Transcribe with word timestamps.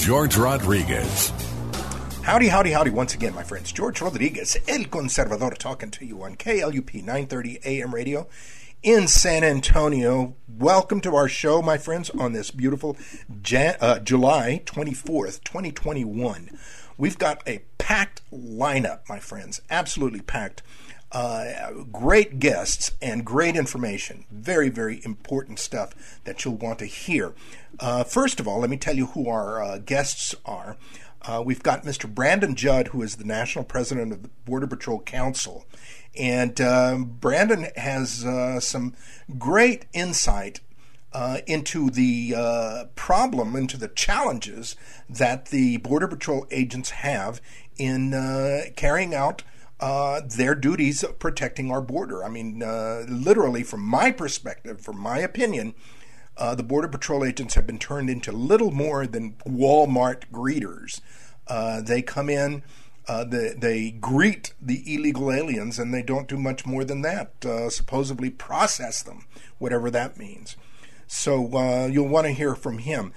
George 0.00 0.38
Rodriguez. 0.38 1.30
Howdy, 2.22 2.48
howdy, 2.48 2.70
howdy 2.70 2.88
once 2.88 3.14
again, 3.14 3.34
my 3.34 3.42
friends. 3.42 3.70
George 3.70 4.00
Rodriguez, 4.00 4.56
El 4.66 4.84
Conservador, 4.84 5.56
talking 5.58 5.90
to 5.90 6.06
you 6.06 6.22
on 6.22 6.36
KLUP 6.36 6.94
930 6.94 7.60
AM 7.66 7.94
radio 7.94 8.26
in 8.82 9.06
San 9.06 9.44
Antonio. 9.44 10.34
Welcome 10.48 11.02
to 11.02 11.14
our 11.14 11.28
show, 11.28 11.60
my 11.60 11.76
friends, 11.76 12.08
on 12.08 12.32
this 12.32 12.50
beautiful 12.50 12.96
Jan- 13.42 13.76
uh, 13.78 13.98
July 13.98 14.62
24th, 14.64 15.44
2021. 15.44 16.48
We've 16.96 17.18
got 17.18 17.46
a 17.46 17.60
packed 17.76 18.22
lineup, 18.32 19.00
my 19.06 19.18
friends, 19.18 19.60
absolutely 19.68 20.22
packed. 20.22 20.62
Uh, 21.12 21.72
great 21.90 22.38
guests 22.38 22.92
and 23.02 23.24
great 23.24 23.56
information. 23.56 24.24
Very, 24.30 24.68
very 24.68 25.00
important 25.04 25.58
stuff 25.58 26.20
that 26.24 26.44
you'll 26.44 26.56
want 26.56 26.78
to 26.78 26.86
hear. 26.86 27.34
Uh, 27.80 28.04
first 28.04 28.38
of 28.38 28.46
all, 28.46 28.60
let 28.60 28.70
me 28.70 28.76
tell 28.76 28.94
you 28.94 29.06
who 29.06 29.28
our 29.28 29.62
uh, 29.62 29.78
guests 29.78 30.34
are. 30.44 30.76
Uh, 31.22 31.42
we've 31.44 31.62
got 31.62 31.84
Mr. 31.84 32.12
Brandon 32.12 32.54
Judd, 32.54 32.88
who 32.88 33.02
is 33.02 33.16
the 33.16 33.24
national 33.24 33.64
president 33.64 34.12
of 34.12 34.22
the 34.22 34.30
Border 34.44 34.66
Patrol 34.66 35.00
Council. 35.00 35.66
And 36.18 36.60
um, 36.60 37.04
Brandon 37.04 37.68
has 37.76 38.24
uh, 38.24 38.60
some 38.60 38.94
great 39.38 39.86
insight 39.92 40.60
uh, 41.12 41.38
into 41.46 41.90
the 41.90 42.34
uh, 42.36 42.84
problem, 42.94 43.56
into 43.56 43.76
the 43.76 43.88
challenges 43.88 44.76
that 45.08 45.46
the 45.46 45.76
Border 45.78 46.08
Patrol 46.08 46.46
agents 46.50 46.90
have 46.90 47.40
in 47.76 48.14
uh, 48.14 48.62
carrying 48.76 49.14
out 49.14 49.42
uh, 49.80 50.20
their 50.20 50.54
duties 50.54 51.02
of 51.02 51.18
protecting 51.18 51.70
our 51.70 51.80
border. 51.80 52.22
I 52.22 52.28
mean, 52.28 52.62
uh, 52.62 53.06
literally, 53.08 53.62
from 53.62 53.80
my 53.80 54.10
perspective, 54.10 54.80
from 54.80 54.98
my 54.98 55.18
opinion, 55.18 55.74
uh, 56.36 56.54
the 56.54 56.62
Border 56.62 56.88
Patrol 56.88 57.24
agents 57.24 57.54
have 57.54 57.66
been 57.66 57.78
turned 57.78 58.10
into 58.10 58.30
little 58.30 58.70
more 58.70 59.06
than 59.06 59.36
Walmart 59.46 60.24
greeters. 60.30 61.00
Uh, 61.46 61.80
they 61.80 62.02
come 62.02 62.28
in, 62.28 62.62
uh, 63.08 63.24
they, 63.24 63.54
they, 63.56 63.90
greet 63.90 64.52
the 64.60 64.82
illegal 64.94 65.32
aliens, 65.32 65.78
and 65.78 65.92
they 65.92 66.02
don't 66.02 66.28
do 66.28 66.36
much 66.36 66.66
more 66.66 66.84
than 66.84 67.00
that, 67.02 67.32
supposedly 67.70 68.30
process 68.30 69.02
them, 69.02 69.24
whatever 69.58 69.90
that 69.90 70.16
means. 70.16 70.56
So 71.06 71.86
you'll 71.86 72.06
want 72.06 72.26
to 72.26 72.32
hear 72.32 72.54
from 72.54 72.78
him. 72.78 73.12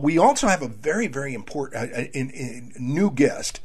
we 0.00 0.18
also 0.18 0.46
have 0.48 0.62
a 0.62 0.68
very, 0.68 1.08
very 1.08 1.34
important 1.34 2.14
in, 2.14 2.30
in, 2.30 2.72
new 2.78 3.10
guest 3.10 3.60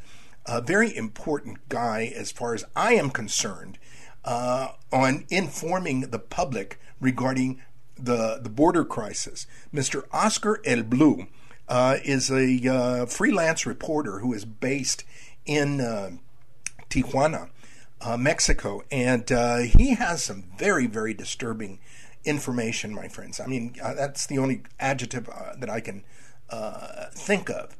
a 0.45 0.61
very 0.61 0.95
important 0.95 1.69
guy 1.69 2.11
as 2.15 2.31
far 2.31 2.53
as 2.53 2.65
I 2.75 2.93
am 2.93 3.09
concerned 3.09 3.77
uh, 4.25 4.69
on 4.91 5.25
informing 5.29 6.01
the 6.01 6.19
public 6.19 6.79
regarding 6.99 7.61
the, 7.97 8.39
the 8.41 8.49
border 8.49 8.85
crisis. 8.85 9.45
Mr. 9.73 10.03
Oscar 10.11 10.59
El 10.65 10.83
Blue 10.83 11.27
uh, 11.67 11.97
is 12.03 12.31
a 12.31 12.67
uh, 12.67 13.05
freelance 13.05 13.65
reporter 13.65 14.19
who 14.19 14.33
is 14.33 14.45
based 14.45 15.03
in 15.45 15.81
uh, 15.81 16.11
Tijuana, 16.89 17.49
uh, 18.01 18.17
Mexico, 18.17 18.83
and 18.91 19.31
uh, 19.31 19.57
he 19.57 19.95
has 19.95 20.23
some 20.23 20.45
very, 20.57 20.87
very 20.87 21.13
disturbing 21.13 21.79
information, 22.25 22.93
my 22.93 23.07
friends. 23.07 23.39
I 23.39 23.45
mean, 23.45 23.75
that's 23.77 24.25
the 24.25 24.37
only 24.37 24.63
adjective 24.79 25.29
that 25.57 25.69
I 25.69 25.79
can 25.79 26.03
think 27.13 27.49
of 27.49 27.75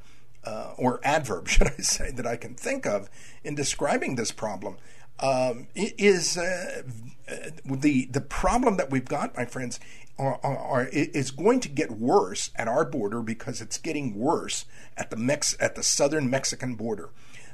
uh, 0.50 0.74
or 0.78 1.00
adverb, 1.04 1.48
should 1.54 1.68
I 1.68 1.82
say, 1.82 2.12
that 2.12 2.26
I 2.26 2.36
can 2.36 2.56
think 2.56 2.86
of 2.86 3.10
in 3.44 3.56
describing 3.56 4.16
this 4.16 4.32
problem 4.32 4.78
um, 5.20 5.68
is 5.76 6.38
uh, 6.38 6.84
the 7.66 8.06
the 8.06 8.22
problem 8.22 8.78
that 8.78 8.90
we've 8.90 9.06
got, 9.06 9.36
my 9.36 9.46
friends, 9.46 9.80
are, 10.18 10.40
are, 10.44 10.58
are, 10.58 10.88
is 10.88 11.32
going 11.32 11.60
to 11.62 11.70
get 11.70 11.92
worse 11.92 12.52
at 12.56 12.68
our 12.68 12.86
border 12.86 13.22
because 13.22 13.62
it's 13.62 13.78
getting 13.78 14.16
worse 14.16 14.66
at 14.98 15.10
the 15.10 15.18
Mex 15.18 15.56
at 15.60 15.76
the 15.76 15.84
southern 15.84 16.30
Mexican 16.30 16.76
border. 16.76 17.10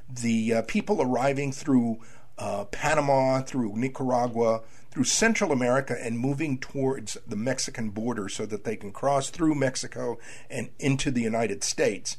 The 0.07 0.53
uh, 0.53 0.61
people 0.63 1.01
arriving 1.01 1.51
through 1.51 1.99
uh, 2.37 2.65
Panama, 2.65 3.41
through 3.41 3.75
Nicaragua, 3.75 4.61
through 4.91 5.05
Central 5.05 5.51
America, 5.51 5.97
and 5.99 6.19
moving 6.19 6.59
towards 6.59 7.17
the 7.25 7.35
Mexican 7.35 7.89
border 7.89 8.29
so 8.29 8.45
that 8.45 8.63
they 8.63 8.75
can 8.75 8.91
cross 8.91 9.31
through 9.31 9.55
Mexico 9.55 10.19
and 10.49 10.69
into 10.79 11.09
the 11.09 11.21
United 11.21 11.63
States 11.63 12.17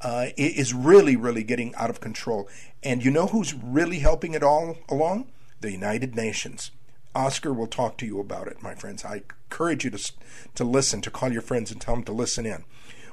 uh, 0.00 0.26
is 0.36 0.74
really, 0.74 1.16
really 1.16 1.42
getting 1.42 1.74
out 1.76 1.90
of 1.90 2.00
control. 2.00 2.48
And 2.82 3.04
you 3.04 3.10
know 3.10 3.26
who's 3.26 3.54
really 3.54 4.00
helping 4.00 4.34
it 4.34 4.42
all 4.42 4.76
along? 4.88 5.28
The 5.60 5.72
United 5.72 6.14
Nations. 6.14 6.70
Oscar 7.14 7.52
will 7.52 7.66
talk 7.66 7.96
to 7.98 8.06
you 8.06 8.20
about 8.20 8.48
it, 8.48 8.62
my 8.62 8.74
friends. 8.74 9.04
I 9.04 9.22
encourage 9.48 9.84
you 9.84 9.90
to, 9.90 10.12
to 10.56 10.64
listen, 10.64 11.00
to 11.02 11.10
call 11.10 11.32
your 11.32 11.42
friends 11.42 11.70
and 11.70 11.80
tell 11.80 11.94
them 11.94 12.04
to 12.04 12.12
listen 12.12 12.44
in. 12.44 12.64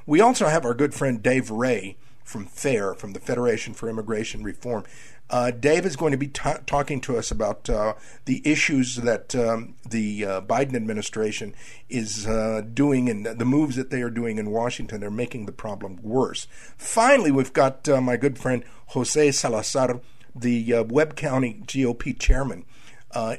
We 0.06 0.20
also 0.20 0.48
have 0.48 0.66
our 0.66 0.74
good 0.74 0.94
friend 0.94 1.22
Dave 1.22 1.52
Ray 1.52 1.98
from 2.24 2.46
FAIR, 2.46 2.94
from 2.96 3.14
the 3.14 3.20
Federation 3.20 3.74
for 3.74 3.90
Immigration 3.90 4.44
Reform. 4.44 4.84
Uh, 5.32 5.50
Dave 5.50 5.86
is 5.86 5.96
going 5.96 6.12
to 6.12 6.18
be 6.18 6.28
t- 6.28 6.50
talking 6.66 7.00
to 7.00 7.18
us 7.18 7.32
about 7.32 7.70
uh, 7.70 7.94
the 8.26 8.42
issues 8.44 8.98
that 8.98 9.34
um, 9.34 9.76
the 9.90 10.26
uh, 10.26 10.42
Biden 10.42 10.76
administration 10.76 11.56
is 11.90 12.28
uh, 12.28 12.62
doing 12.74 13.10
and 13.10 13.26
the 13.26 13.46
moves 13.46 13.78
that 13.78 13.92
they 13.92 14.02
are 14.02 14.10
doing 14.10 14.38
in 14.38 14.52
Washington 14.52 15.00
They're 15.00 15.10
making 15.10 15.46
the 15.46 15.54
problem 15.54 16.00
worse. 16.04 16.48
Finally, 16.78 17.32
we've 17.32 17.54
got 17.54 17.88
uh, 17.88 18.02
my 18.02 18.18
good 18.18 18.38
friend 18.38 18.66
Jose 18.88 19.32
Salazar, 19.32 20.02
the 20.36 20.74
uh, 20.74 20.84
Webb 20.84 21.16
County 21.16 21.62
GOP 21.66 22.20
chairman 22.20 22.66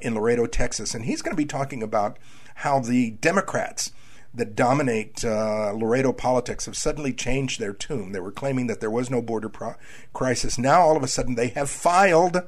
in 0.00 0.14
Laredo, 0.14 0.46
Texas, 0.46 0.94
and 0.94 1.04
he's 1.04 1.20
going 1.20 1.36
to 1.36 1.42
be 1.42 1.46
talking 1.46 1.82
about 1.82 2.18
how 2.56 2.78
the 2.78 3.10
Democrats 3.10 3.92
that 4.34 4.56
dominate 4.56 5.24
uh, 5.24 5.72
Laredo 5.72 6.12
politics 6.12 6.66
have 6.66 6.76
suddenly 6.76 7.12
changed 7.12 7.60
their 7.60 7.72
tune. 7.72 8.12
They 8.12 8.20
were 8.20 8.32
claiming 8.32 8.66
that 8.66 8.80
there 8.80 8.90
was 8.90 9.10
no 9.10 9.20
border 9.20 9.48
pro- 9.48 9.74
crisis. 10.12 10.58
Now, 10.58 10.80
all 10.80 10.96
of 10.96 11.02
a 11.02 11.08
sudden, 11.08 11.34
they 11.34 11.48
have 11.48 11.68
filed 11.68 12.38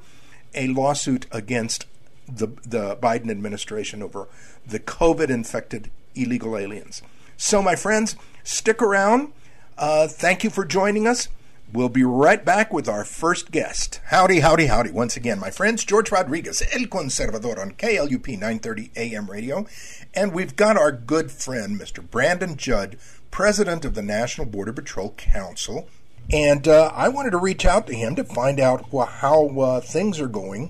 a 0.55 0.69
lawsuit 0.69 1.27
against 1.31 1.87
the, 2.27 2.49
the 2.65 2.97
Biden 2.97 3.31
administration 3.31 4.03
over 4.03 4.29
the 4.67 4.81
COVID 4.81 5.29
infected 5.29 5.91
illegal 6.15 6.57
aliens. 6.57 7.03
So, 7.37 7.61
my 7.61 7.77
friends, 7.77 8.17
stick 8.45 8.81
around. 8.81 9.33
Uh, 9.77 10.09
thank 10.09 10.45
you 10.45 10.51
for 10.51 10.65
joining 10.65 11.07
us. 11.07 11.29
We'll 11.75 11.89
be 11.89 12.05
right 12.05 12.45
back 12.45 12.73
with 12.73 12.89
our 12.89 13.05
first 13.05 13.51
guest. 13.51 14.01
Howdy, 14.05 14.39
howdy, 14.39 14.67
howdy. 14.67 14.93
Once 14.93 15.17
again, 15.17 15.41
my 15.41 15.51
friends, 15.51 15.85
George 15.85 16.13
Rodriguez, 16.13 16.63
El 16.73 16.83
Conservador 16.83 17.59
on 17.59 17.73
KLUP 17.73 18.29
930 18.29 18.93
AM 18.95 19.29
radio. 19.29 19.67
And 20.15 20.33
we've 20.33 20.55
got 20.55 20.77
our 20.77 20.93
good 20.93 21.33
friend, 21.33 21.81
Mr. 21.81 22.09
Brandon 22.09 22.57
Judd, 22.57 22.97
president 23.33 23.85
of 23.85 23.95
the 23.95 24.03
National 24.03 24.47
Border 24.47 24.73
Patrol 24.73 25.15
Council. 25.17 25.89
And 26.33 26.69
uh, 26.69 26.93
I 26.95 27.09
wanted 27.09 27.31
to 27.31 27.39
reach 27.39 27.67
out 27.67 27.89
to 27.89 27.93
him 27.93 28.15
to 28.15 28.23
find 28.23 28.61
out 28.61 28.87
how 28.93 29.49
uh, 29.59 29.81
things 29.81 30.21
are 30.21 30.29
going. 30.29 30.69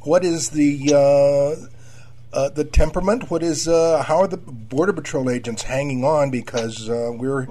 What 0.00 0.22
is 0.22 0.50
the 0.50 0.92
uh, 0.92 2.36
uh 2.36 2.50
the 2.50 2.64
temperament? 2.64 3.30
What 3.30 3.42
is 3.42 3.66
uh, 3.66 4.02
how 4.06 4.18
are 4.18 4.28
the 4.28 4.36
border 4.36 4.92
patrol 4.92 5.30
agents 5.30 5.62
hanging 5.62 6.04
on? 6.04 6.30
Because 6.30 6.90
uh, 6.90 7.10
we're 7.14 7.46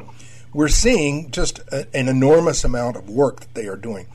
we're 0.53 0.67
seeing 0.67 1.31
just 1.31 1.59
a, 1.71 1.87
an 1.95 2.07
enormous 2.07 2.63
amount 2.63 2.97
of 2.97 3.09
work 3.09 3.39
that 3.41 3.53
they 3.53 3.67
are 3.67 3.77
doing. 3.77 4.07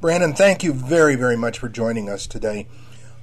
Brandon, 0.00 0.34
thank 0.34 0.62
you 0.62 0.72
very 0.72 1.16
very 1.16 1.36
much 1.36 1.58
for 1.58 1.68
joining 1.68 2.08
us 2.08 2.26
today. 2.26 2.66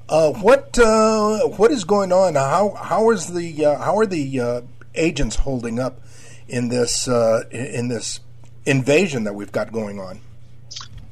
Uh, 0.09 0.33
what 0.33 0.77
uh, 0.79 1.47
what 1.47 1.71
is 1.71 1.83
going 1.83 2.11
on? 2.11 2.35
How 2.35 2.71
how 2.71 3.11
is 3.11 3.27
the 3.33 3.65
uh, 3.65 3.77
how 3.77 3.97
are 3.97 4.05
the 4.05 4.39
uh, 4.39 4.61
agents 4.95 5.37
holding 5.37 5.79
up 5.79 6.01
in 6.47 6.69
this 6.69 7.07
uh, 7.07 7.43
in 7.51 7.87
this 7.87 8.19
invasion 8.65 9.23
that 9.23 9.35
we've 9.35 9.51
got 9.51 9.71
going 9.71 9.99
on? 9.99 10.19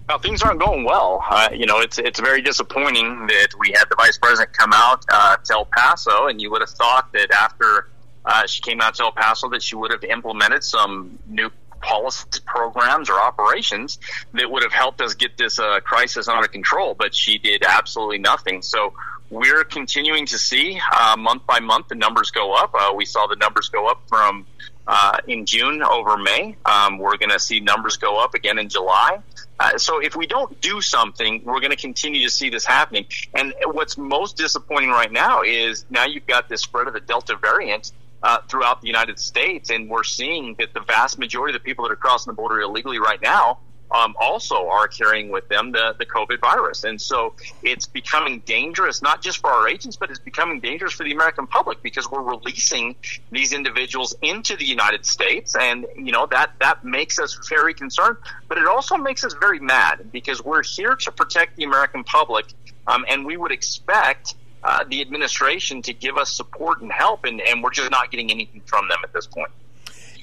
Well, 0.08 0.18
things 0.18 0.42
aren't 0.42 0.60
going 0.60 0.86
well. 0.86 1.24
Uh, 1.30 1.50
you 1.54 1.66
know, 1.66 1.80
it's 1.80 2.00
it's 2.00 2.20
very 2.20 2.42
disappointing 2.42 3.28
that 3.28 3.50
we 3.60 3.72
had 3.72 3.86
the 3.90 3.96
vice 3.96 4.18
president 4.18 4.54
come 4.54 4.74
out 4.74 5.04
to 5.08 5.54
El 5.54 5.66
Paso, 5.66 6.28
and 6.28 6.42
you 6.42 6.50
would 6.52 6.62
have 6.62 6.72
thought 6.72 7.14
that 7.14 7.32
after 7.32 7.88
uh, 8.30 8.46
she 8.46 8.62
came 8.62 8.80
out 8.80 8.94
to 8.96 9.04
El 9.04 9.12
Paso 9.12 9.50
that 9.50 9.64
she 9.64 9.76
would 9.76 9.92
have 9.92 10.04
implemented 10.04 10.64
some 10.64 11.18
new 11.28 11.50
policies, 11.82 12.40
programs, 12.46 13.10
or 13.10 13.20
operations 13.20 13.98
that 14.34 14.52
would 14.52 14.62
have 14.62 14.72
helped 14.72 15.02
us 15.02 15.16
get 15.16 15.36
this 15.36 15.58
uh, 15.58 15.80
crisis 15.80 16.28
under 16.28 16.48
control. 16.48 16.94
But 16.94 17.16
she 17.16 17.40
did 17.40 17.64
absolutely 17.64 18.20
nothing. 18.20 18.62
So 18.62 18.94
we're 19.32 19.64
continuing 19.64 20.28
to 20.28 20.38
see 20.38 20.80
uh, 20.92 21.16
month 21.18 21.48
by 21.48 21.60
month 21.60 21.88
the 21.88 21.96
numbers 21.96 22.30
go 22.30 22.54
up. 22.54 22.72
Uh, 22.74 22.94
we 22.96 23.06
saw 23.06 23.26
the 23.26 23.36
numbers 23.36 23.70
go 23.70 23.88
up 23.88 24.02
from 24.08 24.46
uh, 24.86 25.18
in 25.28 25.48
June 25.48 25.82
over 25.82 26.18
May. 26.18 26.56
Um, 26.66 27.00
we're 27.00 27.18
going 27.18 27.32
to 27.32 27.40
see 27.40 27.60
numbers 27.60 27.98
go 27.98 28.24
up 28.24 28.36
again 28.36 28.60
in 28.60 28.70
July. 28.70 29.20
Uh, 29.60 29.78
so 29.78 30.00
if 30.00 30.16
we 30.16 30.28
don't 30.28 30.62
do 30.62 30.82
something, 30.82 31.44
we're 31.44 31.60
going 31.60 31.72
to 31.72 31.78
continue 31.78 32.24
to 32.24 32.30
see 32.30 32.50
this 32.50 32.66
happening. 32.66 33.06
And 33.34 33.54
what's 33.66 33.98
most 33.98 34.38
disappointing 34.38 34.90
right 34.90 35.12
now 35.12 35.42
is 35.42 35.86
now 35.90 36.06
you've 36.06 36.28
got 36.28 36.48
this 36.48 36.62
spread 36.62 36.88
of 36.88 36.94
the 36.94 37.02
Delta 37.02 37.36
variant 37.36 37.92
uh, 38.24 38.40
throughout 38.48 38.82
the 38.82 38.88
United 38.88 39.20
States, 39.20 39.70
and 39.70 39.90
we're 39.90 40.04
seeing 40.04 40.56
that 40.60 40.74
the 40.74 40.82
vast 40.82 41.18
majority 41.18 41.56
of 41.56 41.62
the 41.62 41.66
people 41.66 41.86
that 41.86 41.92
are 41.92 41.98
crossing 41.98 42.32
the 42.32 42.36
border 42.36 42.60
illegally 42.62 43.00
right 43.00 43.22
now 43.22 43.60
um, 43.92 44.16
also 44.20 44.68
are 44.68 44.88
carrying 44.88 45.30
with 45.30 45.48
them 45.50 45.72
the, 45.72 45.96
the 45.98 46.06
COVID 46.06 46.40
virus. 46.40 46.84
And 46.84 47.02
so 47.02 47.34
it's 47.64 47.88
becoming 47.88 48.40
dangerous, 48.46 49.02
not 49.02 49.22
just 49.22 49.40
for 49.40 49.50
our 49.50 49.68
agents, 49.68 49.96
but 49.96 50.10
it's 50.10 50.20
becoming 50.20 50.60
dangerous 50.60 50.94
for 50.94 51.04
the 51.04 51.12
American 51.12 51.48
public 51.48 51.82
because 51.82 52.10
we're 52.10 52.22
releasing 52.22 52.96
these 53.32 53.54
individuals 53.54 54.16
into 54.22 54.56
the 54.56 54.66
United 54.66 55.06
States. 55.06 55.56
And, 55.56 55.88
you 55.96 56.12
know, 56.12 56.28
that, 56.28 56.52
that 56.60 56.84
makes 56.84 57.20
us 57.20 57.40
very 57.50 57.74
concerned, 57.74 58.18
but 58.48 58.58
it 58.58 58.68
also 58.68 58.96
makes 58.98 59.24
us 59.24 59.34
very 59.40 59.60
mad 59.60 60.12
because 60.12 60.44
we're 60.44 60.64
here 60.64 60.96
to 60.96 61.12
protect 61.12 61.56
the 61.58 61.64
American 61.64 62.04
public. 62.04 62.46
Um, 62.86 63.06
and 63.10 63.26
we 63.26 63.38
would 63.38 63.52
expect 63.52 64.36
uh, 64.64 64.84
the 64.90 65.02
administration 65.02 65.82
to 65.84 65.94
give 65.94 66.18
us 66.18 66.36
support 66.36 66.82
and 66.82 66.92
help, 66.92 67.26
and, 67.26 67.42
and 67.42 67.64
we're 67.64 67.72
just 67.72 67.92
not 67.92 68.12
getting 68.12 68.32
anything 68.32 68.62
from 68.66 68.88
them 68.88 68.98
at 69.04 69.14
this 69.14 69.28
point 69.28 69.52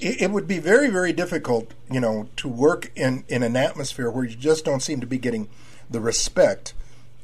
it, 0.00 0.22
it 0.22 0.30
would 0.30 0.46
be 0.46 0.58
very, 0.58 0.88
very 0.88 1.12
difficult, 1.12 1.72
you 1.90 2.00
know, 2.00 2.28
to 2.36 2.48
work 2.48 2.90
in, 2.94 3.24
in 3.28 3.42
an 3.42 3.56
atmosphere 3.56 4.10
where 4.10 4.24
you 4.24 4.36
just 4.36 4.64
don't 4.64 4.80
seem 4.80 5.00
to 5.00 5.06
be 5.06 5.18
getting 5.18 5.48
the 5.90 6.00
respect 6.00 6.74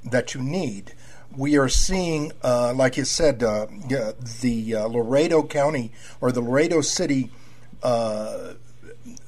that 0.05 0.35
you 0.35 0.43
need. 0.43 0.95
We 1.37 1.57
are 1.57 1.69
seeing, 1.69 2.33
uh, 2.43 2.75
like 2.75 2.97
you 2.97 3.05
said, 3.05 3.43
uh, 3.43 3.67
the 3.67 4.75
uh, 4.77 4.87
Laredo 4.87 5.43
County 5.43 5.93
or 6.21 6.31
the 6.31 6.43
Laredo 6.43 6.81
City 6.81 7.31
uh, 7.83 8.55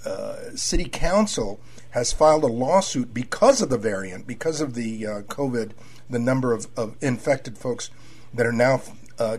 uh, 0.04 0.37
City 0.54 0.84
Council 0.84 1.60
has 1.90 2.12
filed 2.12 2.44
a 2.44 2.48
lawsuit 2.48 3.14
because 3.14 3.62
of 3.62 3.70
the 3.70 3.78
variant, 3.78 4.26
because 4.26 4.60
of 4.60 4.75
the 4.75 5.02
COVID, 5.02 5.72
the 6.10 6.18
number 6.18 6.52
of, 6.52 6.66
of 6.76 6.96
infected 7.00 7.58
folks 7.58 7.90
that 8.32 8.46
are 8.46 8.52
now 8.52 8.82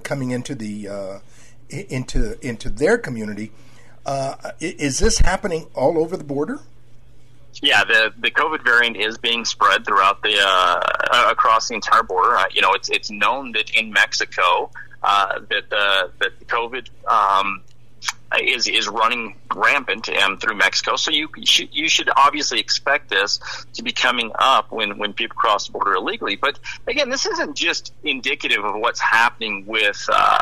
coming 0.03 0.31
into 0.31 0.55
the 0.55 1.21
into 1.69 2.37
into 2.45 2.69
their 2.69 2.97
community 2.97 3.51
uh, 4.05 4.51
is 4.59 4.99
this 4.99 5.19
happening 5.19 5.67
all 5.73 5.97
over 5.97 6.15
the 6.15 6.23
border? 6.23 6.59
Yeah, 7.61 7.83
the 7.83 8.13
the 8.19 8.29
COVID 8.29 8.63
variant 8.63 8.97
is 8.97 9.17
being 9.17 9.45
spread 9.45 9.85
throughout 9.85 10.21
the 10.21 10.37
uh, 10.39 11.31
across 11.31 11.69
the 11.69 11.75
entire 11.75 12.03
border. 12.03 12.35
Uh, 12.35 12.45
you 12.51 12.61
know, 12.61 12.73
it's 12.73 12.89
it's 12.89 13.09
known 13.09 13.53
that 13.53 13.71
in 13.71 13.91
Mexico 13.91 14.69
uh, 15.01 15.39
that 15.49 15.69
the 15.69 16.11
that 16.19 16.37
the 16.37 16.45
COVID 16.45 16.89
um, 17.07 17.61
is 18.41 18.67
is 18.67 18.87
running 18.87 19.35
rampant 19.53 20.09
um, 20.09 20.37
through 20.37 20.55
Mexico. 20.55 20.95
So 20.95 21.11
you 21.11 21.29
should, 21.43 21.69
you 21.73 21.89
should 21.89 22.09
obviously 22.15 22.59
expect 22.59 23.09
this 23.09 23.39
to 23.73 23.83
be 23.83 23.91
coming 23.91 24.31
up 24.37 24.71
when 24.71 24.97
when 24.97 25.13
people 25.13 25.35
cross 25.35 25.67
the 25.67 25.73
border 25.73 25.93
illegally. 25.93 26.35
But 26.35 26.59
again, 26.87 27.09
this 27.09 27.25
isn't 27.25 27.55
just 27.55 27.93
indicative 28.03 28.63
of 28.63 28.75
what's 28.75 28.99
happening 28.99 29.65
with. 29.65 30.03
Uh, 30.11 30.37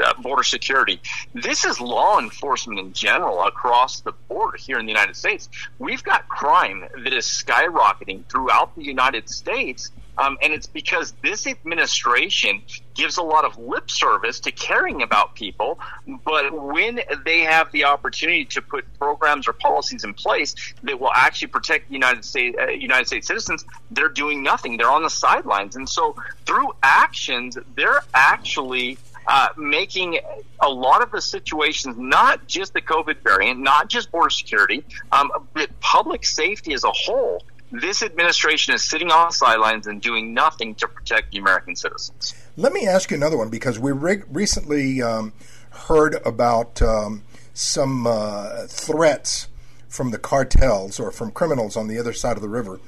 uh, 0.00 0.14
border 0.22 0.44
security. 0.44 1.00
This 1.34 1.64
is 1.64 1.80
law 1.80 2.20
enforcement 2.20 2.78
in 2.78 2.92
general 2.92 3.42
across 3.42 4.00
the 4.00 4.12
border 4.28 4.56
here 4.56 4.78
in 4.78 4.86
the 4.86 4.92
United 4.92 5.16
States. 5.16 5.48
We've 5.80 6.04
got 6.04 6.28
crime 6.28 6.84
that 7.02 7.12
is 7.12 7.26
skyrocketing 7.26 8.24
throughout 8.26 8.76
the 8.76 8.84
United 8.84 9.28
States 9.28 9.90
um, 10.18 10.36
and 10.42 10.52
it's 10.52 10.66
because 10.66 11.14
this 11.22 11.46
administration 11.46 12.62
gives 12.94 13.16
a 13.16 13.22
lot 13.22 13.44
of 13.44 13.56
lip 13.58 13.90
service 13.90 14.40
to 14.40 14.50
caring 14.50 15.02
about 15.02 15.34
people, 15.34 15.78
but 16.24 16.52
when 16.52 17.00
they 17.24 17.40
have 17.40 17.70
the 17.70 17.84
opportunity 17.84 18.44
to 18.44 18.60
put 18.60 18.84
programs 18.98 19.46
or 19.46 19.52
policies 19.52 20.02
in 20.04 20.12
place 20.14 20.54
that 20.82 20.98
will 20.98 21.12
actually 21.14 21.48
protect 21.48 21.90
United 21.90 22.24
States 22.24 22.56
uh, 22.60 22.66
United 22.66 23.06
States 23.06 23.26
citizens, 23.28 23.64
they're 23.90 24.08
doing 24.08 24.42
nothing. 24.42 24.76
They're 24.76 24.90
on 24.90 25.02
the 25.02 25.10
sidelines, 25.10 25.76
and 25.76 25.88
so 25.88 26.16
through 26.44 26.72
actions, 26.82 27.56
they're 27.76 28.02
actually 28.12 28.98
uh, 29.28 29.48
making 29.56 30.18
a 30.60 30.68
lot 30.68 31.02
of 31.02 31.10
the 31.10 31.20
situations, 31.20 31.96
not 31.98 32.46
just 32.46 32.72
the 32.72 32.80
COVID 32.80 33.18
variant, 33.18 33.60
not 33.60 33.88
just 33.88 34.10
border 34.10 34.30
security, 34.30 34.82
um, 35.12 35.30
but 35.52 35.68
public 35.80 36.24
safety 36.24 36.72
as 36.72 36.82
a 36.82 36.90
whole, 36.90 37.42
this 37.70 38.02
administration 38.02 38.74
is 38.74 38.82
sitting 38.82 39.10
on 39.10 39.28
the 39.28 39.34
sidelines 39.34 39.86
and 39.86 40.00
doing 40.00 40.32
nothing 40.32 40.74
to 40.76 40.88
protect 40.88 41.32
the 41.32 41.38
American 41.38 41.76
citizens. 41.76 42.34
Let 42.56 42.72
me 42.72 42.86
ask 42.86 43.10
you 43.10 43.16
another 43.16 43.36
one 43.36 43.50
because 43.50 43.78
we 43.78 43.92
re- 43.92 44.22
recently 44.30 45.02
um, 45.02 45.32
heard 45.70 46.16
about 46.24 46.80
um, 46.82 47.22
some 47.52 48.06
uh, 48.06 48.66
threats 48.68 49.48
from 49.88 50.10
the 50.10 50.18
cartels 50.18 51.00
or 51.00 51.10
from 51.10 51.30
criminals 51.30 51.76
on 51.76 51.88
the 51.88 51.98
other 51.98 52.12
side 52.12 52.36
of 52.36 52.42
the 52.42 52.48
river, 52.48 52.80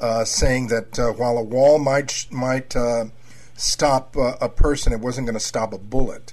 uh, 0.00 0.24
saying 0.24 0.68
that 0.68 0.98
uh, 0.98 1.12
while 1.12 1.38
a 1.38 1.42
wall 1.42 1.78
might 1.78 2.26
might 2.30 2.74
uh, 2.74 3.06
stop 3.54 4.16
uh, 4.16 4.34
a 4.40 4.48
person, 4.48 4.92
it 4.92 5.00
wasn't 5.00 5.26
going 5.26 5.38
to 5.38 5.44
stop 5.44 5.72
a 5.72 5.78
bullet. 5.78 6.32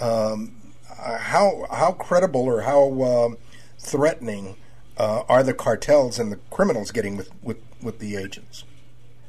Um, 0.00 0.54
how 0.96 1.66
how 1.70 1.92
credible 1.92 2.42
or 2.42 2.62
how 2.62 3.02
um, 3.02 3.36
threatening? 3.78 4.56
Uh, 4.98 5.22
are 5.28 5.42
the 5.42 5.54
cartels 5.54 6.18
and 6.18 6.30
the 6.30 6.38
criminals 6.50 6.90
getting 6.90 7.16
with, 7.16 7.30
with, 7.42 7.58
with 7.82 7.98
the 7.98 8.16
agents? 8.16 8.64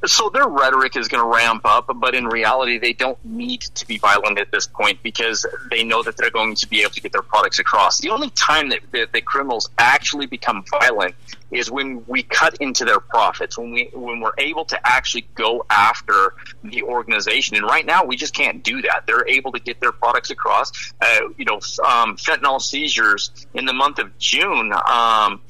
So 0.05 0.29
their 0.29 0.47
rhetoric 0.47 0.95
is 0.95 1.09
going 1.09 1.21
to 1.21 1.27
ramp 1.27 1.63
up, 1.65 1.91
but 1.95 2.15
in 2.15 2.25
reality, 2.25 2.79
they 2.79 2.93
don't 2.93 3.17
need 3.25 3.61
to 3.61 3.85
be 3.85 3.97
violent 3.97 4.39
at 4.39 4.49
this 4.49 4.65
point 4.65 5.03
because 5.03 5.45
they 5.69 5.83
know 5.83 6.01
that 6.03 6.15
they're 6.15 6.31
going 6.31 6.55
to 6.55 6.67
be 6.67 6.81
able 6.81 6.91
to 6.91 7.01
get 7.01 7.11
their 7.11 7.21
products 7.21 7.59
across. 7.59 7.99
The 7.99 8.09
only 8.09 8.29
time 8.29 8.69
that, 8.69 8.79
that 8.93 9.25
criminals 9.25 9.69
actually 9.77 10.25
become 10.25 10.63
violent 10.71 11.15
is 11.51 11.69
when 11.69 12.05
we 12.07 12.23
cut 12.23 12.55
into 12.61 12.85
their 12.85 12.99
profits, 12.99 13.57
when 13.57 13.71
we 13.71 13.89
when 13.93 14.21
we're 14.21 14.31
able 14.37 14.63
to 14.65 14.79
actually 14.87 15.27
go 15.35 15.65
after 15.69 16.33
the 16.63 16.83
organization. 16.83 17.57
And 17.57 17.65
right 17.65 17.85
now, 17.85 18.05
we 18.05 18.15
just 18.15 18.33
can't 18.33 18.63
do 18.63 18.81
that. 18.83 19.03
They're 19.05 19.27
able 19.27 19.51
to 19.51 19.59
get 19.59 19.81
their 19.81 19.91
products 19.91 20.29
across. 20.29 20.71
Uh, 21.01 21.29
you 21.37 21.45
know, 21.45 21.55
um, 21.85 22.15
fentanyl 22.15 22.61
seizures 22.61 23.47
in 23.53 23.65
the 23.65 23.73
month 23.73 23.99
of 23.99 24.17
June. 24.17 24.71
Um, 24.87 25.41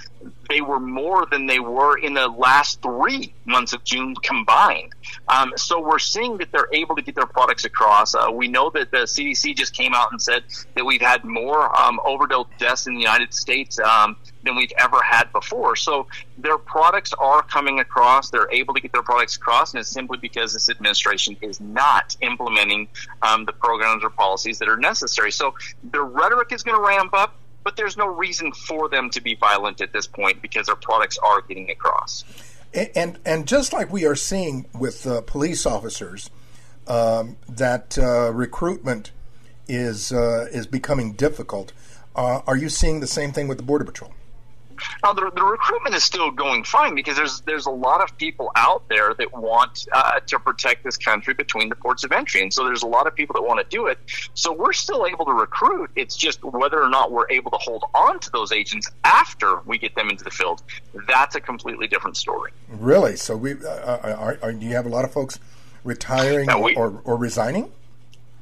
they 0.50 0.62
were 0.62 0.80
more 0.80 1.26
than 1.32 1.46
they 1.46 1.60
were 1.60 1.98
in 1.98 2.16
the 2.16 2.28
last 2.28 2.82
three 2.82 3.34
months 3.46 3.72
of 3.72 3.84
June 3.84 4.16
combined. 4.16 4.94
Um, 5.28 5.54
so 5.56 5.80
we're 5.80 6.00
seeing 6.00 6.38
that 6.40 6.52
they're 6.52 6.68
able 6.74 6.96
to 6.96 7.02
get 7.02 7.16
their 7.16 7.28
products 7.28 7.66
across. 7.66 8.16
Uh, 8.16 8.30
we 8.34 8.48
know 8.48 8.72
that 8.72 8.92
the 8.92 9.00
CDC 9.00 9.56
just 9.56 9.76
came 9.76 9.94
out 9.94 10.12
and 10.12 10.22
said 10.22 10.44
that 10.76 10.84
we've 10.84 11.02
had 11.02 11.24
more 11.24 11.80
um, 11.80 12.00
overdose 12.04 12.48
deaths 12.58 12.88
in 12.88 12.96
the 12.96 13.00
United 13.00 13.34
States 13.34 13.80
um, 13.80 14.18
than 14.44 14.56
we've 14.56 14.74
ever 14.78 15.02
had 15.02 15.32
before. 15.32 15.76
So 15.76 16.08
their 16.38 16.58
products 16.58 17.14
are 17.14 17.44
coming 17.44 17.80
across. 17.80 18.32
They're 18.32 18.52
able 18.52 18.74
to 18.74 18.82
get 18.82 18.92
their 18.92 19.04
products 19.04 19.36
across, 19.36 19.74
and 19.74 19.82
it's 19.82 19.90
simply 19.90 20.18
because 20.18 20.54
this 20.54 20.70
administration 20.70 21.38
is 21.42 21.60
not 21.62 22.18
implementing 22.22 22.88
um, 23.22 23.46
the 23.46 23.54
programs 23.54 24.04
or 24.04 24.10
policies 24.10 24.58
that 24.60 24.68
are 24.68 24.78
necessary. 24.78 25.32
So 25.32 25.54
their 25.84 26.04
rhetoric 26.04 26.52
is 26.52 26.64
going 26.64 26.78
to 26.78 26.86
ramp 26.86 27.14
up 27.14 27.36
but 27.64 27.76
there's 27.76 27.98
no 27.98 28.08
reason 28.08 28.52
for 28.52 28.90
them 28.90 29.10
to 29.12 29.22
be 29.22 29.36
violent 29.36 29.82
at 29.82 29.94
this 29.94 30.08
point 30.08 30.42
because 30.42 30.68
their 30.68 30.76
products 30.76 31.18
are 31.18 31.42
getting 31.42 31.70
across. 31.70 32.24
And 32.74 32.90
and, 32.96 33.20
and 33.26 33.48
just 33.48 33.74
like 33.74 33.92
we 33.92 34.06
are 34.06 34.16
seeing 34.16 34.68
with 34.78 35.06
uh, 35.08 35.22
police 35.22 35.66
officers, 35.66 36.30
um, 36.88 37.38
that 37.48 37.98
uh, 37.98 38.32
recruitment 38.34 39.12
is 39.68 40.12
uh, 40.12 40.48
is 40.52 40.68
becoming 40.68 41.14
difficult. 41.14 41.74
Uh, 42.16 42.42
are 42.48 42.58
you 42.58 42.70
seeing 42.70 43.00
the 43.00 43.08
same 43.08 43.32
thing 43.32 43.48
with 43.48 43.58
the 43.58 43.64
border 43.64 43.86
patrol? 43.86 44.12
Now, 45.04 45.14
the, 45.14 45.32
the, 45.36 45.44
recruitment 45.44 45.96
is 45.96 46.04
still 46.04 46.32
going 46.32 46.64
fine 46.64 46.96
because 46.96 47.16
there's 47.16 47.42
there's 47.42 47.66
a 47.66 47.72
lot 47.72 48.02
of 48.02 48.18
people 48.18 48.52
out 48.56 48.88
there 48.90 49.14
that 49.16 49.36
want 49.36 49.88
uh, 49.92 50.20
to 50.20 50.40
protect 50.40 50.84
this 50.84 50.98
country 50.98 51.34
between 51.34 51.70
the 51.70 51.76
ports 51.76 52.04
of 52.04 52.12
entry, 52.12 52.42
and 52.42 52.54
so 52.54 52.64
there's 52.64 52.84
a 52.84 52.88
lot 52.88 53.08
of 53.08 53.16
people 53.16 53.34
that 53.34 53.42
want 53.42 53.60
to 53.60 53.76
do 53.76 53.88
it. 53.88 53.98
So 54.34 54.54
we're 54.54 54.74
still 54.74 55.06
able 55.06 55.26
to 55.26 55.34
recruit. 55.34 55.92
It's 55.96 56.16
just 56.16 56.44
whether 56.44 56.82
or 56.82 56.90
not 56.90 57.12
we're 57.12 57.30
able 57.30 57.52
to 57.52 57.58
hold 57.58 57.84
on 57.94 58.20
to 58.20 58.32
those 58.32 58.52
agents 58.52 58.90
after 59.04 59.60
we 59.66 59.78
get 59.78 59.96
them 59.96 60.10
into 60.10 60.24
the 60.24 60.32
field. 60.32 60.62
That's 61.08 61.36
a 61.36 61.42
completely 61.42 61.88
different 61.88 62.18
story. 62.18 62.52
Really? 62.68 63.16
So 63.16 63.36
we 63.36 63.54
uh, 63.54 63.68
uh 63.68 64.16
are, 64.20 64.40
are, 64.42 64.54
do 64.54 64.66
you 64.66 64.74
have 64.74 64.86
a 64.86 64.90
lot 64.90 65.06
of 65.06 65.12
folks 65.12 65.40
retiring 65.84 66.50
we, 66.62 66.76
or, 66.76 67.02
or 67.04 67.16
resigning? 67.16 67.72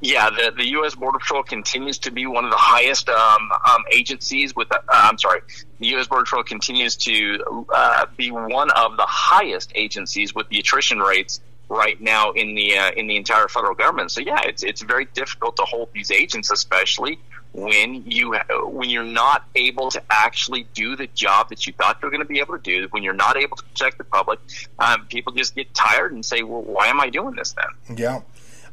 Yeah, 0.00 0.30
the, 0.30 0.52
the 0.56 0.68
U.S. 0.70 0.94
Border 0.94 1.18
Patrol 1.18 1.42
continues 1.42 1.98
to 2.00 2.12
be 2.12 2.26
one 2.26 2.44
of 2.44 2.50
the 2.50 2.56
highest 2.56 3.08
um, 3.08 3.50
um, 3.66 3.82
agencies 3.90 4.54
with, 4.54 4.70
uh, 4.70 4.78
I'm 4.88 5.18
sorry, 5.18 5.40
the 5.80 5.88
U.S. 5.88 6.06
Border 6.06 6.24
Patrol 6.24 6.44
continues 6.44 6.96
to 6.96 7.66
uh, 7.74 8.06
be 8.16 8.30
one 8.30 8.70
of 8.70 8.96
the 8.96 9.06
highest 9.06 9.72
agencies 9.74 10.34
with 10.34 10.48
the 10.50 10.60
attrition 10.60 11.00
rates 11.00 11.40
right 11.68 12.00
now 12.00 12.30
in 12.32 12.54
the 12.54 12.78
uh, 12.78 12.90
in 12.92 13.06
the 13.06 13.16
entire 13.16 13.48
federal 13.48 13.74
government. 13.74 14.10
So 14.10 14.20
yeah, 14.20 14.40
it's 14.44 14.62
it's 14.62 14.82
very 14.82 15.04
difficult 15.06 15.56
to 15.56 15.62
hold 15.62 15.90
these 15.92 16.10
agents, 16.10 16.50
especially 16.50 17.18
when 17.52 18.04
you 18.06 18.36
when 18.64 18.90
you're 18.90 19.02
not 19.02 19.44
able 19.54 19.90
to 19.90 20.02
actually 20.10 20.66
do 20.74 20.96
the 20.96 21.06
job 21.08 21.48
that 21.50 21.66
you 21.66 21.72
thought 21.72 21.98
you 22.00 22.06
were 22.06 22.10
going 22.10 22.22
to 22.22 22.28
be 22.28 22.40
able 22.40 22.56
to 22.56 22.62
do. 22.62 22.88
When 22.90 23.02
you're 23.02 23.14
not 23.14 23.36
able 23.36 23.56
to 23.56 23.64
protect 23.64 23.98
the 23.98 24.04
public, 24.04 24.38
um, 24.78 25.06
people 25.06 25.32
just 25.32 25.54
get 25.54 25.74
tired 25.74 26.12
and 26.12 26.24
say, 26.24 26.42
"Well, 26.42 26.62
why 26.62 26.86
am 26.86 27.00
I 27.00 27.10
doing 27.10 27.34
this 27.34 27.52
then?" 27.54 27.98
Yeah. 27.98 28.20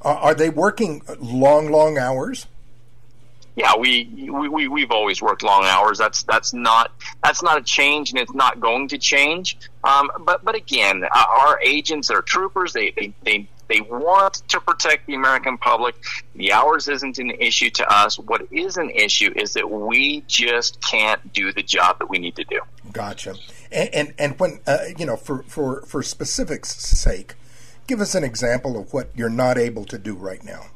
Are 0.01 0.35
they 0.35 0.49
working 0.49 1.01
long, 1.19 1.71
long 1.71 1.97
hours? 1.97 2.47
Yeah, 3.55 3.77
we, 3.77 4.29
we 4.29 4.67
we 4.67 4.81
have 4.81 4.91
always 4.91 5.21
worked 5.21 5.41
long 5.41 5.63
hours. 5.63 5.97
That's 5.97 6.23
that's 6.23 6.53
not 6.53 6.91
that's 7.23 7.41
not 7.41 7.57
a 7.57 7.63
change, 7.63 8.09
and 8.09 8.19
it's 8.19 8.33
not 8.33 8.59
going 8.59 8.89
to 8.89 8.97
change. 8.97 9.57
Um, 9.81 10.11
but 10.25 10.43
but 10.43 10.55
again, 10.55 11.05
our 11.05 11.59
agents, 11.61 12.11
are 12.11 12.21
troopers. 12.21 12.73
They 12.73 12.91
they 12.91 13.13
they 13.23 13.47
they 13.69 13.79
want 13.81 14.43
to 14.49 14.59
protect 14.59 15.07
the 15.07 15.15
American 15.15 15.57
public. 15.57 15.95
The 16.35 16.51
hours 16.51 16.89
isn't 16.89 17.17
an 17.17 17.31
issue 17.31 17.69
to 17.71 17.89
us. 17.89 18.19
What 18.19 18.45
is 18.51 18.75
an 18.75 18.89
issue 18.89 19.31
is 19.33 19.53
that 19.53 19.69
we 19.71 20.21
just 20.27 20.81
can't 20.81 21.31
do 21.31 21.53
the 21.53 21.63
job 21.63 21.99
that 21.99 22.09
we 22.09 22.19
need 22.19 22.35
to 22.35 22.43
do. 22.43 22.59
Gotcha. 22.91 23.35
And 23.71 23.89
and, 23.93 24.13
and 24.19 24.39
when 24.39 24.59
uh, 24.67 24.79
you 24.97 25.05
know, 25.05 25.15
for 25.15 25.43
for 25.43 25.81
for 25.83 26.03
specifics' 26.03 26.75
sake, 26.75 27.35
Give 27.87 28.01
us 28.01 28.15
an 28.15 28.23
example 28.23 28.79
of 28.79 28.93
what 28.93 29.09
you're 29.15 29.29
not 29.29 29.57
able 29.57 29.85
to 29.85 29.97
do 29.97 30.15
right 30.15 30.43
now. 30.43 30.67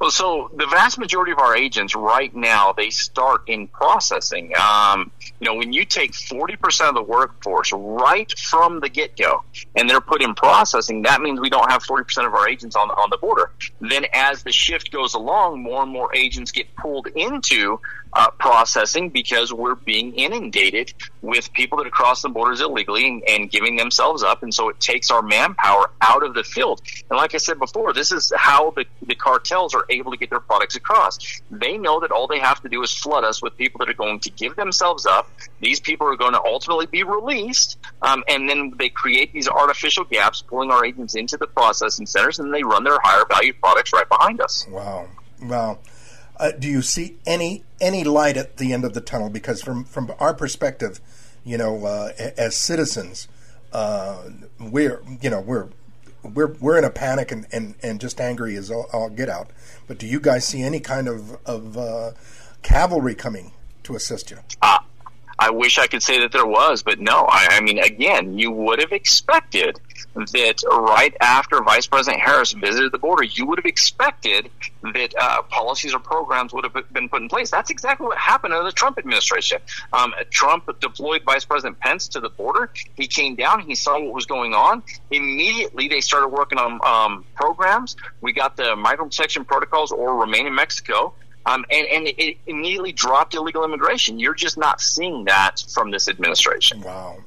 Well, 0.00 0.10
so 0.10 0.50
the 0.54 0.66
vast 0.66 0.98
majority 0.98 1.32
of 1.32 1.38
our 1.38 1.54
agents 1.54 1.94
right 1.94 2.34
now 2.34 2.72
they 2.72 2.90
start 2.90 3.42
in 3.48 3.68
processing. 3.68 4.52
Um, 4.58 5.10
you 5.40 5.46
know, 5.46 5.54
when 5.54 5.72
you 5.72 5.84
take 5.84 6.14
forty 6.14 6.56
percent 6.56 6.88
of 6.88 6.94
the 6.94 7.02
workforce 7.02 7.72
right 7.72 8.32
from 8.38 8.80
the 8.80 8.88
get 8.88 9.16
go, 9.16 9.42
and 9.76 9.88
they're 9.88 10.00
put 10.00 10.22
in 10.22 10.34
processing, 10.34 11.02
that 11.02 11.20
means 11.20 11.40
we 11.40 11.50
don't 11.50 11.70
have 11.70 11.82
forty 11.82 12.04
percent 12.04 12.26
of 12.26 12.34
our 12.34 12.48
agents 12.48 12.76
on 12.76 12.90
on 12.90 13.10
the 13.10 13.18
border. 13.18 13.50
Then, 13.80 14.06
as 14.12 14.42
the 14.42 14.52
shift 14.52 14.90
goes 14.90 15.14
along, 15.14 15.62
more 15.62 15.82
and 15.82 15.92
more 15.92 16.14
agents 16.14 16.50
get 16.50 16.74
pulled 16.76 17.08
into 17.08 17.80
uh, 18.12 18.30
processing 18.38 19.10
because 19.10 19.52
we're 19.52 19.74
being 19.74 20.14
inundated 20.14 20.92
with 21.22 21.52
people 21.52 21.78
that 21.78 21.86
are 21.86 21.90
crossing 21.90 22.30
the 22.30 22.34
borders 22.34 22.60
illegally 22.60 23.06
and, 23.06 23.22
and, 23.28 23.50
giving 23.50 23.76
themselves 23.76 24.22
up. 24.22 24.42
And 24.42 24.52
so 24.52 24.68
it 24.68 24.80
takes 24.80 25.10
our 25.10 25.22
manpower 25.22 25.90
out 26.00 26.22
of 26.22 26.34
the 26.34 26.44
field. 26.44 26.80
And 27.10 27.16
like 27.16 27.34
I 27.34 27.38
said 27.38 27.58
before, 27.58 27.92
this 27.92 28.12
is 28.12 28.32
how 28.36 28.70
the, 28.70 28.86
the 29.06 29.14
cartels 29.14 29.74
are 29.74 29.84
able 29.90 30.10
to 30.12 30.16
get 30.16 30.30
their 30.30 30.40
products 30.40 30.76
across. 30.76 31.18
They 31.50 31.76
know 31.78 32.00
that 32.00 32.10
all 32.10 32.26
they 32.26 32.38
have 32.38 32.60
to 32.62 32.68
do 32.68 32.82
is 32.82 32.92
flood 32.92 33.24
us 33.24 33.42
with 33.42 33.56
people 33.56 33.78
that 33.80 33.88
are 33.88 33.94
going 33.94 34.20
to 34.20 34.30
give 34.30 34.56
themselves 34.56 35.06
up. 35.06 35.30
These 35.60 35.80
people 35.80 36.06
are 36.06 36.16
going 36.16 36.34
to 36.34 36.42
ultimately 36.42 36.86
be 36.86 37.02
released. 37.02 37.78
Um, 38.02 38.24
and 38.28 38.48
then 38.48 38.72
they 38.78 38.88
create 38.88 39.32
these 39.32 39.48
artificial 39.48 40.04
gaps, 40.04 40.42
pulling 40.42 40.70
our 40.70 40.84
agents 40.84 41.14
into 41.14 41.36
the 41.36 41.46
processing 41.46 42.06
centers, 42.06 42.38
and 42.38 42.52
they 42.52 42.62
run 42.62 42.84
their 42.84 42.98
higher 43.02 43.24
value 43.28 43.52
products 43.54 43.92
right 43.92 44.08
behind 44.08 44.40
us. 44.40 44.66
Wow. 44.68 45.08
Wow. 45.42 45.78
Uh, 46.38 46.52
do 46.52 46.68
you 46.68 46.82
see 46.82 47.16
any 47.26 47.64
any 47.80 48.04
light 48.04 48.36
at 48.36 48.56
the 48.58 48.72
end 48.72 48.84
of 48.84 48.94
the 48.94 49.00
tunnel? 49.00 49.28
Because 49.28 49.62
from 49.62 49.84
from 49.84 50.12
our 50.18 50.34
perspective, 50.34 51.00
you 51.44 51.58
know, 51.58 51.84
uh, 51.84 52.12
as 52.36 52.56
citizens, 52.56 53.28
uh, 53.72 54.22
we're 54.60 55.02
you 55.20 55.30
know 55.30 55.40
we're 55.40 55.68
we're 56.22 56.54
we're 56.60 56.78
in 56.78 56.84
a 56.84 56.90
panic 56.90 57.32
and, 57.32 57.46
and, 57.52 57.74
and 57.82 58.00
just 58.00 58.20
angry 58.20 58.56
as 58.56 58.70
all, 58.70 58.86
all 58.92 59.10
get 59.10 59.28
out. 59.28 59.50
But 59.86 59.98
do 59.98 60.06
you 60.06 60.20
guys 60.20 60.46
see 60.46 60.62
any 60.62 60.80
kind 60.80 61.08
of 61.08 61.36
of 61.44 61.76
uh, 61.76 62.12
cavalry 62.62 63.14
coming 63.14 63.52
to 63.84 63.96
assist 63.96 64.30
you? 64.30 64.38
I 65.38 65.50
wish 65.50 65.78
I 65.78 65.86
could 65.86 66.02
say 66.02 66.18
that 66.20 66.32
there 66.32 66.46
was, 66.46 66.82
but 66.82 66.98
no. 66.98 67.24
I, 67.30 67.48
I 67.52 67.60
mean, 67.60 67.78
again, 67.78 68.36
you 68.36 68.50
would 68.50 68.80
have 68.80 68.90
expected 68.90 69.78
that 70.14 70.62
right 70.70 71.14
after 71.20 71.62
Vice 71.62 71.86
President 71.86 72.22
Harris 72.22 72.52
visited 72.52 72.92
the 72.92 72.98
border, 72.98 73.24
you 73.24 73.46
would 73.46 73.58
have 73.58 73.66
expected 73.66 74.50
that 74.82 75.14
uh, 75.18 75.42
policies 75.42 75.94
or 75.94 76.00
programs 76.00 76.52
would 76.52 76.64
have 76.64 76.92
been 76.92 77.08
put 77.08 77.22
in 77.22 77.28
place. 77.28 77.50
That's 77.50 77.70
exactly 77.70 78.06
what 78.06 78.18
happened 78.18 78.54
in 78.54 78.64
the 78.64 78.72
Trump 78.72 78.98
administration. 78.98 79.58
Um, 79.92 80.14
Trump 80.30 80.68
deployed 80.80 81.22
Vice 81.24 81.44
President 81.44 81.78
Pence 81.78 82.08
to 82.08 82.20
the 82.20 82.30
border. 82.30 82.70
He 82.96 83.06
came 83.06 83.36
down, 83.36 83.60
he 83.60 83.74
saw 83.74 84.00
what 84.00 84.14
was 84.14 84.26
going 84.26 84.54
on. 84.54 84.82
Immediately, 85.10 85.88
they 85.88 86.00
started 86.00 86.28
working 86.28 86.58
on 86.58 86.80
um, 86.84 87.24
programs. 87.34 87.96
We 88.20 88.32
got 88.32 88.56
the 88.56 88.76
migrant 88.76 89.12
protection 89.12 89.44
protocols 89.44 89.92
or 89.92 90.20
remain 90.20 90.46
in 90.46 90.54
Mexico. 90.54 91.14
Um, 91.46 91.64
and, 91.70 91.86
and 91.86 92.08
it 92.18 92.36
immediately 92.46 92.92
dropped 92.92 93.34
illegal 93.34 93.64
immigration. 93.64 94.18
You're 94.18 94.34
just 94.34 94.58
not 94.58 94.82
seeing 94.82 95.24
that 95.24 95.64
from 95.72 95.90
this 95.90 96.08
administration. 96.08 96.82
Wow 96.82 97.18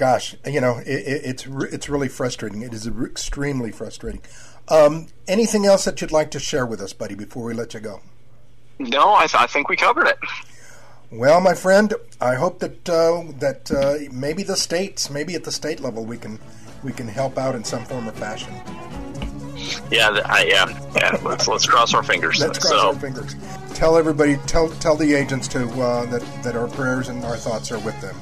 gosh, 0.00 0.34
you 0.46 0.62
know, 0.62 0.78
it, 0.78 0.86
it's 0.88 1.46
it's 1.46 1.88
really 1.90 2.08
frustrating. 2.08 2.62
It 2.62 2.72
is 2.72 2.86
extremely 2.86 3.70
frustrating. 3.70 4.22
Um, 4.68 5.08
anything 5.28 5.66
else 5.66 5.84
that 5.84 6.00
you'd 6.00 6.10
like 6.10 6.30
to 6.30 6.40
share 6.40 6.64
with 6.64 6.80
us, 6.80 6.94
buddy, 6.94 7.14
before 7.14 7.44
we 7.44 7.52
let 7.52 7.74
you 7.74 7.80
go? 7.80 8.00
No, 8.78 9.14
I, 9.14 9.26
th- 9.26 9.34
I 9.34 9.46
think 9.46 9.68
we 9.68 9.76
covered 9.76 10.06
it. 10.06 10.18
Well, 11.12 11.40
my 11.42 11.54
friend, 11.54 11.92
I 12.18 12.36
hope 12.36 12.60
that 12.60 12.88
uh, 12.88 13.24
that 13.40 13.70
uh, 13.70 14.10
maybe 14.10 14.42
the 14.42 14.56
states, 14.56 15.10
maybe 15.10 15.34
at 15.34 15.44
the 15.44 15.52
state 15.52 15.80
level, 15.80 16.06
we 16.06 16.16
can 16.16 16.38
we 16.82 16.92
can 16.92 17.06
help 17.06 17.36
out 17.36 17.54
in 17.54 17.62
some 17.62 17.84
form 17.84 18.08
or 18.08 18.12
fashion. 18.12 18.54
Yeah, 19.90 20.18
I, 20.24 20.44
yeah, 20.44 20.66
yeah. 20.94 21.20
let's 21.22 21.46
let's 21.46 21.66
cross 21.66 21.92
our 21.92 22.02
fingers. 22.02 22.40
Let's 22.40 22.58
cross 22.58 22.80
so. 22.80 22.88
our 22.88 22.94
fingers. 22.94 23.36
Tell 23.74 23.98
everybody, 23.98 24.38
tell 24.46 24.70
tell 24.80 24.96
the 24.96 25.12
agents 25.12 25.46
to 25.48 25.68
uh, 25.82 26.06
that 26.06 26.22
that 26.42 26.56
our 26.56 26.68
prayers 26.68 27.08
and 27.08 27.22
our 27.24 27.36
thoughts 27.36 27.70
are 27.70 27.80
with 27.80 28.00
them. 28.00 28.16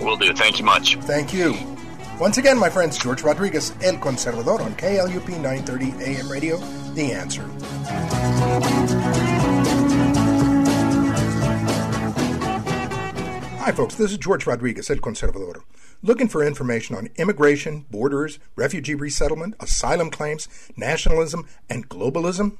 Will 0.00 0.16
do. 0.16 0.32
Thank 0.32 0.58
you 0.58 0.64
much. 0.64 0.96
Thank 0.96 1.32
you. 1.32 1.56
Once 2.18 2.38
again, 2.38 2.58
my 2.58 2.70
friends, 2.70 2.96
George 2.96 3.22
Rodriguez, 3.22 3.72
El 3.82 3.96
Conservador 3.96 4.60
on 4.60 4.74
KLUP 4.76 5.28
930 5.28 6.04
AM 6.04 6.30
radio, 6.30 6.56
The 6.94 7.12
Answer. 7.12 7.42
Hi, 13.58 13.72
folks. 13.72 13.96
This 13.96 14.12
is 14.12 14.18
George 14.18 14.46
Rodriguez, 14.46 14.88
El 14.88 14.98
Conservador. 14.98 15.62
Looking 16.02 16.28
for 16.28 16.42
information 16.42 16.94
on 16.94 17.08
immigration, 17.16 17.84
borders, 17.90 18.38
refugee 18.54 18.94
resettlement, 18.94 19.56
asylum 19.60 20.10
claims, 20.10 20.48
nationalism, 20.76 21.46
and 21.68 21.88
globalism? 21.88 22.58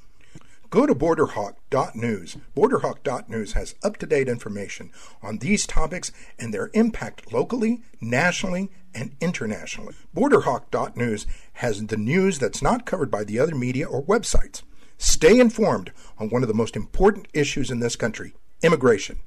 Go 0.70 0.86
to 0.86 0.94
borderhawk.news. 0.94 2.36
Borderhawk.news 2.56 3.52
has 3.52 3.74
up 3.82 3.96
to 3.98 4.06
date 4.06 4.28
information 4.28 4.90
on 5.22 5.38
these 5.38 5.66
topics 5.66 6.10
and 6.38 6.52
their 6.52 6.70
impact 6.74 7.32
locally, 7.32 7.82
nationally, 8.00 8.70
and 8.94 9.14
internationally. 9.20 9.94
Borderhawk.news 10.14 11.26
has 11.54 11.86
the 11.86 11.96
news 11.96 12.38
that's 12.38 12.62
not 12.62 12.86
covered 12.86 13.10
by 13.10 13.24
the 13.24 13.38
other 13.38 13.54
media 13.54 13.86
or 13.86 14.02
websites. 14.02 14.62
Stay 14.98 15.38
informed 15.38 15.92
on 16.18 16.30
one 16.30 16.42
of 16.42 16.48
the 16.48 16.54
most 16.54 16.74
important 16.74 17.28
issues 17.32 17.70
in 17.70 17.80
this 17.80 17.96
country 17.96 18.34
immigration. 18.62 19.18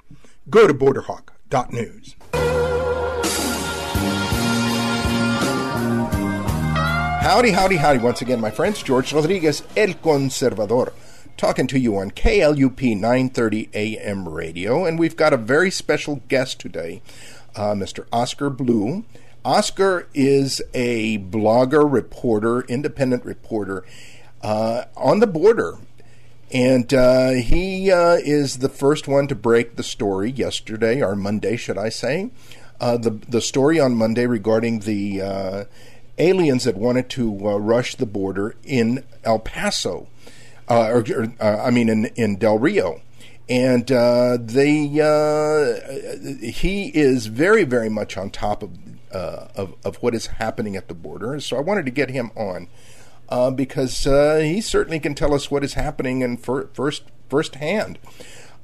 Go 0.48 0.66
to 0.66 0.74
borderhawk.news. 0.74 2.16
Howdy, 7.22 7.52
howdy, 7.52 7.76
howdy, 7.76 8.00
once 8.00 8.22
again, 8.22 8.40
my 8.40 8.50
friends. 8.50 8.82
George 8.82 9.12
Rodriguez, 9.12 9.62
El 9.76 9.94
Conservador 9.94 10.92
talking 11.40 11.66
to 11.66 11.78
you 11.78 11.96
on 11.96 12.10
KLUP 12.10 12.94
930 12.98 13.70
AM 13.72 14.28
radio, 14.28 14.84
and 14.84 14.98
we've 14.98 15.16
got 15.16 15.32
a 15.32 15.38
very 15.38 15.70
special 15.70 16.16
guest 16.28 16.60
today, 16.60 17.00
uh, 17.56 17.72
Mr. 17.72 18.04
Oscar 18.12 18.50
Blue. 18.50 19.06
Oscar 19.42 20.06
is 20.12 20.60
a 20.74 21.16
blogger, 21.16 21.90
reporter, 21.90 22.60
independent 22.66 23.24
reporter 23.24 23.86
uh, 24.42 24.84
on 24.98 25.20
the 25.20 25.26
border. 25.26 25.78
And 26.52 26.92
uh, 26.92 27.30
he 27.30 27.90
uh, 27.90 28.16
is 28.16 28.58
the 28.58 28.68
first 28.68 29.08
one 29.08 29.26
to 29.28 29.34
break 29.34 29.76
the 29.76 29.82
story 29.82 30.30
yesterday, 30.30 31.00
or 31.00 31.16
Monday, 31.16 31.56
should 31.56 31.78
I 31.78 31.88
say. 31.88 32.28
Uh, 32.78 32.98
the, 32.98 33.12
the 33.12 33.40
story 33.40 33.80
on 33.80 33.94
Monday 33.94 34.26
regarding 34.26 34.80
the 34.80 35.22
uh, 35.22 35.64
aliens 36.18 36.64
that 36.64 36.76
wanted 36.76 37.08
to 37.10 37.34
rush 37.34 37.94
the 37.94 38.04
border 38.04 38.56
in 38.62 39.04
El 39.24 39.38
Paso 39.38 40.06
uh, 40.70 40.88
or, 40.88 41.04
or 41.14 41.34
uh, 41.40 41.64
I 41.64 41.70
mean, 41.70 41.88
in 41.88 42.06
in 42.16 42.36
Del 42.36 42.58
Rio, 42.58 43.02
and 43.48 43.90
uh, 43.90 44.38
they 44.40 45.00
uh, 45.02 46.40
he 46.40 46.92
is 46.94 47.26
very 47.26 47.64
very 47.64 47.90
much 47.90 48.16
on 48.16 48.30
top 48.30 48.62
of, 48.62 48.78
uh, 49.12 49.48
of 49.56 49.74
of 49.84 49.96
what 49.96 50.14
is 50.14 50.26
happening 50.26 50.76
at 50.76 50.86
the 50.86 50.94
border. 50.94 51.38
So 51.40 51.56
I 51.56 51.60
wanted 51.60 51.86
to 51.86 51.90
get 51.90 52.10
him 52.10 52.30
on 52.36 52.68
uh, 53.28 53.50
because 53.50 54.04
he 54.04 54.60
certainly 54.60 55.00
can 55.00 55.14
tell 55.14 55.34
us 55.34 55.50
what 55.50 55.64
is 55.64 55.74
happening 55.74 56.22
in 56.22 56.36
fir- 56.36 56.68
first 56.72 57.02
firsthand. 57.28 57.98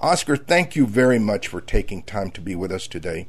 Oscar, 0.01 0.37
thank 0.37 0.77
you 0.77 0.87
very 0.87 1.19
much 1.19 1.49
for 1.49 1.61
taking 1.61 2.03
time 2.03 2.31
to 2.31 2.41
be 2.41 2.55
with 2.55 2.71
us 2.71 2.87
today. 2.87 3.27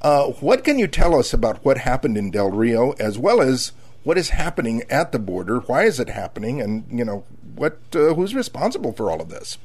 what 0.00 0.62
can 0.62 0.78
you 0.78 0.86
tell 0.86 1.18
us 1.18 1.32
about 1.32 1.64
what 1.64 1.78
happened 1.78 2.16
in 2.16 2.30
Del 2.30 2.50
Rio, 2.50 2.92
as 2.92 3.18
well 3.18 3.40
as 3.40 3.72
what 4.04 4.18
is 4.18 4.30
happening 4.30 4.82
at 4.90 5.10
the 5.10 5.18
border? 5.18 5.60
Why 5.60 5.84
is 5.84 5.98
it 5.98 6.08
happening? 6.08 6.60
And 6.60 6.84
you 6.90 7.04
know, 7.04 7.24
what 7.54 7.78
uh, 7.94 8.14
who's 8.14 8.34
responsible 8.34 8.92
for 8.92 9.10
all 9.10 9.20
of 9.20 9.28
this? 9.28 9.58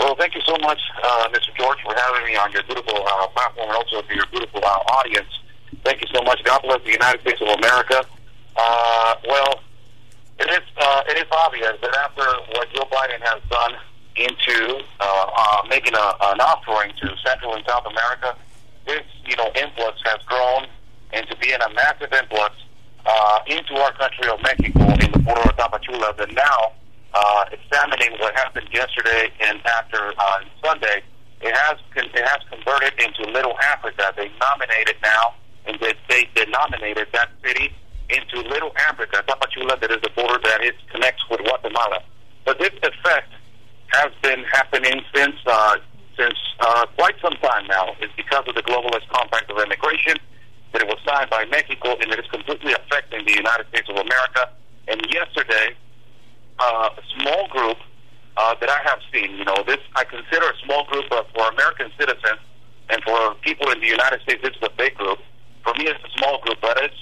Well, 0.00 0.14
thank 0.16 0.34
you 0.34 0.40
so 0.46 0.56
much, 0.58 0.80
uh, 1.02 1.28
Mr. 1.28 1.54
George, 1.56 1.78
for 1.82 1.94
having 1.94 2.26
me 2.26 2.36
on 2.36 2.52
your 2.52 2.62
beautiful 2.64 2.96
uh, 2.96 3.26
platform 3.28 3.68
and 3.68 3.76
also 3.76 4.02
for 4.02 4.12
your 4.12 4.26
beautiful 4.26 4.60
uh, 4.64 4.68
audience. 4.98 5.28
Thank 5.84 6.00
you 6.00 6.08
so 6.14 6.22
much. 6.22 6.42
God 6.44 6.62
bless 6.62 6.82
the 6.84 6.92
United 6.92 7.20
States 7.22 7.40
of 7.40 7.48
America. 7.48 8.04
Uh, 8.56 9.14
well, 9.28 9.60
it 10.38 10.48
is 10.48 10.62
uh, 10.76 11.02
it 11.08 11.16
is 11.18 11.26
obvious 11.30 11.74
that 11.80 11.94
after 11.96 12.24
what 12.52 12.68
Joe 12.72 12.86
Biden 12.90 13.20
has 13.20 13.42
done 13.50 13.74
into 14.16 14.82
making 15.68 15.94
a, 15.94 16.14
an 16.30 16.40
offering 16.40 16.92
to 17.00 17.16
Central 17.24 17.54
and 17.54 17.64
South 17.66 17.86
America, 17.86 18.36
this 18.86 19.02
you 19.26 19.36
know 19.36 19.50
influx 19.56 20.00
has 20.04 20.22
grown 20.26 20.66
into 21.12 21.36
being 21.36 21.58
a 21.60 21.74
massive 21.74 22.12
influx 22.12 22.54
uh, 23.06 23.38
into 23.46 23.74
our 23.74 23.92
country 23.92 24.28
of 24.30 24.40
Mexico 24.42 24.80
in 25.04 25.12
the 25.12 25.18
border 25.18 25.42
of 25.42 25.56
Tapachula. 25.56 26.16
That 26.16 26.32
now, 26.32 26.72
uh, 27.12 27.44
examining 27.52 28.18
what 28.18 28.34
happened 28.34 28.68
yesterday 28.72 29.30
and 29.40 29.60
after 29.66 30.12
uh, 30.18 30.38
Sunday, 30.64 31.02
it 31.40 31.54
has 31.54 31.78
con- 31.94 32.10
it 32.12 32.24
has 32.24 32.40
converted 32.50 32.92
into 33.00 33.30
Little 33.30 33.58
Africa. 33.60 34.12
They 34.16 34.30
nominated 34.40 34.96
now, 35.02 35.34
and 35.66 35.78
they, 35.80 35.94
they 36.08 36.28
denominated 36.34 37.08
that 37.12 37.30
city 37.44 37.72
into 38.10 38.40
Little 38.48 38.72
Africa, 38.88 39.24
Tapachula, 39.26 39.80
that 39.80 39.90
is 39.90 40.00
the 40.02 40.10
border 40.10 40.38
that 40.44 40.62
it 40.62 40.74
connects 40.92 41.22
with 41.30 41.40
Guatemala. 41.40 42.02
But 42.44 42.58
this 42.58 42.72
effect 42.82 43.32
has 43.88 44.12
been 44.22 44.44
happening 44.52 45.00
since 45.14 45.36
uh, 45.46 45.76
since 46.16 46.38
uh, 46.60 46.86
quite 46.96 47.14
some 47.20 47.34
time 47.42 47.66
now. 47.66 47.94
It's 48.00 48.12
because 48.16 48.44
of 48.46 48.54
the 48.54 48.62
Globalist 48.62 49.08
Compact 49.08 49.50
of 49.50 49.58
Immigration 49.58 50.16
that 50.74 50.82
it 50.82 50.88
was 50.90 50.98
signed 51.06 51.30
by 51.30 51.46
Mexico, 51.46 51.94
and 52.02 52.10
it 52.10 52.18
is 52.18 52.26
completely 52.34 52.74
affecting 52.74 53.24
the 53.24 53.32
United 53.32 53.64
States 53.70 53.88
of 53.88 53.94
America. 53.94 54.50
And 54.90 54.98
yesterday, 55.06 55.78
uh, 56.58 56.90
a 56.98 57.02
small 57.14 57.46
group 57.48 57.78
uh, 58.36 58.54
that 58.58 58.68
I 58.68 58.80
have 58.82 58.98
seen, 59.14 59.38
you 59.38 59.44
know, 59.44 59.62
this 59.66 59.78
I 59.94 60.02
consider 60.02 60.50
a 60.50 60.58
small 60.66 60.84
group 60.90 61.06
of, 61.12 61.30
for 61.30 61.46
American 61.54 61.94
citizens, 61.96 62.42
and 62.90 62.98
for 63.06 63.38
people 63.46 63.70
in 63.70 63.80
the 63.80 63.86
United 63.86 64.20
States, 64.22 64.42
this 64.42 64.50
is 64.50 64.62
a 64.66 64.74
big 64.76 64.94
group. 64.98 65.18
For 65.62 65.72
me, 65.78 65.86
it's 65.86 66.02
a 66.02 66.12
small 66.18 66.42
group, 66.42 66.58
but 66.60 66.76
it's 66.82 66.98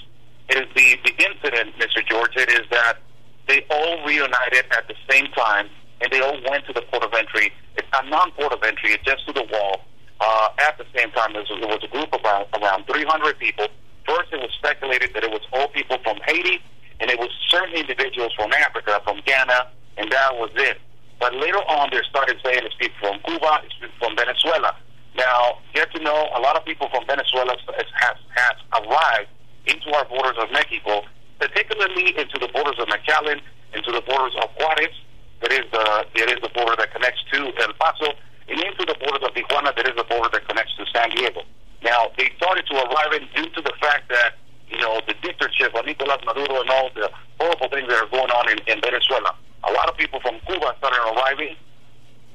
it 0.49 0.57
is 0.61 0.69
the 0.77 0.93
the 1.03 1.13
incident, 1.25 1.73
Mr. 1.81 2.05
George. 2.05 2.37
It 2.37 2.53
is 2.53 2.69
that 2.69 3.01
they 3.47 3.65
all 3.71 4.05
reunited 4.05 4.69
at 4.69 4.87
the 4.87 4.95
same 5.09 5.25
time, 5.33 5.67
and 5.99 6.13
they 6.13 6.21
all 6.21 6.37
went 6.47 6.65
to 6.67 6.73
the 6.73 6.83
port 6.93 7.03
of 7.03 7.13
entry. 7.13 7.51
It's 7.75 7.89
a 7.91 8.07
non-port 8.07 8.53
of 8.53 8.61
entry. 8.61 8.93
It's 8.93 9.03
just 9.03 9.25
to 9.27 9.33
the 9.33 9.43
wall. 9.51 9.81
Uh, 10.23 10.47
at 10.63 10.77
the 10.79 10.87
same 10.95 11.11
time, 11.11 11.33
there 11.35 11.43
was, 11.43 11.83
a 11.83 11.91
group 11.91 12.07
of 12.15 12.23
around, 12.23 12.47
around 12.55 12.87
300 12.87 13.37
people. 13.39 13.67
First, 14.07 14.31
it 14.31 14.39
was 14.39 14.51
speculated 14.55 15.11
that 15.13 15.23
it 15.23 15.31
was 15.31 15.43
all 15.51 15.67
people 15.67 15.97
from 15.99 16.15
Haiti, 16.25 16.63
and 17.01 17.11
it 17.11 17.19
was 17.19 17.27
certain 17.51 17.75
individuals 17.75 18.31
from 18.39 18.53
Africa, 18.53 19.01
from 19.03 19.19
Ghana, 19.25 19.67
and 19.97 20.09
that 20.11 20.31
was 20.39 20.51
it. 20.55 20.79
But 21.19 21.35
later 21.35 21.59
on, 21.67 21.89
they 21.91 21.99
started 22.09 22.39
saying 22.39 22.63
it's 22.63 22.75
people 22.79 22.95
from 23.03 23.19
Cuba, 23.27 23.67
it's 23.67 23.75
people 23.75 23.99
from 23.99 24.15
Venezuela. 24.15 24.71
Now, 25.15 25.59
get 25.75 25.91
to 25.91 25.99
know 25.99 26.31
a 26.35 26.39
lot 26.39 26.55
of 26.55 26.63
people 26.63 26.87
from 26.87 27.03
Venezuela 27.05 27.59
has, 27.75 27.87
has, 27.99 28.17
has 28.31 28.57
arrived 28.79 29.27
into 29.67 29.91
our 29.91 30.05
borders 30.07 30.39
of 30.39 30.51
Mexico, 30.51 31.03
particularly 31.39 32.15
into 32.15 32.39
the 32.39 32.47
borders 32.55 32.79
of 32.79 32.87
McAllen, 32.87 33.43
into 33.75 33.91
the 33.91 34.01
borders 34.07 34.35
of 34.39 34.49
Juarez, 34.55 34.95
that 35.43 35.51
is 35.51 35.67
the 35.75 35.83
that 36.15 36.29
is 36.31 36.39
the 36.39 36.49
border 36.55 36.75
that 36.79 36.93
connects 36.95 37.19
to 37.33 37.51
El 37.59 37.73
Paso, 37.75 38.15
and 38.47 38.59
into 38.59 38.83
the 38.85 38.95
borders 38.99 39.23
of 39.23 39.33
Tijuana, 39.33 39.75
that 39.75 39.87
is 39.87 39.95
the 39.95 40.03
border 40.03 40.29
that 40.33 40.47
connects 40.47 40.75
to 40.77 40.85
San 40.93 41.09
Diego. 41.11 41.43
Now, 41.83 42.11
they 42.17 42.31
started 42.37 42.65
to 42.67 42.75
arrive 42.75 43.13
in 43.13 43.27
due 43.35 43.49
to 43.49 43.61
the 43.61 43.73
fact 43.79 44.09
that, 44.09 44.35
you 44.69 44.79
know, 44.79 45.01
the 45.07 45.13
dictatorship 45.21 45.75
of 45.75 45.85
Nicolas 45.85 46.19
Maduro 46.25 46.61
and 46.61 46.69
all 46.69 46.89
the 46.95 47.09
horrible 47.39 47.69
things 47.69 47.87
that 47.87 47.99
are 48.03 48.09
going 48.09 48.31
on 48.31 48.51
in, 48.51 48.59
in 48.67 48.81
Venezuela. 48.81 49.35
A 49.63 49.71
lot 49.71 49.89
of 49.89 49.95
people 49.97 50.19
from 50.19 50.39
Cuba 50.47 50.75
started 50.77 50.99
arriving 51.11 51.55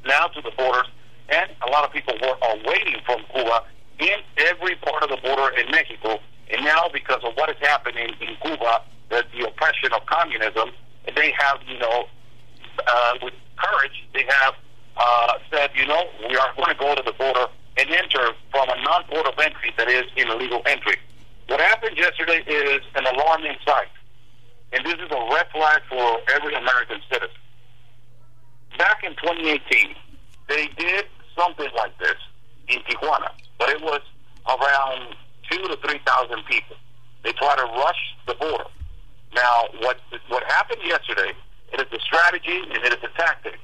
now 0.06 0.26
to 0.28 0.40
the 0.40 0.52
borders, 0.56 0.88
and 1.28 1.50
a 1.66 1.70
lot 1.70 1.84
of 1.84 1.92
people 1.92 2.14
were, 2.22 2.36
are 2.40 2.56
waiting 2.64 2.96
from 3.04 3.20
Cuba 3.34 3.64
in 3.98 4.20
every 4.38 4.76
part 4.76 5.02
of 5.02 5.10
the 5.10 5.18
border 5.22 5.56
in 5.56 5.70
Mexico. 5.70 6.20
And 6.50 6.64
now, 6.64 6.88
because 6.92 7.22
of 7.24 7.34
what 7.34 7.50
is 7.50 7.56
happening 7.60 8.08
in 8.20 8.36
Cuba, 8.40 8.82
the, 9.10 9.24
the 9.36 9.48
oppression 9.48 9.92
of 9.92 10.06
communism, 10.06 10.70
they 11.14 11.32
have, 11.38 11.60
you 11.66 11.78
know, 11.78 12.06
uh, 12.86 13.14
with 13.22 13.34
courage, 13.56 14.06
they 14.14 14.24
have 14.40 14.54
uh, 14.98 15.38
said, 15.50 15.70
you 15.74 15.86
know, 15.86 16.02
we 16.28 16.36
are 16.36 16.52
going 16.56 16.68
to 16.68 16.78
go 16.78 16.94
to 16.94 17.02
the 17.02 17.12
border 17.12 17.46
and 17.78 17.90
enter 17.90 18.34
from 18.50 18.68
a 18.68 18.82
non-port 18.82 19.26
of 19.26 19.38
entry 19.38 19.72
that 19.78 19.88
is 19.88 20.04
an 20.16 20.28
illegal 20.30 20.62
entry. 20.66 20.96
What 21.46 21.60
happened 21.60 21.96
yesterday 21.96 22.42
is 22.46 22.82
an 22.96 23.06
alarming 23.06 23.56
sight, 23.64 23.88
and 24.72 24.84
this 24.84 24.94
is 24.94 25.08
a 25.10 25.28
red 25.32 25.46
flag 25.52 25.82
for 25.88 26.18
every 26.34 26.54
American 26.54 27.00
citizen. 27.10 27.36
Back 28.76 29.02
in 29.04 29.12
2018, 29.16 29.94
they 30.48 30.68
did 30.76 31.06
something 31.38 31.68
like 31.76 31.96
this 31.98 32.18
in 32.68 32.80
Tijuana, 32.80 33.30
but 33.58 33.70
it 33.70 33.80
was 33.80 34.00
around 34.46 35.14
two 35.50 35.62
to 35.62 35.76
three 35.76 36.00
thousand 36.04 36.44
people. 36.46 36.76
They 37.24 37.32
tried 37.32 37.56
to 37.56 37.64
rush 37.64 38.16
the 38.26 38.34
border. 38.34 38.66
Now, 39.34 39.68
what 39.80 39.98
what 40.28 40.42
happened 40.44 40.80
yesterday? 40.84 41.32
It 41.72 41.80
is 41.80 41.86
a 41.92 42.00
strategy 42.00 42.60
and 42.72 42.84
it 42.84 42.92
is 42.92 43.04
a 43.04 43.18
tactic 43.18 43.58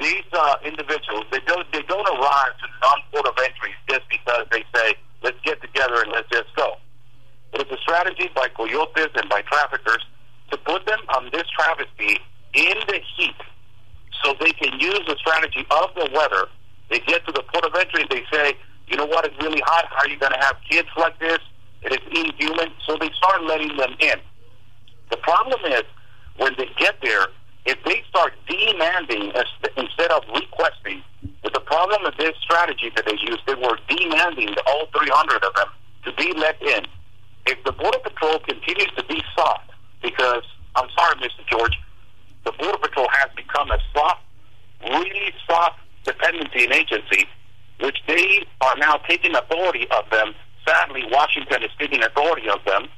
these 0.00 0.24
uh, 0.32 0.56
individuals 0.64 1.24
they 1.30 1.40
don't 1.46 1.66
they 1.72 1.82
don't 1.82 2.08
arrive 2.08 2.52
to 2.58 2.66
the 2.66 2.78
non-port 2.80 3.26
of 3.26 3.36
entry 3.38 3.72
just 3.88 4.08
because 4.08 4.46
they 4.50 4.64
say 4.74 4.94
let's 5.22 5.38
get 5.44 5.60
together 5.60 6.02
and 6.02 6.12
let's 6.12 6.28
just 6.30 6.48
go. 6.56 6.76
It 7.52 7.66
is 7.66 7.70
a 7.72 7.80
strategy 7.82 8.30
by 8.34 8.48
coyotes 8.48 9.12
and 9.14 9.28
by 9.28 9.42
traffickers 9.42 10.04
to 10.50 10.58
put 10.58 10.86
them 10.86 10.98
on 11.14 11.30
this 11.32 11.44
travesty 11.56 12.18
in 12.54 12.76
the 12.88 13.00
heat, 13.16 13.36
so 14.22 14.34
they 14.40 14.52
can 14.52 14.78
use 14.80 15.00
the 15.06 15.16
strategy 15.18 15.66
of 15.70 15.94
the 15.94 16.10
weather. 16.14 16.46
They 16.90 17.00
get 17.00 17.24
to 17.26 17.32
the 17.32 17.42
port 17.52 17.64
of 17.64 17.74
entry 17.74 18.02
and 18.02 18.10
they 18.10 18.24
say, 18.32 18.54
you 18.88 18.96
know 18.96 19.06
what, 19.06 19.24
it's 19.24 19.36
really 19.38 19.62
hot. 19.64 19.86
How 19.90 20.06
are 20.06 20.08
you 20.08 20.18
going 20.18 20.32
to 20.32 20.40
have 20.40 20.56
kids 20.68 20.88
like 20.96 21.18
this? 21.20 21.38
It 21.82 21.92
is 21.92 22.00
inhuman. 22.10 22.72
So 22.86 22.96
they 22.98 23.10
start 23.16 23.44
letting 23.44 23.76
them 23.76 23.94
in. 24.00 24.18
The 25.10 25.16
problem 25.18 25.60
is 25.72 25.84
when 26.36 26.54
they 26.58 26.68
get 26.78 26.96
there 27.02 27.28
if 27.66 27.78
they 27.84 28.02
start 28.08 28.34
demanding 28.48 29.32
instead 29.76 30.10
of 30.10 30.22
requesting, 30.34 31.02
the 31.42 31.60
problem 31.60 32.02
with 32.04 32.16
this 32.16 32.34
strategy 32.42 32.90
that 32.96 33.04
they 33.06 33.16
used, 33.20 33.40
they 33.46 33.54
were 33.54 33.78
demanding 33.88 34.54
all 34.66 34.86
300 34.96 35.44
of 35.44 35.54
them 35.54 35.68
to 36.04 36.12
be 36.14 36.32
let 36.38 36.60
in. 36.62 36.86
If 37.46 37.62
the 37.64 37.72
Border 37.72 37.98
Patrol 37.98 38.38
continues 38.40 38.90
to 38.96 39.04
be 39.04 39.22
soft, 39.34 39.70
because 40.02 40.44
I'm 40.76 40.88
sorry, 40.96 41.16
Mr. 41.16 41.46
George, 41.48 41.78
the 42.44 42.52
Border 42.52 42.78
Patrol 42.78 43.08
has 43.10 43.30
become 43.36 43.70
a 43.70 43.78
soft, 43.94 44.22
really 44.82 45.32
soft 45.46 45.80
dependency 46.04 46.64
and 46.64 46.72
agency, 46.72 47.26
which 47.80 47.98
they 48.06 48.46
are 48.60 48.76
now 48.76 48.96
taking 49.08 49.34
authority 49.34 49.86
of 49.96 50.08
them. 50.10 50.34
Sadly, 50.66 51.04
Washington 51.10 51.62
is 51.62 51.70
taking 51.78 52.02
authority 52.02 52.48
of 52.48 52.64
them. 52.64 52.88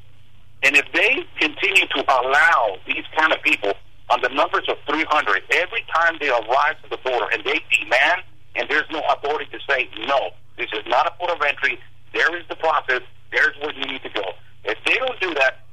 And 0.62 0.77
if 0.77 0.87
they 0.92 1.25
continue 1.40 1.87
to 1.87 2.05
allow 2.07 2.77
these 2.87 3.05
kind 3.16 3.33
of 3.33 3.42
people 3.42 3.72
on 4.11 4.21
the 4.21 4.29
numbers 4.29 4.65
of 4.69 4.77
300 4.87 5.43
every 5.53 5.85
time 5.95 6.17
they 6.21 6.29
arrive 6.29 6.81
to 6.83 6.91
the 6.91 6.99
border 6.99 7.27
and 7.33 7.45
they 7.45 7.61
demand, 7.71 8.23
and 8.57 8.69
there's 8.69 8.88
no 8.91 9.01
authority 9.11 9.47
to 9.53 9.59
say, 9.69 9.88
no, 10.07 10.31
this 10.57 10.69
is 10.73 10.85
not 10.87 11.07
a 11.07 11.11
port 11.12 11.31
of 11.31 11.41
entry. 11.43 11.79
There 12.12 12.37
is 12.37 12.45
the 12.49 12.57
process. 12.57 13.01
There's 13.31 13.57
where 13.61 13.73
you 13.73 13.87
need 13.87 14.03
to 14.03 14.11
go. 14.11 14.25
If 14.65 14.79
they 14.85 14.95
don't 14.95 15.19
do 15.21 15.33
that, 15.35 15.65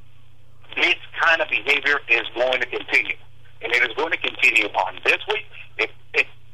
this 0.76 0.96
kind 1.20 1.42
of 1.42 1.50
behavior 1.50 2.00
is 2.08 2.24
going 2.36 2.62
to 2.62 2.68
continue. 2.68 3.16
And 3.62 3.74
it 3.74 3.84
is 3.84 3.96
going 3.98 4.12
to 4.12 4.18
continue 4.18 4.68
on 4.68 5.00
this 5.04 5.20
week. 5.28 5.46
If, 5.78 5.92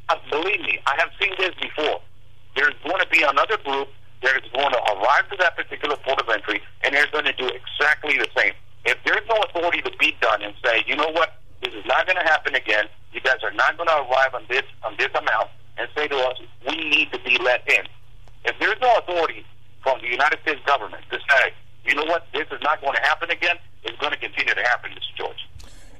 uh, 0.09 0.15
believe 0.29 0.61
me, 0.61 0.79
I 0.87 0.95
have 0.97 1.09
seen 1.21 1.33
this 1.37 1.53
before. 1.61 2.01
There's 2.55 2.73
going 2.83 2.99
to 2.99 3.09
be 3.11 3.21
another 3.21 3.57
group 3.63 3.89
that 4.23 4.35
is 4.37 4.49
going 4.53 4.71
to 4.71 4.81
arrive 4.93 5.29
to 5.29 5.37
that 5.39 5.55
particular 5.55 5.95
port 5.97 6.19
of 6.21 6.29
entry, 6.29 6.61
and 6.83 6.95
they're 6.95 7.09
going 7.11 7.25
to 7.25 7.33
do 7.33 7.49
exactly 7.49 8.17
the 8.17 8.27
same. 8.35 8.53
If 8.85 8.97
there's 9.05 9.25
no 9.29 9.35
authority 9.43 9.81
to 9.81 9.91
be 9.99 10.15
done 10.21 10.41
and 10.41 10.53
say, 10.63 10.83
you 10.87 10.95
know 10.95 11.09
what, 11.11 11.41
this 11.65 11.73
is 11.73 11.85
not 11.85 12.05
going 12.05 12.17
to 12.17 12.23
happen 12.29 12.53
again. 12.53 12.85
You 13.11 13.21
guys 13.21 13.41
are 13.43 13.51
not 13.53 13.77
going 13.77 13.87
to 13.87 13.95
arrive 13.95 14.33
on 14.33 14.45
this 14.49 14.63
on 14.83 14.95
this 14.97 15.09
amount 15.15 15.49
and 15.77 15.87
say 15.95 16.07
to 16.07 16.15
us, 16.17 16.37
we 16.67 16.77
need 16.89 17.11
to 17.11 17.19
be 17.19 17.37
let 17.43 17.67
in. 17.69 17.85
If 18.45 18.57
there's 18.59 18.79
no 18.81 18.93
authority 18.97 19.45
from 19.81 19.99
the 20.01 20.07
United 20.07 20.39
States 20.41 20.61
government 20.65 21.03
to 21.11 21.17
say, 21.17 21.53
you 21.85 21.95
know 21.95 22.05
what, 22.05 22.27
this 22.33 22.47
is 22.51 22.61
not 22.61 22.81
going 22.81 22.93
to 22.93 23.01
happen 23.01 23.31
again, 23.31 23.55
it's 23.83 23.97
going 23.99 24.11
to 24.11 24.17
continue 24.17 24.53
to 24.53 24.61
happen, 24.61 24.91
Mr. 24.91 25.17
George. 25.17 25.47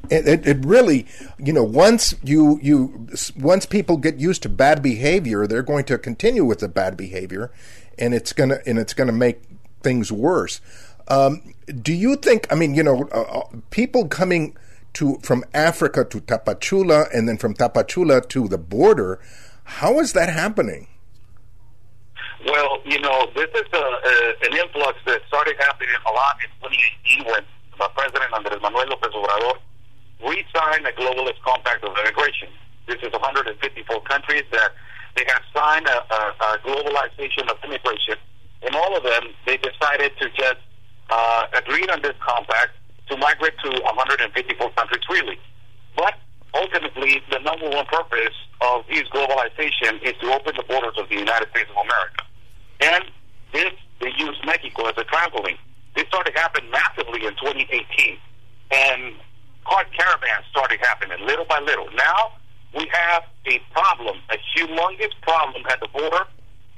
It, 0.10 0.28
it, 0.28 0.48
it, 0.48 0.66
really, 0.66 1.08
you 1.40 1.52
know, 1.52 1.64
once 1.64 2.14
you 2.24 2.60
you 2.62 3.08
once 3.40 3.66
people 3.66 3.98
get 3.98 4.20
used 4.20 4.44
to 4.44 4.50
bad 4.50 4.84
behavior, 4.84 5.48
they're 5.48 5.64
going 5.64 5.84
to 5.86 5.98
continue 5.98 6.46
with 6.46 6.60
the 6.60 6.68
bad 6.68 6.96
behavior, 6.96 7.52
and 7.98 8.14
it's 8.14 8.32
gonna 8.32 8.60
and 8.68 8.78
it's 8.78 8.94
gonna 8.94 9.12
make 9.12 9.42
things 9.82 10.12
worse. 10.12 10.62
Um, 11.08 11.56
do 11.82 11.92
you 11.92 12.18
think? 12.18 12.46
I 12.52 12.56
mean, 12.56 12.76
you 12.76 12.84
know, 12.84 13.10
uh, 13.12 13.22
uh 13.22 13.48
people 13.72 14.08
coming 14.08 14.56
to 14.96 15.20
from 15.22 15.44
Africa 15.54 16.04
to 16.06 16.20
Tapachula 16.20 17.08
and 17.14 17.28
then 17.28 17.38
from 17.38 17.54
Tapachula 17.54 18.28
to 18.30 18.48
the 18.48 18.58
border. 18.58 19.20
How 19.64 20.00
is 20.00 20.14
that 20.14 20.30
happening? 20.30 20.88
Well, 22.46 22.78
you 22.86 23.00
know, 23.00 23.28
this 23.36 23.50
is 23.56 23.68
a, 23.74 23.78
a, 23.78 24.16
an 24.46 24.54
influx 24.54 25.00
that 25.06 25.22
started 25.28 25.56
happening 25.60 25.90
a 26.06 26.12
lot 26.12 26.38
in 26.44 26.50
2018 26.62 27.26
when 27.26 27.44
the 27.80 27.90
President 27.96 28.32
Andrés 28.32 28.62
Manuel 28.62 28.86
López 28.86 29.12
Obrador 29.18 29.58
re-signed 30.22 30.86
a 30.86 30.94
Globalist 30.94 31.42
Compact 31.44 31.84
of 31.84 31.98
Immigration. 31.98 32.50
This 32.88 33.02
is 33.02 33.12
154 33.12 34.02
countries 34.04 34.44
that 34.52 34.72
they 35.16 35.26
have 35.28 35.42
signed 35.56 35.88
a, 35.88 35.98
a, 35.98 36.22
a 36.54 36.60
globalization 36.64 37.50
of 37.50 37.58
immigration. 37.64 38.16
In 38.62 38.76
all 38.76 38.96
of 38.96 39.04
them, 39.04 39.34
they 39.46 39.58
decided 39.58 40.12
to 40.22 40.30
just 40.38 40.62
uh, 41.10 41.48
agree 41.58 41.88
on 41.90 42.02
this 42.02 42.16
compact 42.22 42.78
to 43.10 43.18
migrate 43.18 43.54
to 43.64 43.70
154 43.70 44.70
countries 44.72 45.04
freely. 45.08 45.38
But 45.96 46.16
ultimately, 46.54 47.22
the 47.30 47.40
number 47.40 47.70
one 47.70 47.86
purpose 47.86 48.34
of 48.62 48.86
this 48.88 49.04
globalization 49.10 50.02
is 50.02 50.14
to 50.22 50.34
open 50.34 50.56
the 50.56 50.64
borders 50.68 50.98
of 50.98 51.10
the 51.10 51.16
United 51.16 51.50
States 51.50 51.70
of 51.70 51.86
America. 51.86 52.24
And 52.82 53.04
this, 53.54 53.74
they 54.02 54.12
use 54.18 54.38
Mexico 54.46 54.88
as 54.88 54.98
a 54.98 55.06
trampoline. 55.06 55.58
This 55.96 56.08
started 56.08 56.34
happening 56.36 56.72
massively 56.72 57.26
in 57.26 57.34
2018. 57.36 58.18
And 58.72 59.14
cart 59.66 59.88
caravans 59.98 60.46
started 60.50 60.80
happening 60.82 61.18
little 61.26 61.46
by 61.46 61.60
little. 61.60 61.88
Now 61.96 62.34
we 62.74 62.90
have 62.92 63.24
a 63.46 63.60
problem, 63.72 64.18
a 64.30 64.38
humongous 64.56 65.14
problem 65.22 65.64
at 65.70 65.80
the 65.80 65.88
border, 65.88 66.26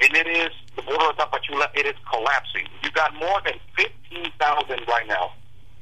and 0.02 0.16
it 0.16 0.28
is 0.28 0.50
the 0.76 0.84
border 0.84 1.10
of 1.10 1.18
Tapachula. 1.18 1.68
It 1.74 1.88
is 1.88 1.96
collapsing. 2.12 2.68
You 2.84 2.92
got 2.92 3.16
more 3.16 3.42
than 3.46 3.56
15,000 3.76 4.80
right 4.88 5.08
now 5.08 5.32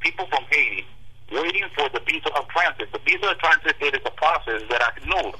people 0.06 0.30
from 0.30 0.46
Haiti 0.54 0.86
waiting 1.34 1.66
for 1.74 1.90
the 1.90 2.00
visa 2.06 2.30
of 2.38 2.46
transit. 2.54 2.94
The 2.94 3.02
visa 3.02 3.34
of 3.34 3.38
transit 3.42 3.74
it 3.82 3.98
is 3.98 4.06
a 4.06 4.14
process 4.14 4.62
that 4.70 4.82
ACNUR, 4.94 5.34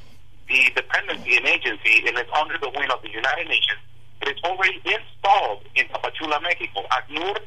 the 0.50 0.74
dependency 0.74 1.38
and 1.38 1.46
agency, 1.46 2.02
and 2.10 2.18
it's 2.18 2.34
under 2.34 2.58
the 2.58 2.74
wing 2.74 2.90
of 2.90 2.98
the 3.06 3.14
United 3.14 3.46
Nations. 3.46 3.78
It 4.26 4.34
is 4.34 4.42
already 4.42 4.82
installed 4.82 5.70
in 5.78 5.86
Tapachula, 5.94 6.42
Mexico. 6.42 6.82
ACNUR 6.90 7.38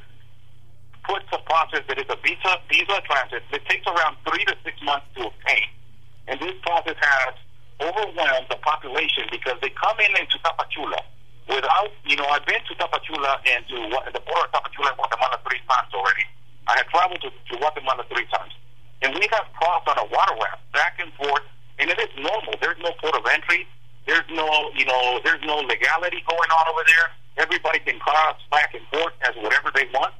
puts 1.02 1.26
a 1.34 1.42
process 1.42 1.82
that 1.90 1.98
is 1.98 2.06
a 2.06 2.18
visa 2.22 2.62
visa 2.70 3.02
transit 3.02 3.42
that 3.50 3.66
takes 3.66 3.86
around 3.90 4.14
three 4.22 4.44
to 4.46 4.54
six 4.62 4.78
months 4.86 5.10
to 5.18 5.26
obtain. 5.26 5.66
And 6.30 6.38
this 6.38 6.54
process 6.62 6.94
has 7.02 7.34
overwhelmed 7.82 8.46
the 8.46 8.62
population 8.62 9.26
because 9.32 9.58
they 9.58 9.74
come 9.74 9.98
in 9.98 10.14
into 10.14 10.38
Tapachula 10.46 11.02
without, 11.50 11.90
you 12.06 12.14
know, 12.14 12.30
I've 12.30 12.46
been 12.46 12.62
to 12.62 12.74
Tapachula 12.78 13.42
and 13.42 13.66
to 13.66 13.76
the 14.14 14.22
border 14.22 14.46
of 14.46 14.52
Tapachula 14.54 14.94
and 14.94 14.98
Guatemala 15.02 15.40
three 15.42 15.58
times 15.66 15.90
already. 15.90 16.28
I 16.68 16.76
had 16.76 16.86
traveled 16.92 17.20
to, 17.24 17.30
to 17.32 17.54
Guatemala 17.56 18.04
three 18.12 18.28
times. 18.28 18.52
And 19.00 19.14
we 19.14 19.24
have 19.32 19.46
crossed 19.56 19.88
on 19.88 19.96
a 19.98 20.06
water 20.12 20.36
raft 20.36 20.62
back 20.72 21.00
and 21.00 21.12
forth, 21.14 21.42
and 21.78 21.88
it 21.88 21.98
is 21.98 22.12
normal. 22.18 22.54
There's 22.60 22.78
no 22.84 22.92
port 23.00 23.16
of 23.16 23.24
entry. 23.26 23.66
There's 24.06 24.26
no, 24.30 24.46
you 24.74 24.84
know, 24.84 25.20
there's 25.24 25.42
no 25.44 25.64
legality 25.64 26.22
going 26.28 26.50
on 26.50 26.64
over 26.68 26.84
there. 26.84 27.08
Everybody 27.44 27.78
can 27.80 27.98
cross 28.00 28.36
back 28.50 28.74
and 28.74 28.84
forth 28.92 29.14
as 29.22 29.34
whatever 29.42 29.70
they 29.74 29.86
want. 29.94 30.12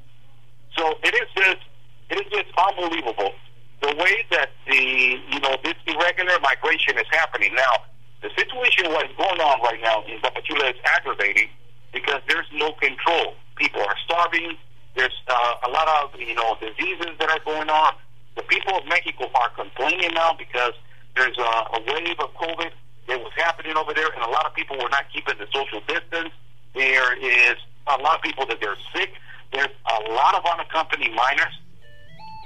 So 0.76 0.94
it 1.02 1.14
is 1.14 1.28
just, 1.36 1.62
it 2.10 2.16
is 2.20 2.28
just 2.30 2.48
unbelievable 2.56 3.32
the 3.80 3.94
way 3.96 4.24
that 4.30 4.50
the, 4.66 4.82
you 5.30 5.40
know, 5.40 5.56
this 5.62 5.74
irregular 5.86 6.38
migration 6.42 6.98
is 6.98 7.06
happening. 7.10 7.54
Now, 7.54 7.84
the 8.22 8.30
situation 8.36 8.90
what 8.92 9.06
is 9.06 9.16
going 9.16 9.40
on 9.40 9.60
right 9.62 9.80
now 9.82 10.02
in 10.06 10.18
Tapachula 10.20 10.70
is 10.70 10.80
aggravating 10.84 11.48
because 11.92 12.20
there's 12.28 12.46
no 12.52 12.72
control. 12.72 13.34
People 13.56 13.82
are 13.82 13.96
starving. 14.04 14.56
There's 14.98 15.14
uh, 15.28 15.54
a 15.62 15.70
lot 15.70 15.86
of 16.02 16.18
you 16.18 16.34
know 16.34 16.58
diseases 16.58 17.14
that 17.20 17.30
are 17.30 17.38
going 17.46 17.70
on. 17.70 17.94
The 18.34 18.42
people 18.42 18.74
of 18.74 18.84
Mexico 18.86 19.30
are 19.32 19.50
complaining 19.54 20.10
now 20.12 20.34
because 20.36 20.74
there's 21.14 21.38
a, 21.38 21.50
a 21.78 21.78
wave 21.86 22.18
of 22.18 22.34
COVID 22.34 22.74
that 23.06 23.20
was 23.22 23.30
happening 23.36 23.76
over 23.76 23.94
there, 23.94 24.10
and 24.10 24.24
a 24.24 24.28
lot 24.28 24.44
of 24.44 24.54
people 24.54 24.76
were 24.76 24.90
not 24.90 25.06
keeping 25.14 25.38
the 25.38 25.46
social 25.54 25.78
distance. 25.86 26.34
There 26.74 27.14
is 27.14 27.54
a 27.86 27.96
lot 28.02 28.16
of 28.16 28.22
people 28.22 28.44
that 28.46 28.58
they're 28.60 28.74
sick. 28.92 29.14
There's 29.52 29.70
a 29.86 30.10
lot 30.10 30.34
of 30.34 30.42
unaccompanied 30.44 31.14
minors. 31.14 31.54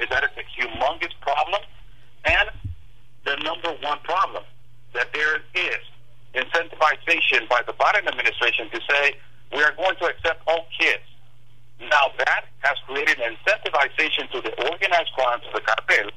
Is 0.02 0.10
that 0.10 0.22
it's 0.22 0.36
a 0.36 0.44
humongous 0.52 1.16
problem, 1.22 1.62
and 2.26 2.50
the 3.24 3.36
number 3.42 3.72
one 3.80 3.98
problem 4.04 4.44
that 4.92 5.08
there 5.14 5.40
is 5.56 5.80
incentivization 6.34 7.48
by 7.48 7.62
the 7.66 7.72
Biden 7.72 8.06
administration 8.06 8.68
to 8.74 8.80
say 8.90 9.14
we 9.56 9.62
are 9.62 9.72
going 9.72 9.96
to 9.96 10.04
accept 10.04 10.42
all 10.46 10.66
kids 10.78 11.00
now 11.90 12.12
that 12.18 12.45
has 12.61 12.77
created 12.87 13.18
incentivization 13.18 14.31
to 14.33 14.40
the 14.40 14.53
organized 14.71 15.12
crime, 15.14 15.40
to 15.40 15.51
the 15.55 15.61
cartel, 15.61 16.11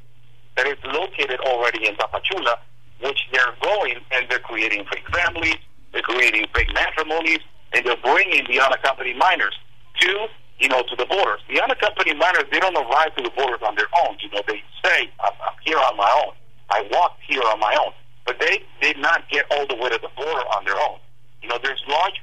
that 0.58 0.68
is 0.68 0.78
located 0.86 1.40
already 1.42 1.88
in 1.88 1.96
Tapachula, 1.96 2.58
which 3.02 3.28
they're 3.32 3.56
going 3.62 3.96
and 4.12 4.26
they're 4.30 4.40
creating 4.40 4.86
fake 4.92 5.08
families, 5.12 5.58
they're 5.92 6.02
creating 6.02 6.46
fake 6.54 6.74
matrimonies, 6.74 7.40
and 7.74 7.86
they're 7.86 8.00
bringing 8.04 8.46
the 8.48 8.60
unaccompanied 8.60 9.18
minors 9.18 9.56
to, 10.00 10.28
you 10.60 10.70
know, 10.70 10.82
to 10.84 10.96
the 10.96 11.06
borders. 11.06 11.42
The 11.50 11.62
unaccompanied 11.62 12.18
minors, 12.18 12.46
they 12.52 12.60
don't 12.60 12.76
arrive 12.76 13.16
to 13.18 13.24
the 13.24 13.32
borders 13.36 13.60
on 13.66 13.76
their 13.76 13.92
own. 14.06 14.18
You 14.20 14.30
know, 14.32 14.42
they 14.48 14.64
say, 14.84 15.12
I'm, 15.20 15.34
I'm 15.44 15.56
here 15.64 15.78
on 15.78 15.98
my 15.98 16.10
own. 16.24 16.34
I 16.70 16.88
walked 16.92 17.22
here 17.28 17.42
on 17.44 17.60
my 17.60 17.76
own. 17.80 17.92
But 18.26 18.40
they 18.40 18.64
did 18.82 18.98
not 18.98 19.30
get 19.30 19.46
all 19.52 19.68
the 19.68 19.76
way 19.76 19.90
to 19.90 20.00
the 20.02 20.10
border 20.16 20.42
on 20.56 20.66
their 20.66 20.78
own. 20.78 21.00
You 21.42 21.50
know, 21.50 21.60
there's 21.62 21.84
large 21.88 22.20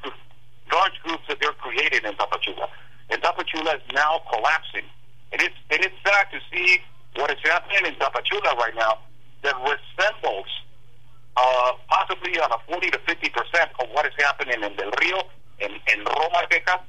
large 0.73 0.99
groups 1.05 1.23
that 1.29 1.39
they're 1.41 1.53
creating 1.53 2.01
in 2.05 2.15
Tapachula 2.15 2.67
and 3.13 3.21
Tapachula 3.23 3.77
is 3.77 3.87
now 3.93 4.23
collapsing. 4.33 4.89
And 5.33 5.41
it's, 5.41 5.55
and 5.71 5.85
it's 5.85 5.95
sad 6.05 6.27
to 6.33 6.41
see 6.51 6.81
what 7.17 7.31
is 7.31 7.39
happening 7.45 7.93
in 7.93 7.95
Tapachula 8.01 8.57
right 8.57 8.75
now 8.75 8.99
that 9.43 9.55
resembles 9.61 10.49
uh, 11.37 11.73
possibly 11.89 12.41
on 12.41 12.51
a 12.53 12.59
40 12.73 12.91
to 12.91 12.99
50 13.07 13.29
percent 13.29 13.71
of 13.81 13.89
what 13.93 14.07
is 14.07 14.13
happening 14.19 14.63
in 14.63 14.77
Del 14.77 14.91
Rio, 15.01 15.23
in, 15.61 15.73
in 15.93 16.05
Roma, 16.05 16.41
Texas, 16.51 16.81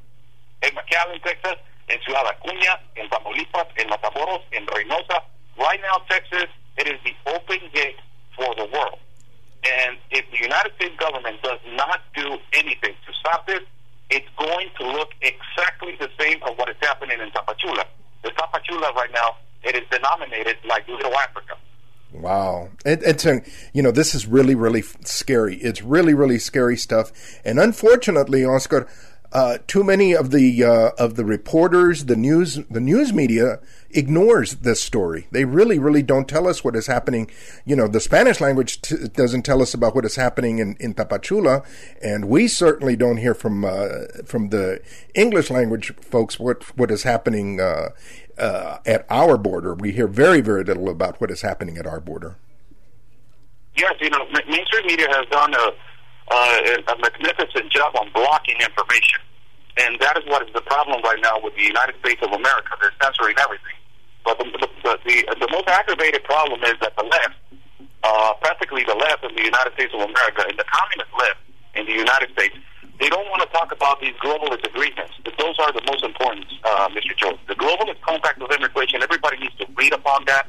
in 0.63 0.71
McAllen, 0.71 1.21
Texas, 1.23 1.59
in 1.89 1.97
Ciudad 2.05 2.25
Acuña, 2.31 2.79
in 2.95 3.07
Tamaulipas, 3.09 3.67
in 3.77 3.87
Matamoros, 3.87 4.43
in 4.51 4.65
Reynosa. 4.67 5.19
Right 5.59 5.79
now, 5.81 6.03
Texas, 6.09 6.47
it 6.77 6.87
is 6.87 6.99
the 7.03 7.13
open 7.31 7.59
gate 7.73 7.99
for 8.35 8.55
the 8.55 8.65
world. 8.71 8.99
And 9.63 9.97
if 10.11 10.29
the 10.31 10.39
United 10.39 10.73
States 10.75 10.95
government 10.99 11.41
does 11.41 11.59
not 11.75 12.01
do 12.15 12.37
anything 12.53 12.95
to 13.07 13.13
stop 13.19 13.47
this, 13.47 13.61
it's 14.13 14.29
going 14.37 14.69
to 14.79 14.87
look 14.91 15.09
exactly 15.21 15.95
the 15.99 16.09
same 16.19 16.37
of 16.43 16.55
what 16.57 16.69
is 16.69 16.75
happening 16.81 17.19
in 17.19 17.29
Tapachula. 17.31 17.83
The 18.23 18.29
Tapachula 18.29 18.93
right 18.93 19.09
now, 19.11 19.37
it 19.63 19.75
is 19.75 19.81
denominated 19.89 20.57
like 20.65 20.87
Little 20.87 21.15
Africa. 21.15 21.57
Wow. 22.13 22.69
It, 22.85 23.01
it's 23.01 23.25
a, 23.25 23.41
you 23.73 23.81
know, 23.81 23.89
this 23.89 24.13
is 24.13 24.27
really, 24.27 24.53
really 24.53 24.83
scary. 25.03 25.55
It's 25.55 25.81
really, 25.81 26.13
really 26.13 26.37
scary 26.37 26.77
stuff. 26.77 27.11
And 27.43 27.59
unfortunately, 27.59 28.45
Oscar, 28.45 28.87
uh, 29.33 29.57
too 29.65 29.83
many 29.83 30.13
of 30.13 30.29
the 30.29 30.63
uh, 30.63 30.91
of 30.97 31.15
the 31.15 31.25
reporters, 31.25 32.05
the 32.05 32.15
news, 32.15 32.59
the 32.69 32.79
news 32.79 33.11
media 33.11 33.59
ignores 33.89 34.57
this 34.57 34.81
story. 34.81 35.27
They 35.31 35.43
really, 35.43 35.79
really 35.79 36.03
don't 36.03 36.27
tell 36.27 36.47
us 36.47 36.63
what 36.63 36.75
is 36.75 36.85
happening. 36.85 37.29
You 37.65 37.75
know, 37.75 37.87
the 37.87 37.99
Spanish 37.99 38.39
language 38.39 38.81
t- 38.81 39.07
doesn't 39.07 39.41
tell 39.41 39.61
us 39.63 39.73
about 39.73 39.95
what 39.95 40.05
is 40.05 40.15
happening 40.15 40.59
in, 40.59 40.77
in 40.79 40.93
Tapachula, 40.93 41.65
and 42.01 42.25
we 42.25 42.47
certainly 42.47 42.95
don't 42.95 43.17
hear 43.17 43.33
from 43.33 43.65
uh, 43.65 44.05
from 44.23 44.49
the 44.49 44.81
English 45.15 45.49
language 45.49 45.95
folks 45.95 46.39
what 46.39 46.77
what 46.77 46.91
is 46.91 47.01
happening 47.01 47.59
uh, 47.59 47.89
uh, 48.37 48.77
at 48.85 49.05
our 49.09 49.37
border. 49.37 49.73
We 49.73 49.93
hear 49.93 50.07
very, 50.07 50.41
very 50.41 50.63
little 50.63 50.89
about 50.89 51.19
what 51.19 51.31
is 51.31 51.41
happening 51.41 51.77
at 51.79 51.87
our 51.87 51.99
border. 51.99 52.35
Yes, 53.75 53.95
you 53.99 54.11
know, 54.11 54.23
mainstream 54.47 54.85
media 54.85 55.07
has 55.09 55.25
done 55.31 55.55
a 55.55 55.71
a 56.31 56.95
magnificent 56.99 57.71
job 57.71 57.95
on 57.99 58.11
blocking 58.13 58.55
information. 58.61 59.21
And 59.77 59.97
that 59.99 60.17
is 60.17 60.23
what 60.29 60.45
is 60.45 60.53
the 60.53 60.61
problem 60.61 61.01
right 61.01 61.19
now 61.21 61.41
with 61.41 61.55
the 61.55 61.65
United 61.65 61.97
States 61.99 62.21
of 62.21 62.29
America. 62.29 62.77
They're 62.79 62.93
censoring 63.01 63.35
everything. 63.41 63.77
But 64.23 64.37
the, 64.37 64.45
the, 64.45 64.69
the, 65.03 65.15
the 65.35 65.49
most 65.51 65.67
aggravated 65.67 66.23
problem 66.23 66.61
is 66.63 66.77
that 66.79 66.95
the 66.95 67.03
left, 67.03 67.35
uh, 68.03 68.33
practically 68.39 68.85
the 68.85 68.95
left 68.95 69.25
in 69.25 69.35
the 69.35 69.43
United 69.43 69.73
States 69.73 69.91
of 69.93 70.01
America, 70.01 70.45
and 70.47 70.55
the 70.57 70.67
communist 70.69 71.11
left 71.17 71.41
in 71.75 71.85
the 71.85 71.97
United 71.97 72.31
States, 72.37 72.55
they 73.01 73.09
don't 73.09 73.27
want 73.33 73.41
to 73.41 73.49
talk 73.49 73.73
about 73.73 73.99
these 73.99 74.13
globalist 74.21 74.63
agreements. 74.63 75.17
But 75.25 75.33
those 75.41 75.57
are 75.59 75.73
the 75.73 75.81
most 75.89 76.05
important, 76.05 76.45
uh, 76.63 76.87
Mr. 76.93 77.17
Joe. 77.17 77.35
The 77.49 77.55
globalist 77.57 77.99
compact 78.01 78.39
of 78.41 78.51
immigration, 78.51 79.01
everybody 79.01 79.37
needs 79.41 79.55
to 79.57 79.65
read 79.75 79.91
upon 79.91 80.23
that 80.25 80.47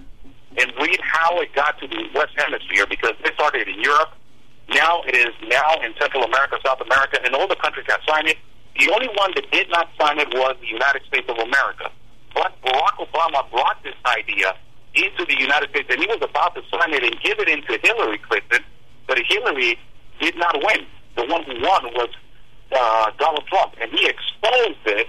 and 0.60 0.70
read 0.78 1.00
how 1.02 1.40
it 1.40 1.52
got 1.54 1.80
to 1.80 1.88
the 1.88 2.06
West 2.14 2.36
Hemisphere 2.36 2.86
because 2.86 3.16
it 3.24 3.34
started 3.34 3.66
in 3.66 3.80
Europe 3.80 4.12
now 4.68 5.02
it 5.06 5.16
is 5.16 5.34
now 5.48 5.80
in 5.82 5.92
Central 6.00 6.24
America, 6.24 6.58
South 6.64 6.80
America, 6.80 7.18
and 7.24 7.34
all 7.34 7.48
the 7.48 7.56
countries 7.56 7.86
have 7.88 8.00
signed 8.08 8.28
it. 8.28 8.38
The 8.78 8.90
only 8.92 9.08
one 9.14 9.32
that 9.34 9.50
did 9.50 9.68
not 9.70 9.88
sign 10.00 10.18
it 10.18 10.28
was 10.34 10.56
the 10.60 10.66
United 10.66 11.02
States 11.06 11.28
of 11.28 11.38
America. 11.38 11.90
But 12.34 12.60
Barack 12.62 12.98
Obama 12.98 13.48
brought 13.50 13.82
this 13.84 13.94
idea 14.06 14.56
into 14.94 15.24
the 15.26 15.38
United 15.38 15.70
States, 15.70 15.88
and 15.90 16.00
he 16.00 16.06
was 16.06 16.22
about 16.22 16.54
to 16.54 16.62
sign 16.70 16.94
it 16.94 17.02
and 17.02 17.14
give 17.20 17.38
it 17.38 17.48
into 17.48 17.78
Hillary 17.82 18.18
Clinton, 18.18 18.64
but 19.06 19.18
Hillary 19.28 19.78
did 20.20 20.36
not 20.36 20.54
win. 20.56 20.86
The 21.16 21.26
one 21.26 21.44
who 21.44 21.54
won 21.62 21.84
was 21.94 22.10
uh, 22.72 23.10
Donald 23.18 23.46
Trump, 23.46 23.74
and 23.80 23.90
he 23.90 24.06
exposed 24.06 24.78
this 24.84 25.06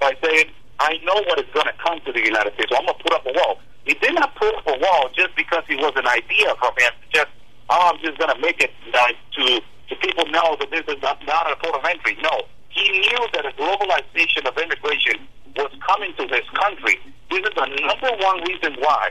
by 0.00 0.16
saying, 0.22 0.46
I 0.80 0.96
know 1.04 1.14
what 1.28 1.38
is 1.38 1.46
going 1.52 1.66
to 1.66 1.76
come 1.84 2.00
to 2.06 2.12
the 2.12 2.20
United 2.20 2.54
States, 2.54 2.70
so 2.70 2.76
I'm 2.78 2.86
going 2.86 2.96
to 2.96 3.04
put 3.04 3.12
up 3.12 3.26
a 3.26 3.32
wall. 3.32 3.60
He 3.84 3.94
did 3.94 4.14
not 4.14 4.34
put 4.36 4.54
up 4.54 4.66
a 4.66 4.78
wall 4.78 5.10
just 5.14 5.34
because 5.36 5.64
it 5.68 5.78
was 5.78 5.92
an 5.96 6.06
idea 6.06 6.54
from 6.58 6.72
him 6.78 6.92
just 7.12 7.28
oh, 7.72 7.90
I'm 7.92 7.98
just 8.04 8.18
going 8.18 8.30
to 8.34 8.40
make 8.40 8.60
it 8.60 8.70
like 8.92 9.16
to 9.40 9.60
to 9.88 9.96
people 9.96 10.24
know 10.30 10.56
that 10.60 10.70
this 10.70 10.84
is 10.88 11.02
not, 11.02 11.20
not 11.26 11.50
a 11.50 11.56
port 11.56 11.74
of 11.74 11.84
entry. 11.84 12.16
No, 12.22 12.44
he 12.68 12.88
knew 12.88 13.22
that 13.32 13.44
a 13.44 13.52
globalization 13.56 14.46
of 14.48 14.56
immigration 14.56 15.26
was 15.56 15.72
coming 15.86 16.12
to 16.16 16.26
this 16.28 16.48
country. 16.54 16.96
This 17.30 17.40
is 17.40 17.54
the 17.54 17.66
number 17.84 18.10
one 18.24 18.40
reason 18.44 18.76
why 18.80 19.10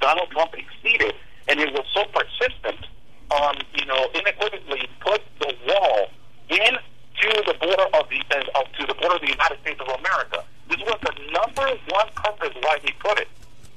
Donald 0.00 0.28
Trump 0.30 0.52
exceeded, 0.52 1.14
and 1.48 1.60
it 1.60 1.72
was 1.72 1.86
so 1.94 2.04
persistent 2.12 2.86
on, 3.30 3.56
you 3.74 3.86
know, 3.86 4.08
unequivocally 4.14 4.88
put 5.00 5.22
the 5.40 5.54
wall 5.68 6.08
into 6.50 7.42
the 7.46 7.54
border 7.60 7.88
of 7.96 8.04
the 8.10 8.20
uh, 8.30 8.62
to 8.78 8.86
the 8.86 8.94
border 8.94 9.16
of 9.16 9.20
the 9.22 9.32
United 9.32 9.58
States 9.62 9.80
of 9.80 9.88
America. 9.88 10.44
This 10.68 10.80
was 10.80 10.98
the 11.00 11.14
number 11.32 11.80
one 11.88 12.08
purpose 12.14 12.54
why 12.60 12.78
he 12.82 12.92
put 13.00 13.18
it. 13.20 13.28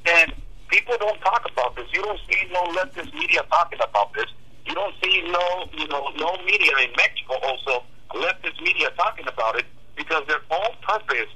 And 0.06 0.34
people 0.68 0.96
don't 1.00 1.20
talk 1.22 1.48
about 1.52 1.76
this. 1.76 1.86
You 1.94 2.02
don't 2.02 2.20
see 2.30 2.48
no 2.52 2.64
leftist 2.76 3.14
media 3.14 3.44
talking 3.50 3.80
about 3.82 4.14
this. 4.14 4.28
You 4.66 4.74
don't 4.74 4.94
see 5.04 5.24
no, 5.32 5.70
you 5.74 5.88
know, 5.88 6.12
no 6.18 6.38
media 6.44 6.72
in 6.84 6.92
Mexico 6.96 7.40
also 7.44 7.84
leftist 8.12 8.62
media 8.62 8.90
talking 8.98 9.28
about 9.28 9.58
it 9.58 9.66
because 9.96 10.24
their 10.28 10.42
own 10.52 10.72
purpose, 10.82 11.32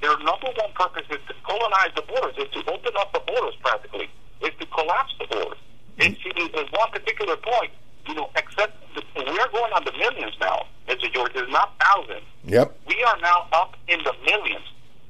their 0.00 0.16
number 0.18 0.48
one 0.56 0.72
purpose 0.74 1.06
is 1.10 1.20
to 1.28 1.34
colonize 1.44 1.92
the 1.96 2.02
borders, 2.02 2.34
is 2.38 2.50
to 2.52 2.60
open 2.72 2.92
up 2.98 3.12
the 3.12 3.20
borders 3.26 3.54
practically, 3.60 4.08
is 4.42 4.50
to 4.60 4.66
collapse 4.66 5.12
the 5.18 5.26
borders. 5.26 5.58
It's 5.96 6.18
at 6.54 6.72
one 6.72 6.90
particular 6.90 7.36
point, 7.36 7.72
you 8.06 8.14
know, 8.14 8.28
except 8.36 8.76
the, 8.94 9.02
we're 9.16 9.50
going 9.52 9.72
on 9.72 9.84
the 9.84 9.92
millions 9.92 10.34
now, 10.40 10.66
Mr. 10.88 11.12
George. 11.12 11.32
It's 11.34 11.50
not 11.50 11.72
thousands. 11.80 12.26
Yep. 12.44 12.78
We 12.86 13.02
are 13.04 13.20
now 13.20 13.46
up 13.52 13.76
in 13.88 13.98
the 14.04 14.12
millions, 14.26 14.66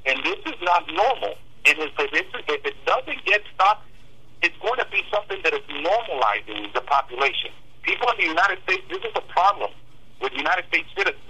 and 0.07 0.19
this 0.25 0.39
is 0.47 0.61
not 0.63 0.87
normal. 0.93 1.35
And 1.67 1.79
if 1.79 1.93
it, 1.99 2.27
if 2.49 2.65
it 2.65 2.77
doesn't 2.85 3.25
get 3.25 3.43
stopped, 3.55 3.89
it's 4.43 4.57
going 4.61 4.79
to 4.79 4.87
be 4.93 5.03
something 5.13 5.41
that 5.43 5.55
is 5.55 5.65
normalizing 5.73 6.73
the 6.75 6.83
population. 6.83 7.51
People 7.83 8.09
in 8.13 8.17
the 8.21 8.29
United 8.29 8.59
States, 8.65 8.83
this 8.89 9.01
is 9.01 9.13
a 9.17 9.25
problem 9.33 9.71
with 10.21 10.33
United 10.33 10.67
States 10.69 10.89
citizens. 10.97 11.21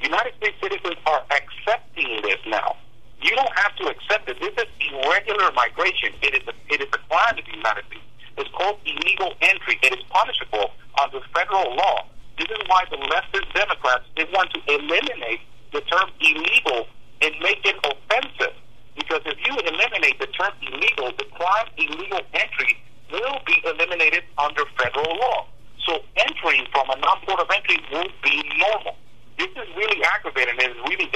United 0.00 0.34
States 0.36 0.56
citizens 0.60 0.96
are 1.06 1.22
accepting 1.30 2.20
this 2.22 2.38
now. 2.46 2.76
You 3.22 3.30
don't 3.36 3.56
have 3.56 3.74
to 3.76 3.88
accept 3.88 4.28
it. 4.28 4.36
This 4.40 4.52
is 4.58 4.68
irregular 4.90 5.50
migration. 5.52 6.12
It 6.22 6.34
is 6.34 6.42
a, 6.46 6.54
it 6.68 6.82
is 6.82 6.90
a 6.92 7.00
crime 7.08 7.38
in 7.38 7.44
the 7.46 7.56
United 7.56 7.86
States. 7.86 8.04
It's 8.36 8.50
called 8.50 8.78
illegal 8.84 9.32
entry. 9.40 9.78
It 9.82 9.94
is 9.94 10.02
punishable 10.10 10.72
under 11.00 11.20
federal 11.32 11.74
law. 11.74 12.06
This 12.36 12.50
is 12.50 12.58
why 12.66 12.84
the 12.90 12.98
leftist 12.98 13.48
Democrats 13.54 14.04
they 14.16 14.26
want 14.34 14.50
to 14.52 14.60
eliminate 14.66 15.40
the 15.72 15.80
term 15.82 16.10
illegal 16.20 16.86
and 17.22 17.32
make 17.40 17.64
it 17.64 17.76
offensive. 17.86 18.54
Because 18.96 19.22
if 19.26 19.38
you 19.42 19.54
eliminate 19.58 20.18
the 20.20 20.26
term 20.28 20.52
illegal, 20.62 21.10
the 21.18 21.24
crime 21.34 21.68
illegal 21.76 22.20
entry 22.32 22.78
will 23.10 23.38
be 23.46 23.56
eliminated 23.64 24.24
under 24.38 24.62
federal 24.78 25.18
law. 25.18 25.46
So 25.86 26.00
entering 26.16 26.66
from 26.72 26.88
a 26.90 26.96
non-port 26.96 27.40
of 27.40 27.48
entry 27.54 27.78
will 27.92 28.08
be 28.22 28.42
normal. 28.56 28.96
This 29.38 29.50
is 29.50 29.68
really 29.76 30.02
aggravating 30.04 30.54
and 30.62 30.72
it's 30.72 30.88
really, 30.88 31.10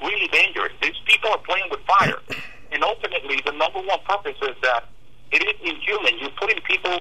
really 0.00 0.28
dangerous. 0.28 0.72
These 0.80 0.98
people 1.06 1.30
are 1.30 1.42
playing 1.42 1.68
with 1.70 1.80
fire. 1.86 2.20
And 2.70 2.84
ultimately, 2.84 3.40
the 3.44 3.52
number 3.52 3.80
one 3.80 3.98
purpose 4.04 4.36
is 4.42 4.56
that 4.62 4.84
it 5.32 5.42
is 5.42 5.56
inhuman. 5.60 6.18
You're 6.20 6.36
putting 6.38 6.60
people 6.62 7.00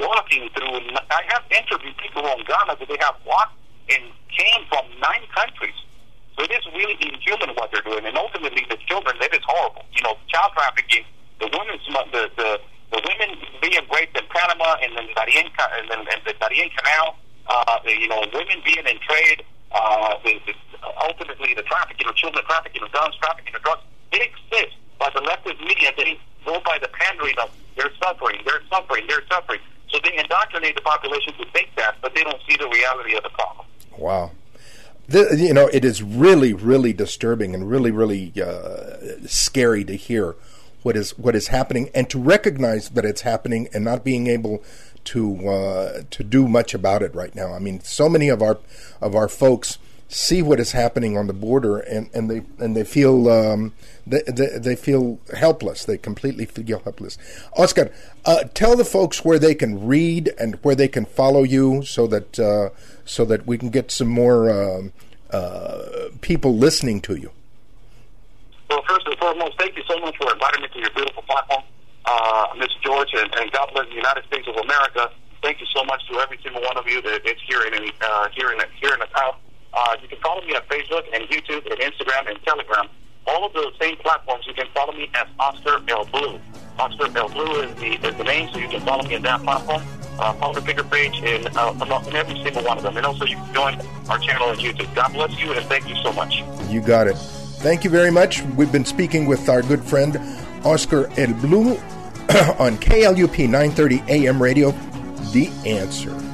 walking 0.00 0.48
through. 0.56 0.80
I 1.10 1.22
have 1.28 1.42
interviewed 1.50 1.96
people 1.98 2.22
from 2.22 2.42
Ghana 2.44 2.76
that 2.78 2.88
they 2.88 2.98
have 3.00 3.16
walked 3.26 3.58
and 3.90 4.02
came 4.30 4.62
from 4.68 4.86
nine 4.98 5.26
countries. 5.34 5.76
So 6.36 6.44
it 6.44 6.50
is 6.50 6.64
really 6.72 6.96
inhuman 7.00 7.54
what 7.54 7.70
they're 7.70 7.84
doing. 7.84 8.06
And 8.06 8.16
ultimately, 8.16 8.64
the 8.68 8.78
children, 8.88 9.16
that 9.20 9.34
is 9.34 9.44
horrible. 9.44 9.84
You 9.92 10.02
know, 10.02 10.16
child 10.28 10.52
trafficking, 10.54 11.04
the 11.40 11.50
women's, 11.52 11.84
the, 11.86 12.30
the, 12.36 12.50
the 12.90 13.00
women 13.04 13.36
being 13.60 13.84
raped 13.92 14.16
in 14.16 14.24
Panama 14.32 14.76
and 14.80 14.96
then 14.96 15.06
Darien, 15.14 15.50
and 15.50 15.90
then 15.90 16.00
and 16.08 16.20
the 16.24 16.32
Darien 16.40 16.70
Canal, 16.72 17.16
uh, 17.46 17.78
you 17.84 18.08
know, 18.08 18.24
women 18.32 18.62
being 18.64 18.86
in 18.86 18.98
trade, 19.04 19.44
uh, 19.72 20.16
the, 20.24 20.40
the, 20.46 20.54
ultimately 21.04 21.54
the 21.54 21.62
trafficking 21.62 22.08
of 22.08 22.16
children, 22.16 22.44
trafficking 22.46 22.82
of 22.82 22.90
guns, 22.92 23.14
trafficking 23.20 23.54
of 23.54 23.62
drugs, 23.62 23.82
it 24.12 24.22
exists 24.22 24.76
by 24.98 25.10
the 25.14 25.20
leftist 25.20 25.60
media. 25.60 25.90
They 25.96 26.18
go 26.44 26.60
by 26.64 26.78
the 26.80 26.88
pandering 26.88 27.36
of 27.42 27.50
they're 27.76 27.92
suffering, 28.02 28.40
they're 28.44 28.62
suffering, 28.70 29.04
they're 29.08 29.26
suffering. 29.28 29.60
So 29.90 29.98
they 30.02 30.16
indoctrinate 30.16 30.74
the 30.74 30.82
population 30.82 31.34
to 31.38 31.44
think 31.52 31.70
that, 31.76 31.96
but 32.00 32.14
they 32.14 32.22
don't 32.22 32.40
see 32.48 32.56
the 32.56 32.68
reality 32.68 33.16
of 33.16 33.22
the 33.22 33.30
problem. 33.30 33.66
Wow. 33.98 34.30
The, 35.08 35.21
you 35.32 35.54
know, 35.54 35.68
it 35.68 35.84
is 35.84 36.02
really, 36.02 36.52
really 36.52 36.92
disturbing 36.92 37.54
and 37.54 37.68
really, 37.68 37.90
really 37.90 38.32
uh, 38.40 39.26
scary 39.26 39.84
to 39.84 39.94
hear 39.94 40.36
what 40.82 40.96
is 40.96 41.16
what 41.18 41.34
is 41.36 41.48
happening 41.48 41.90
and 41.94 42.10
to 42.10 42.18
recognize 42.18 42.88
that 42.90 43.04
it's 43.04 43.20
happening 43.22 43.68
and 43.72 43.84
not 43.84 44.04
being 44.04 44.26
able 44.26 44.62
to 45.04 45.48
uh, 45.48 46.02
to 46.10 46.24
do 46.24 46.48
much 46.48 46.74
about 46.74 47.02
it 47.02 47.14
right 47.14 47.34
now. 47.34 47.52
I 47.52 47.58
mean, 47.58 47.80
so 47.80 48.08
many 48.08 48.28
of 48.28 48.42
our 48.42 48.58
of 49.00 49.14
our 49.14 49.28
folks 49.28 49.78
see 50.08 50.42
what 50.42 50.60
is 50.60 50.72
happening 50.72 51.16
on 51.16 51.26
the 51.26 51.32
border 51.32 51.78
and, 51.78 52.10
and 52.12 52.30
they 52.30 52.42
and 52.58 52.76
they 52.76 52.84
feel 52.84 53.28
um, 53.30 53.72
they, 54.06 54.22
they, 54.26 54.58
they 54.58 54.76
feel 54.76 55.18
helpless. 55.34 55.84
They 55.84 55.96
completely 55.96 56.44
feel 56.44 56.80
helpless. 56.80 57.16
Oscar, 57.56 57.92
uh, 58.24 58.44
tell 58.54 58.76
the 58.76 58.84
folks 58.84 59.24
where 59.24 59.38
they 59.38 59.54
can 59.54 59.86
read 59.86 60.32
and 60.38 60.56
where 60.56 60.74
they 60.74 60.88
can 60.88 61.06
follow 61.06 61.42
you, 61.42 61.82
so 61.82 62.06
that 62.08 62.38
uh, 62.38 62.70
so 63.04 63.24
that 63.24 63.46
we 63.46 63.56
can 63.56 63.70
get 63.70 63.90
some 63.90 64.08
more 64.08 64.50
um, 64.50 64.92
uh, 65.32 66.10
people 66.20 66.56
listening 66.56 67.00
to 67.02 67.16
you. 67.16 67.30
Well, 68.68 68.82
first 68.88 69.06
and 69.06 69.18
foremost, 69.18 69.58
thank 69.58 69.76
you 69.76 69.82
so 69.88 69.98
much 70.00 70.16
for 70.16 70.32
inviting 70.32 70.62
me 70.62 70.68
to 70.68 70.78
your 70.78 70.90
beautiful 70.90 71.22
platform, 71.22 71.62
uh, 72.04 72.46
Mr. 72.56 72.80
George, 72.82 73.10
and, 73.14 73.28
and 73.34 73.52
God 73.52 73.70
bless 73.74 73.88
the 73.88 73.94
United 73.94 74.24
States 74.26 74.48
of 74.48 74.56
America. 74.56 75.10
Thank 75.42 75.60
you 75.60 75.66
so 75.74 75.84
much 75.84 76.00
to 76.08 76.20
every 76.20 76.38
single 76.42 76.62
one 76.62 76.76
of 76.78 76.86
you 76.86 77.02
that 77.02 77.26
is 77.26 77.36
here 77.46 77.62
in, 77.64 77.74
uh, 78.00 78.28
hearing 78.34 78.60
hearing 78.80 79.02
us 79.02 79.08
out. 79.16 79.40
Uh, 79.74 79.96
you 80.00 80.08
can 80.08 80.18
follow 80.20 80.40
me 80.42 80.54
on 80.54 80.62
Facebook 80.62 81.04
and 81.12 81.24
YouTube 81.28 81.64
and 81.70 81.80
Instagram 81.80 82.30
and 82.30 82.38
Telegram. 82.44 82.88
All 83.26 83.46
of 83.46 83.52
those 83.52 83.72
same 83.80 83.96
platforms, 83.96 84.44
you 84.46 84.54
can 84.54 84.66
follow 84.74 84.92
me 84.92 85.10
as 85.14 85.26
Oscar 85.38 85.80
El 85.88 86.04
Blue. 86.06 86.40
Oscar 86.78 87.16
El 87.16 87.28
Blue 87.28 87.60
is 87.62 87.74
the, 87.76 88.08
is 88.08 88.16
the 88.16 88.24
name, 88.24 88.48
so 88.52 88.58
you 88.58 88.68
can 88.68 88.80
follow 88.80 89.02
me 89.02 89.16
on 89.16 89.22
that 89.22 89.42
platform. 89.42 89.82
Uh, 90.18 90.32
follow 90.34 90.54
the 90.54 90.60
bigger 90.60 90.84
page 90.84 91.18
in, 91.22 91.46
uh, 91.56 92.02
in 92.06 92.16
every 92.16 92.42
single 92.42 92.62
one 92.64 92.76
of 92.76 92.82
them. 92.82 92.96
And 92.96 93.06
also, 93.06 93.24
you 93.24 93.36
can 93.36 93.54
join 93.54 93.80
our 94.08 94.18
channel 94.18 94.48
on 94.48 94.56
YouTube. 94.56 94.94
God 94.94 95.12
bless 95.12 95.38
you, 95.38 95.52
and 95.52 95.64
thank 95.66 95.88
you 95.88 95.96
so 96.02 96.12
much. 96.12 96.42
You 96.68 96.80
got 96.80 97.06
it. 97.06 97.16
Thank 97.16 97.84
you 97.84 97.90
very 97.90 98.10
much. 98.10 98.42
We've 98.56 98.72
been 98.72 98.84
speaking 98.84 99.26
with 99.26 99.48
our 99.48 99.62
good 99.62 99.82
friend 99.84 100.18
Oscar 100.64 101.10
El 101.16 101.32
Blue 101.34 101.76
on 102.58 102.76
KLUP 102.78 103.48
930 103.48 104.02
AM 104.08 104.42
radio. 104.42 104.70
The 105.32 105.48
answer. 105.64 106.31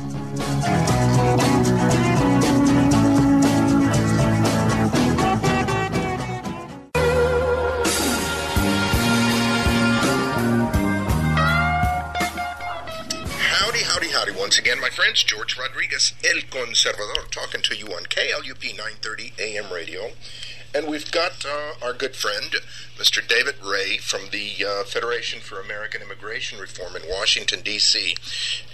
Once 14.49 14.59
again, 14.59 14.81
my 14.81 14.89
friends, 14.89 15.23
George 15.25 15.59
Rodriguez, 15.59 16.15
El 16.25 16.41
Conservador, 16.41 17.31
talking 17.31 17.61
to 17.61 17.77
you 17.77 17.89
on 17.89 18.05
KLUP 18.05 18.63
930 18.79 19.35
AM 19.39 19.71
radio. 19.71 20.13
And 20.75 20.87
we've 20.87 21.11
got 21.11 21.45
uh, 21.45 21.85
our 21.85 21.93
good 21.93 22.17
friend, 22.17 22.55
Mr. 22.97 23.21
David 23.29 23.57
Ray 23.63 23.99
from 23.99 24.31
the 24.33 24.65
uh, 24.67 24.85
Federation 24.85 25.41
for 25.41 25.61
American 25.61 26.01
Immigration 26.01 26.59
Reform 26.59 26.97
in 26.97 27.03
Washington, 27.07 27.61
D.C. 27.61 28.17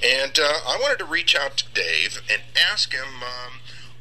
And 0.01 0.39
uh, 0.39 0.61
I 0.65 0.79
wanted 0.81 1.01
to 1.01 1.07
reach 1.07 1.35
out 1.35 1.57
to 1.57 1.65
Dave 1.75 2.23
and 2.31 2.43
ask 2.71 2.93
him 2.93 3.25
um, 3.25 3.59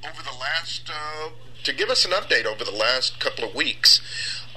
over 0.07 0.21
the 0.21 0.37
last, 0.39 0.91
uh, 0.91 1.29
to 1.63 1.73
give 1.73 1.89
us 1.89 2.05
an 2.05 2.11
update 2.11 2.45
over 2.45 2.63
the 2.63 2.69
last 2.69 3.19
couple 3.19 3.45
of 3.45 3.55
weeks. 3.55 3.99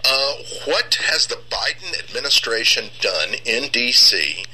Uh, 0.04 0.34
what 0.66 0.98
has 1.06 1.28
the 1.28 1.40
Biden 1.48 1.98
administration 1.98 2.90
done 3.00 3.36
in 3.46 3.70
D.C.? 3.70 4.44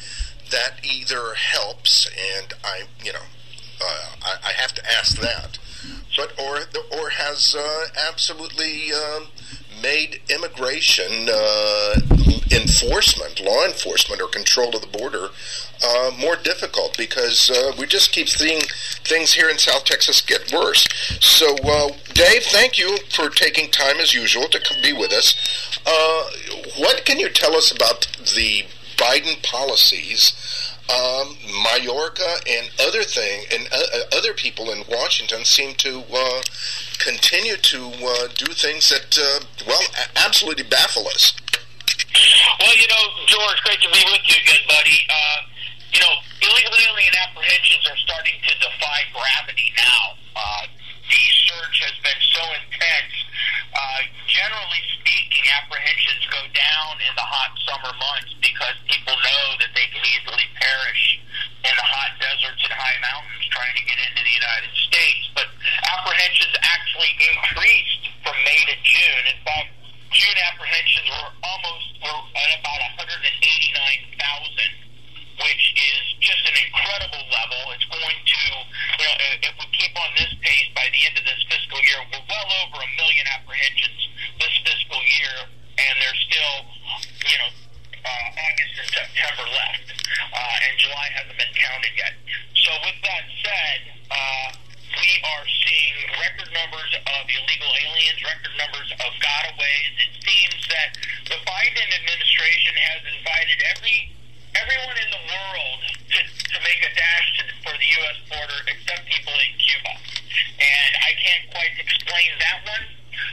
That 0.52 0.84
either 0.84 1.34
helps, 1.34 2.06
and 2.36 2.52
I, 2.62 2.82
you 3.02 3.12
know, 3.12 3.26
uh, 3.84 4.06
I, 4.22 4.48
I, 4.48 4.52
have 4.60 4.72
to 4.74 4.82
ask 4.98 5.18
that, 5.18 5.58
but 6.16 6.38
or 6.38 6.60
or 6.96 7.08
has 7.10 7.56
uh, 7.58 7.86
absolutely 8.08 8.92
um, 8.92 9.28
made 9.82 10.20
immigration 10.28 11.28
uh, 11.28 11.94
enforcement, 12.52 13.40
law 13.40 13.64
enforcement, 13.64 14.20
or 14.20 14.28
control 14.28 14.76
of 14.76 14.82
the 14.82 14.98
border 14.98 15.28
uh, 15.84 16.12
more 16.20 16.36
difficult 16.36 16.96
because 16.96 17.50
uh, 17.50 17.72
we 17.78 17.86
just 17.86 18.12
keep 18.12 18.28
seeing 18.28 18.60
things 19.04 19.32
here 19.32 19.48
in 19.48 19.58
South 19.58 19.84
Texas 19.84 20.20
get 20.20 20.52
worse. 20.52 20.86
So, 21.20 21.56
uh, 21.64 21.88
Dave, 22.12 22.44
thank 22.44 22.78
you 22.78 22.98
for 23.10 23.28
taking 23.30 23.70
time 23.70 23.96
as 23.96 24.14
usual 24.14 24.44
to 24.48 24.60
be 24.82 24.92
with 24.92 25.12
us. 25.12 25.34
what 26.78 27.04
can 27.04 27.18
you 27.18 27.28
tell 27.28 27.56
us 27.56 27.72
about 27.72 28.06
the 28.36 28.64
Biden 29.02 29.42
policies, 29.42 30.30
um, 30.86 31.34
Mayorkas 31.66 32.46
and 32.46 32.70
other 32.78 33.02
thing 33.02 33.46
and 33.50 33.66
uh, 33.72 33.82
uh, 33.82 34.18
other 34.18 34.32
people 34.32 34.70
in 34.70 34.84
Washington 34.86 35.44
seem 35.44 35.74
to 35.82 36.04
uh, 36.12 36.42
continue 36.98 37.56
to 37.56 37.80
uh, 37.82 38.28
do 38.38 38.46
things 38.54 38.94
that 38.94 39.10
uh, 39.18 39.42
well 39.66 39.82
absolutely 40.14 40.62
baffle 40.62 41.06
us. 41.08 41.34
Well, 42.60 42.76
you 42.78 42.86
know, 42.86 43.04
George, 43.26 43.58
great 43.66 43.80
to 43.82 43.90
be 43.90 44.02
with 44.06 44.22
you 44.30 44.38
again, 44.38 44.62
buddy. 44.68 44.98
Uh, 45.10 45.38
you 45.90 46.00
know, 46.00 46.14
illegal 46.42 46.74
alien 46.92 47.14
apprehensions 47.26 47.82
are 47.90 47.98
starting 48.06 48.38
to 48.38 48.52
defy 48.58 48.98
gravity 49.10 49.72
now. 49.78 50.14
the 51.10 51.22
surge 51.50 51.78
has 51.90 51.96
been 52.06 52.20
so 52.36 52.42
intense. 52.54 53.16
generally 54.30 54.82
speaking, 55.00 55.44
apprehensions 55.62 56.22
go 56.30 56.42
down 56.54 56.92
in 57.02 57.12
the 57.16 57.26
hot 57.26 57.52
summer 57.66 57.92
months 57.96 58.32
because 58.62 58.78
people 58.86 59.18
know 59.18 59.58
that 59.58 59.74
they 59.74 59.90
can 59.90 59.98
easily 60.06 60.46
perish 60.54 61.18
in 61.66 61.74
the 61.74 61.82
hot 61.82 62.14
deserts 62.22 62.62
and 62.62 62.70
high 62.78 62.98
mountains 63.02 63.42
trying 63.50 63.74
to 63.74 63.82
get 63.82 63.98
into 63.98 64.22
the 64.22 64.34
United 64.38 64.70
States. 64.86 65.26
But 65.34 65.50
apprehensions 65.82 66.54
actually 66.62 67.10
increased 67.26 68.06
for 68.22 68.30
from 68.30 68.38
May 68.46 68.62
to 68.70 68.78
June. 68.86 69.24
In 69.34 69.38
fact, 69.42 69.74
June 70.14 70.38
apprehensions 70.54 71.10
were 71.10 71.34
almost 71.42 71.86
were 72.06 72.22
at 72.38 72.50
about 72.62 73.02
189,000 73.02 74.78
which 75.42 75.74
is 75.74 76.04
just 76.20 76.44
an 76.46 76.54
incredible 76.54 77.24
level. 77.26 77.72
It's 77.74 77.88
going 77.90 78.14
to, 78.14 78.42
you 78.62 79.06
know, 79.10 79.16
if 79.42 79.54
we 79.58 79.66
keep 79.74 79.90
on 79.96 80.12
this 80.14 80.30
pace 80.38 80.70
by 80.76 80.86
the 80.92 81.02
end 81.08 81.18
of 81.18 81.24
this 81.24 81.42
fiscal 81.50 81.80
year, 81.82 81.98
we're 82.14 82.22
well 82.30 82.50
over 82.62 82.78
a 82.78 82.90
million 82.94 83.26
apprehensions 83.26 84.06
this 84.38 84.54
fiscal 84.62 85.02
year, 85.18 85.50
and 85.50 85.94
there's 85.98 86.20
still, 86.30 86.56
you 87.26 87.38
know, 87.42 87.50
uh, 88.04 88.28
August 88.34 88.74
and 88.82 88.90
September 88.90 89.46
left, 89.46 89.86
uh, 89.88 90.64
and 90.66 90.74
July 90.78 91.06
hasn't 91.14 91.38
been 91.38 91.54
counted 91.54 91.94
yet. 91.94 92.14
So 92.58 92.70
with 92.82 92.98
that 93.02 93.24
said, 93.42 93.80
uh, 94.10 94.48
we 94.92 95.10
are 95.22 95.46
seeing 95.48 95.96
record 96.20 96.50
numbers 96.52 96.92
of 96.92 97.22
illegal 97.24 97.72
aliens, 97.72 98.20
record 98.20 98.54
numbers 98.58 98.90
of 98.92 99.10
gotaways. 99.22 99.94
It 100.02 100.12
seems 100.20 100.60
that 100.68 100.90
the 101.30 101.38
Biden 101.46 101.88
administration 101.96 102.74
has 102.76 103.00
invited 103.08 103.58
every 103.72 104.12
everyone 104.52 104.98
in 105.00 105.08
the 105.08 105.22
world 105.32 105.80
to, 106.12 106.20
to 106.20 106.58
make 106.60 106.80
a 106.84 106.92
dash 106.92 107.28
to, 107.40 107.42
for 107.64 107.72
the 107.72 107.88
U.S. 108.04 108.18
border 108.28 108.60
except 108.68 109.08
people 109.08 109.32
in 109.32 109.52
Cuba. 109.56 109.92
And 110.60 110.92
I 111.00 111.10
can't 111.16 111.44
quite 111.56 111.72
explain 111.80 112.30
that 112.36 112.58
one. 112.68 112.84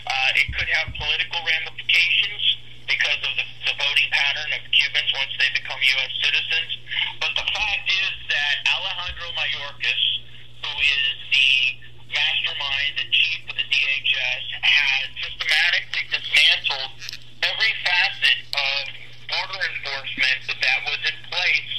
Uh, 0.07 0.39
it 0.39 0.47
could 0.55 0.69
have 0.79 0.95
political 0.95 1.43
ramifications 1.43 2.59
because 2.89 3.21
of 3.21 3.33
the, 3.37 3.45
the 3.69 3.75
voting 3.77 4.09
pattern 4.09 4.49
of 4.57 4.61
Cubans 4.73 5.11
once 5.13 5.33
they 5.37 5.49
become 5.53 5.77
U.S. 5.77 6.13
citizens. 6.25 6.71
But 7.21 7.31
the 7.37 7.47
fact 7.51 7.85
is 7.85 8.13
that 8.33 8.55
Alejandro 8.79 9.29
Mayorkas, 9.37 10.03
who 10.65 10.73
is 10.73 11.05
the 11.29 11.51
mastermind, 12.09 12.91
the 12.97 13.07
chief 13.13 13.39
of 13.45 13.55
the 13.55 13.67
DHS, 13.69 14.43
has 14.65 15.05
systematically 15.21 16.03
dismantled 16.09 16.91
every 17.45 17.73
facet 17.85 18.39
of 18.57 18.81
border 19.29 19.61
enforcement 19.61 20.41
that 20.49 20.79
was 20.89 20.99
in 21.05 21.17
place 21.29 21.73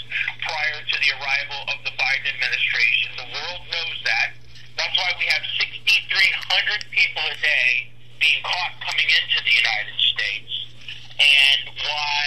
prior 0.46 0.78
to 0.86 0.96
the 1.02 1.10
arrival 1.18 1.60
of 1.74 1.78
the 1.82 1.94
Biden 1.98 2.30
administration. 2.30 3.10
The 3.18 3.28
world 3.34 3.62
knows 3.66 3.98
that. 4.06 4.38
That's 4.78 4.94
why 4.94 5.10
we 5.18 5.26
have 5.26 5.42
6,300 5.58 6.94
people 6.94 7.22
a 7.26 7.36
day 7.42 7.90
being 8.22 8.40
caught 8.46 8.78
coming 8.86 9.08
into 9.08 9.38
the 9.42 9.54
United 9.56 9.98
States, 9.98 10.52
and 11.18 11.62
why 11.80 12.24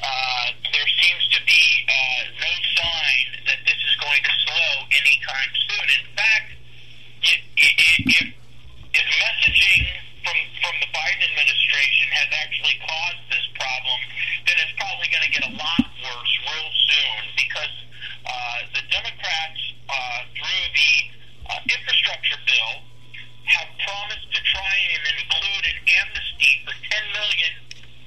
uh, 0.00 0.46
there 0.70 0.90
seems 1.00 1.24
to 1.32 1.40
be 1.48 1.64
uh, 1.88 2.22
no 2.40 2.52
sign 2.76 3.26
that 3.48 3.60
this 3.64 3.80
is 3.80 3.94
going 4.00 4.22
to 4.22 4.32
slow 4.44 4.72
anytime 4.92 5.52
soon. 5.66 5.86
In 5.88 6.04
fact, 6.12 6.48
if, 7.24 7.40
if, 7.56 8.34
if 8.92 9.06
messaging 9.08 9.84
from 10.24 10.36
from 10.60 10.74
the 10.84 10.88
Biden 10.92 11.24
administration 11.24 12.06
has 12.12 12.28
actually 12.36 12.59
caused 12.78 13.24
this 13.30 13.46
problem, 13.56 13.98
then 14.46 14.56
it's 14.62 14.74
probably 14.78 15.08
going 15.10 15.26
to 15.26 15.32
get 15.32 15.44
a 15.48 15.54
lot 15.56 15.84
worse 16.02 16.32
real 16.46 16.70
soon 16.70 17.22
because 17.34 17.74
uh, 18.26 18.58
the 18.74 18.84
Democrats, 18.90 19.60
uh, 19.88 20.18
through 20.36 20.64
the 20.70 20.92
uh, 21.50 21.74
infrastructure 21.74 22.38
bill, 22.46 22.72
have 23.50 23.68
promised 23.82 24.28
to 24.30 24.40
try 24.46 24.74
and 24.94 25.02
include 25.18 25.64
an 25.66 25.78
amnesty 26.04 26.52
for 26.62 26.74
10 26.74 27.18
million 27.18 27.52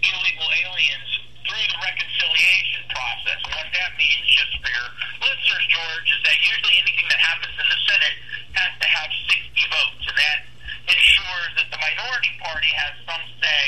illegal 0.04 0.48
aliens 0.64 1.12
through 1.44 1.68
the 1.68 1.80
reconciliation 1.84 2.82
process. 2.88 3.40
And 3.44 3.52
what 3.52 3.68
that 3.68 3.92
means, 4.00 4.24
just 4.32 4.54
for 4.64 4.70
your 4.72 4.90
listeners, 5.20 5.66
George, 5.68 6.08
is 6.08 6.22
that 6.24 6.38
usually 6.40 6.76
anything 6.80 7.08
that 7.12 7.20
happens 7.20 7.56
in 7.56 7.68
the 7.68 7.80
Senate 7.84 8.18
has 8.56 8.72
to 8.80 8.88
have 8.88 9.10
60 9.28 9.76
votes, 9.76 10.04
and 10.08 10.18
that 10.18 10.40
ensures 10.88 11.52
that 11.60 11.68
the 11.72 11.80
minority 11.80 12.34
party 12.44 12.72
has 12.76 12.94
some 13.08 13.24
say 13.40 13.68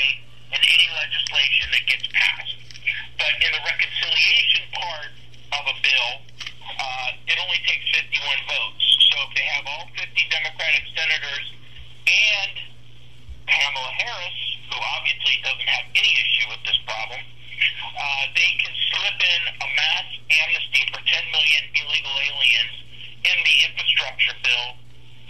in 0.56 0.60
any 0.60 0.88
legislation 0.96 1.66
that 1.72 1.84
gets 1.84 2.06
passed. 2.12 2.56
But 3.16 3.32
in 3.40 3.50
the 3.52 3.62
reconciliation 3.64 4.62
part 4.72 5.12
of 5.56 5.62
a 5.68 5.76
bill, 5.80 6.12
uh, 6.66 7.28
it 7.28 7.36
only 7.40 7.60
takes 7.64 7.86
51 7.92 8.12
votes. 8.48 8.84
So 9.12 9.16
if 9.28 9.30
they 9.36 9.46
have 9.56 9.64
all 9.68 9.86
50 9.96 10.12
Democratic 10.28 10.84
senators 10.92 11.46
and 12.06 12.54
Kamala 13.48 13.92
Harris, 13.96 14.40
who 14.68 14.78
obviously 14.98 15.40
doesn't 15.40 15.70
have 15.70 15.86
any 15.94 16.12
issue 16.20 16.46
with 16.52 16.62
this 16.68 16.78
problem, 16.84 17.22
uh, 17.96 18.22
they 18.36 18.50
can 18.60 18.74
slip 18.92 19.16
in 19.16 19.42
a 19.56 19.68
mass 19.72 20.08
amnesty 20.28 20.82
for 20.92 21.00
10 21.00 21.32
million 21.32 21.62
illegal 21.80 22.16
aliens 22.28 22.76
in 23.24 23.38
the 23.40 23.56
infrastructure 23.72 24.36
bill 24.44 24.76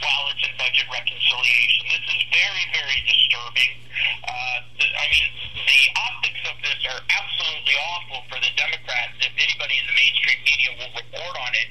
while 0.02 0.28
it's 0.28 0.44
in 0.44 0.52
budget 0.60 0.84
reconciliation. 0.92 1.82
This 1.88 2.04
is 2.12 2.22
very, 2.28 2.64
very 2.74 2.98
disturbing. 3.08 3.72
Uh, 4.26 4.56
the, 4.76 4.86
I 4.92 5.06
mean, 5.08 5.26
the 5.64 5.82
optics 5.96 6.42
of 6.52 6.56
this 6.60 6.80
are 6.84 7.00
absolutely 7.00 7.76
awful 7.96 8.20
for 8.28 8.38
the 8.42 8.52
Democrats 8.60 9.16
if 9.24 9.32
anybody 9.40 9.80
in 9.80 9.86
the 9.88 9.96
mainstream 9.96 10.40
media 10.44 10.70
will 10.76 10.92
report 11.00 11.34
on 11.40 11.52
it, 11.56 11.68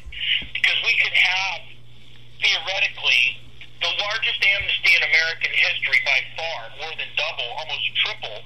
because 0.57 0.79
we 0.81 0.93
could 0.97 1.13
have, 1.13 1.61
theoretically, 2.41 3.45
the 3.83 3.91
largest 4.01 4.41
amnesty 4.41 4.91
in 4.97 5.01
American 5.05 5.53
history 5.53 6.01
by 6.01 6.19
far, 6.33 6.59
more 6.81 6.93
than 6.97 7.09
double, 7.13 7.49
almost 7.61 7.85
triple 8.01 8.41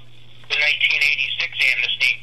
the 0.50 0.58
1986 0.58 1.46
amnesty, 1.46 2.14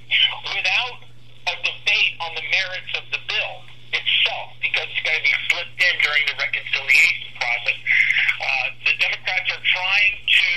without 0.51 0.99
a 1.47 1.55
debate 1.63 2.15
on 2.19 2.35
the 2.35 2.43
merits 2.43 2.91
of 2.99 3.07
the 3.15 3.23
bill 3.31 3.63
itself, 3.95 4.51
because 4.59 4.91
it's 4.91 5.05
going 5.07 5.15
to 5.15 5.23
be 5.23 5.37
slipped 5.47 5.79
in 5.79 5.95
during 6.03 6.25
the 6.27 6.35
reconciliation 6.35 7.31
process. 7.39 7.79
Uh, 7.79 8.67
the 8.83 8.95
Democrats 8.99 9.47
are 9.55 9.63
trying 9.63 10.15
to 10.27 10.49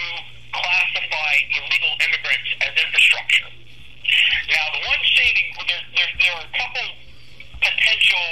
classify 0.49 1.33
illegal 1.53 1.93
immigrants 2.09 2.49
as 2.65 2.73
infrastructure. 2.73 3.49
Now, 4.49 4.65
the 4.73 4.81
one 4.89 5.01
shading, 5.05 5.47
there, 5.69 5.83
there, 5.93 6.09
there 6.17 6.33
are 6.41 6.45
a 6.49 6.53
couple 6.57 6.87
potential 7.61 8.27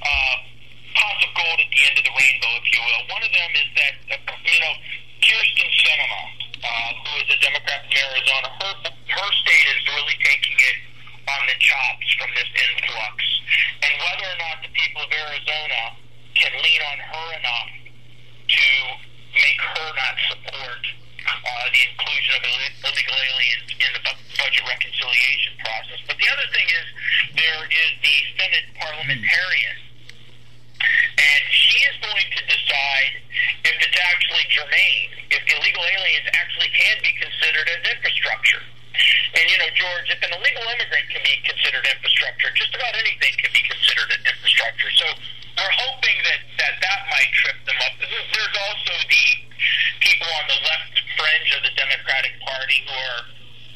uh, 0.00 0.36
pots 0.96 1.20
of 1.28 1.30
gold 1.36 1.58
at 1.60 1.68
the 1.68 1.80
end 1.92 1.94
of 2.00 2.04
the 2.08 2.14
rainbow, 2.16 2.52
if 2.56 2.66
you 2.72 2.80
will. 2.80 3.02
One 3.12 3.20
of 3.20 3.32
them 3.36 3.50
is 3.52 3.68
that, 3.76 3.94
uh, 4.16 4.32
you 4.48 4.60
know, 4.64 4.74
Kyrsten 5.20 5.68
Sinema, 5.76 6.22
uh, 6.64 6.90
who 7.04 7.12
is 7.20 7.28
a 7.28 7.38
Democrat 7.44 7.84
from 7.84 7.94
Arizona, 8.00 8.45
her, 8.60 8.72
her 8.88 9.30
state 9.44 9.66
is 9.76 9.80
really 9.88 10.16
taking 10.24 10.56
it 10.56 10.78
on 11.26 11.42
the 11.46 11.56
chops 11.58 12.06
from 12.18 12.30
this 12.34 12.50
influx. 12.54 13.16
And 13.82 13.92
whether 13.98 14.26
or 14.30 14.38
not 14.38 14.56
the 14.62 14.72
people 14.72 15.02
of 15.02 15.10
Arizona 15.10 15.82
can 16.34 16.52
lean 16.54 16.82
on 16.92 16.98
her 17.00 17.28
enough 17.40 17.72
to 18.48 18.66
make 19.34 19.60
her 19.60 19.88
not 19.92 20.14
support 20.30 20.82
uh, 21.26 21.66
the 21.74 21.82
inclusion 21.90 22.32
of 22.38 22.42
illegal 22.46 23.18
aliens 23.18 23.68
in 23.74 23.90
the 23.92 24.02
budget 24.38 24.64
reconciliation 24.64 25.52
process. 25.58 25.98
But 26.06 26.16
the 26.16 26.28
other 26.30 26.46
thing 26.54 26.68
is 26.70 26.86
there 27.34 27.62
is 27.66 27.90
the 28.00 28.16
Senate 28.38 28.66
parliamentarian, 28.78 29.76
and 31.26 31.42
she 31.50 31.78
is 31.90 31.96
going 31.98 32.28
to 32.38 32.42
decide 32.46 33.12
if 33.66 33.76
it's 33.82 33.98
actually 34.14 34.46
germane, 34.46 35.10
if 35.34 35.42
illegal 35.42 35.82
aliens 35.82 36.26
actually 36.38 36.70
can 36.70 36.96
be 37.02 37.12
considered 37.18 37.66
as 37.66 37.82
infrastructure. 37.82 38.62
And 39.34 39.44
you 39.50 39.58
know, 39.58 39.68
George, 39.74 40.08
if 40.08 40.20
an 40.22 40.32
illegal 40.32 40.64
immigrant 40.70 41.06
can 41.10 41.20
be 41.26 41.36
considered 41.42 41.84
infrastructure, 41.84 42.48
just 42.54 42.72
about 42.72 42.94
anything 42.96 43.34
can 43.42 43.52
be 43.52 43.64
considered 43.66 44.08
an 44.14 44.22
infrastructure. 44.24 44.90
So 44.96 45.06
we're 45.58 45.76
hoping 45.82 46.16
that 46.24 46.40
that, 46.62 46.74
that 46.80 47.00
might 47.10 47.30
trip 47.34 47.58
them 47.66 47.78
up. 47.84 47.92
There's 48.00 48.56
also 48.70 48.94
the 49.04 49.26
people 50.00 50.30
on 50.40 50.44
the 50.48 50.60
left 50.62 50.94
fringe 51.18 51.50
of 51.58 51.60
the 51.66 51.74
Democratic 51.76 52.38
Party 52.40 52.78
who 52.86 52.94
are, 52.94 53.20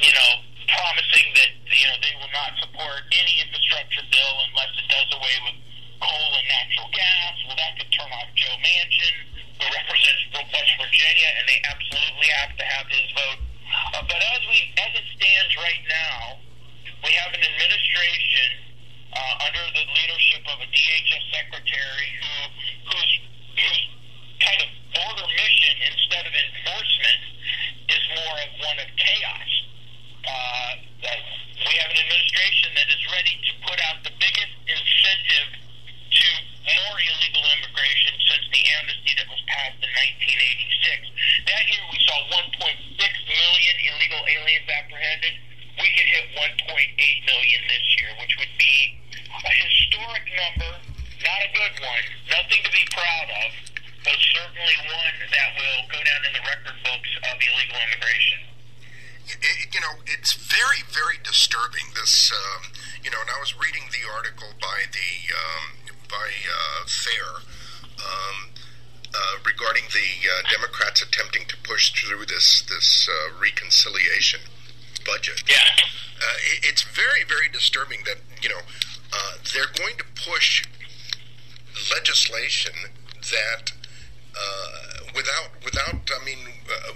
you 0.01 0.13
know, 0.15 0.31
promising 0.71 1.29
that 1.35 1.51
you 1.67 1.87
know 1.91 1.99
they 1.99 2.15
will 2.17 2.33
not 2.33 2.55
support 2.63 3.03
any 3.11 3.43
infrastructure 3.43 4.07
bill 4.09 4.35
unless 4.49 4.73
it 4.79 4.87
does 4.87 5.11
away 5.19 5.37
with 5.45 5.70
coal 6.01 6.31
and 6.35 6.47
natural 6.49 6.89
gas. 6.93 7.35
Well, 7.47 7.57
that 7.57 7.77
could 7.77 7.91
turn 7.93 8.11
off 8.11 8.29
Joe 8.35 8.57
Manchin, 8.57 9.15
who 9.61 9.65
represents 9.69 10.23
West 10.33 10.73
Virginia, 10.81 11.29
and 11.39 11.45
they 11.47 11.61
absolutely 11.69 12.29
have 12.41 12.53
to 12.57 12.65
have 12.65 12.87
his 12.89 13.09
vote. 13.13 13.41
Uh, 13.95 14.03
but 14.09 14.19
as 14.19 14.43
we 14.49 14.59
as 14.81 14.93
it 14.99 15.07
stands 15.15 15.53
right 15.57 15.85
now, 15.87 16.41
we 17.05 17.13
have 17.23 17.31
an 17.33 17.45
administration 17.45 18.51
uh, 19.15 19.47
under 19.47 19.65
the 19.77 19.85
leadership 19.95 20.43
of 20.49 20.59
a 20.59 20.69
DHS 20.69 21.25
secretary 21.31 22.09
who 22.19 22.35
whose 22.91 23.13
whose 23.57 23.83
kind 24.43 24.61
of 24.65 24.71
border 24.97 25.29
mission 25.37 25.75
instead 25.87 26.25
of 26.27 26.33
enforcement 26.35 27.23
is 27.93 28.03
more 28.17 28.37
of 28.43 28.51
one 28.59 28.79
of 28.81 28.89
chaos. 28.97 29.51
Uh, 30.21 30.71
we 31.61 31.75
have 31.77 31.91
an 31.93 32.01
administration 32.01 32.73
that 32.75 32.89
is 32.89 33.03
ready 33.13 33.37
to 33.37 33.53
put 33.69 33.79
out 33.89 34.03
the 34.03 34.15
biggest 34.17 34.55
incentive 34.65 35.70
to 36.11 36.27
more 36.67 36.97
illegal 36.99 37.45
immigration 37.59 38.15
since 38.27 38.47
the 38.51 38.63
amnesty 38.83 39.13
that 39.19 39.29
was 39.31 39.43
passed 39.47 39.79
in 39.81 39.91
1986. 39.91 41.47
That 41.47 41.65
year 41.71 41.85
we 41.91 41.99
saw 42.07 42.19
1.6 42.31 42.61
million 42.99 43.75
illegal 43.87 44.23
aliens 44.27 44.69
apprehended. 44.69 45.35
We 45.79 45.89
could 45.95 46.09
hit 46.11 46.27
1.8 46.37 46.67
million 46.67 47.61
this 47.71 47.87
year, 47.99 48.11
which 48.21 48.35
would 48.39 48.55
be 48.59 48.77
a 49.31 49.53
historic 49.65 50.27
number, 50.35 50.73
not 51.25 51.41
a 51.47 51.51
good 51.55 51.75
one, 51.81 52.05
nothing 52.29 52.61
to 52.67 52.73
be 52.75 52.85
proud 52.93 53.29
of. 53.47 53.51
but 54.05 54.17
certainly 54.33 54.77
one 54.89 55.17
that 55.29 55.49
will 55.57 55.81
go 55.93 56.01
down 56.01 56.21
in 56.29 56.33
the 56.33 56.43
record 56.45 56.77
books 56.85 57.11
of 57.21 57.35
illegal 57.37 57.79
immigration. 57.85 58.41
It, 59.29 59.69
you 59.75 59.81
know, 59.81 60.01
it's 60.09 60.33
very, 60.35 60.83
very 60.91 61.21
disturbing. 61.23 61.85
This, 61.95 62.33
um, 62.33 62.73
you 63.05 63.11
know, 63.13 63.21
and 63.21 63.31
I 63.31 63.39
was 63.39 63.55
reading 63.61 63.85
the 63.93 64.03
article 64.09 64.51
by 64.61 64.89
the 64.91 65.13
um, 65.37 65.80
by 66.11 66.27
uh, 66.27 66.87
Fair 66.87 67.43
um, 68.03 68.51
uh, 69.15 69.37
regarding 69.47 69.85
the 69.93 70.29
uh, 70.29 70.43
Democrats 70.51 71.03
attempting 71.03 71.47
to 71.47 71.57
push 71.59 71.93
through 71.93 72.27
this 72.27 72.63
this 72.69 73.09
uh, 73.09 73.41
reconciliation 73.41 74.41
budget. 75.05 75.43
Yeah, 75.49 75.57
uh, 76.19 76.37
it, 76.53 76.65
it's 76.65 76.83
very, 76.83 77.25
very 77.27 77.49
disturbing 77.49 78.01
that 78.07 78.19
you 78.43 78.49
know 78.49 78.61
uh, 79.13 79.33
they're 79.55 79.73
going 79.77 79.97
to 79.99 80.05
push 80.15 80.65
legislation 81.95 82.73
that 83.31 83.73
uh, 84.35 85.05
without 85.15 85.51
without 85.65 86.11
I 86.11 86.25
mean 86.25 86.39
uh, 86.69 86.93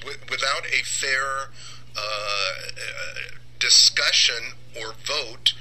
w- 0.00 0.18
without 0.30 0.66
a 0.66 0.84
fair 0.84 1.50
discussion 3.58 4.54
or 4.80 4.94
vote, 5.04 5.52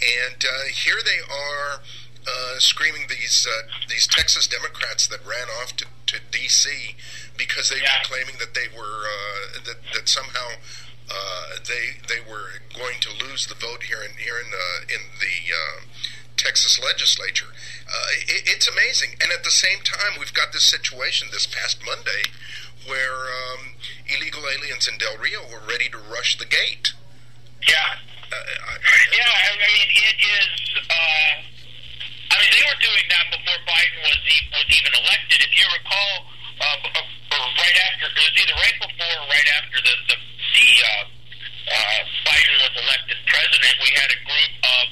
and 0.00 0.44
uh, 0.44 0.66
here 0.72 1.00
they 1.04 1.20
are 1.20 1.80
uh, 2.26 2.58
screaming 2.58 3.06
these 3.08 3.46
uh, 3.48 3.62
these 3.88 4.06
Texas 4.06 4.46
Democrats 4.46 5.06
that 5.08 5.20
ran 5.26 5.48
off 5.60 5.76
to, 5.76 5.86
to 6.06 6.16
D.C. 6.30 6.96
because 7.36 7.68
they 7.70 7.76
Yeah. 7.80 7.98
were 8.00 8.04
claiming 8.04 8.36
that 8.38 8.54
they 8.54 8.68
were 8.74 9.06
uh, 9.06 9.60
that 9.64 9.78
that 9.94 10.08
somehow. 10.08 10.52
Uh, 11.12 11.58
they 11.66 11.98
they 12.06 12.20
were 12.22 12.62
going 12.78 13.00
to 13.00 13.10
lose 13.10 13.44
the 13.48 13.54
vote 13.56 13.82
here 13.82 13.98
in 14.00 14.14
here 14.16 14.38
in 14.38 14.46
uh, 14.54 14.80
in 14.94 15.10
the 15.18 15.50
uh, 15.50 15.80
Texas 16.36 16.78
legislature. 16.78 17.50
Uh, 17.82 18.06
it, 18.30 18.46
it's 18.46 18.68
amazing, 18.70 19.16
and 19.20 19.32
at 19.32 19.42
the 19.42 19.50
same 19.50 19.80
time, 19.82 20.20
we've 20.20 20.32
got 20.32 20.52
this 20.52 20.62
situation 20.62 21.26
this 21.32 21.46
past 21.46 21.82
Monday 21.84 22.30
where 22.86 23.26
um, 23.26 23.74
illegal 24.06 24.42
aliens 24.46 24.86
in 24.86 24.98
Del 24.98 25.16
Rio 25.18 25.42
were 25.50 25.58
ready 25.66 25.88
to 25.90 25.98
rush 25.98 26.38
the 26.38 26.46
gate. 26.46 26.92
yeah. 27.66 27.98
Uh, 28.30 28.36
Yeah, 29.10 29.50
I 29.50 29.56
mean, 29.58 29.88
it 29.90 30.18
is. 30.22 30.78
I 32.30 32.34
mean, 32.38 32.50
they 32.54 32.64
were 32.70 32.80
doing 32.80 33.06
that 33.10 33.26
before 33.34 33.58
Biden 33.66 34.00
was 34.06 34.20
e- 34.22 34.48
was 34.54 34.68
even 34.70 34.92
elected. 35.02 35.38
If 35.42 35.52
you 35.58 35.66
recall, 35.74 36.14
uh, 36.62 36.78
uh, 36.86 37.48
right 37.58 37.78
after, 37.90 38.06
it 38.06 38.16
was 38.22 38.34
either 38.38 38.56
right 38.56 38.78
before 38.86 39.14
or 39.18 39.26
right 39.28 39.48
after 39.58 39.78
the 39.82 39.94
the, 40.08 40.16
the 40.16 40.68
uh, 40.80 41.04
uh, 41.70 42.00
Biden 42.26 42.54
was 42.62 42.74
elected 42.78 43.18
president. 43.26 43.74
We 43.82 43.90
had 43.98 44.10
a 44.14 44.20
group 44.24 44.52
of 44.62 44.84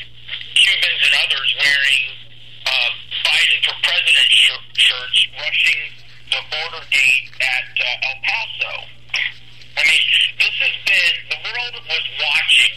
Cubans 0.58 1.02
and 1.06 1.14
others 1.22 1.48
wearing 1.62 2.04
uh, 2.66 2.90
Biden 3.22 3.58
for 3.64 3.74
president 3.86 4.28
shir- 4.34 4.68
shirts, 4.74 5.18
rushing 5.38 5.80
the 6.34 6.40
border 6.52 6.84
gate 6.90 7.28
at 7.40 7.68
uh, 7.78 8.06
El 8.10 8.16
Paso. 8.26 8.74
I 9.78 9.82
mean, 9.86 10.04
this 10.42 10.54
has 10.58 10.76
been 10.84 11.14
the 11.30 11.38
world 11.38 11.74
was 11.86 12.06
watching 12.18 12.74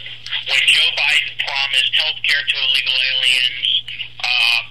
when 0.47 0.62
Joe 0.70 0.89
Biden 0.93 1.34
promised 1.41 1.91
health 1.97 2.20
care 2.22 2.41
to 2.45 2.55
illegal 2.62 2.93
aliens, 2.93 3.68
uh, 4.22 4.61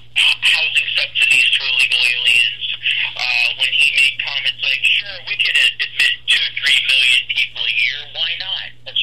housing 0.41 0.89
subsidies 0.97 1.49
to 1.55 1.61
illegal 1.75 2.03
aliens. 2.03 2.67
Uh, 3.17 3.49
when 3.59 3.73
he 3.75 3.89
made 3.97 4.15
comments 4.23 4.63
like, 4.63 4.83
"Sure, 4.83 5.19
we 5.27 5.35
could 5.37 5.57
admit 5.59 6.15
two, 6.27 6.41
or 6.41 6.53
three 6.63 6.81
million 6.87 7.23
people 7.29 7.63
a 7.63 7.75
year. 7.75 8.01
Why 8.15 8.31
not? 8.39 8.69
That's 8.87 9.03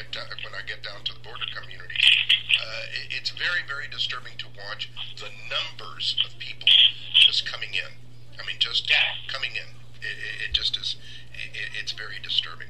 get 0.00 0.12
down, 0.12 0.24
when 0.40 0.54
I 0.56 0.64
get 0.66 0.82
down 0.82 1.04
to 1.04 1.12
the 1.12 1.20
border 1.20 1.44
community. 1.52 1.96
Uh, 2.56 2.84
it, 2.96 3.20
it's 3.20 3.30
very 3.36 3.60
very 3.68 3.84
disturbing 3.92 4.32
to 4.40 4.46
watch 4.56 4.88
the 5.20 5.28
numbers 5.52 6.16
of 6.24 6.32
people 6.38 6.68
just 7.12 7.44
coming 7.44 7.74
in. 7.76 7.92
I 8.40 8.46
mean, 8.46 8.56
just 8.58 8.88
coming 9.28 9.52
in. 9.52 9.68
It, 10.00 10.16
it, 10.16 10.36
it 10.48 10.52
just 10.56 10.76
is. 10.76 10.96
It, 11.36 11.52
it- 11.56 11.72
it's 11.80 11.92
very 11.92 12.16
disturbing. 12.22 12.68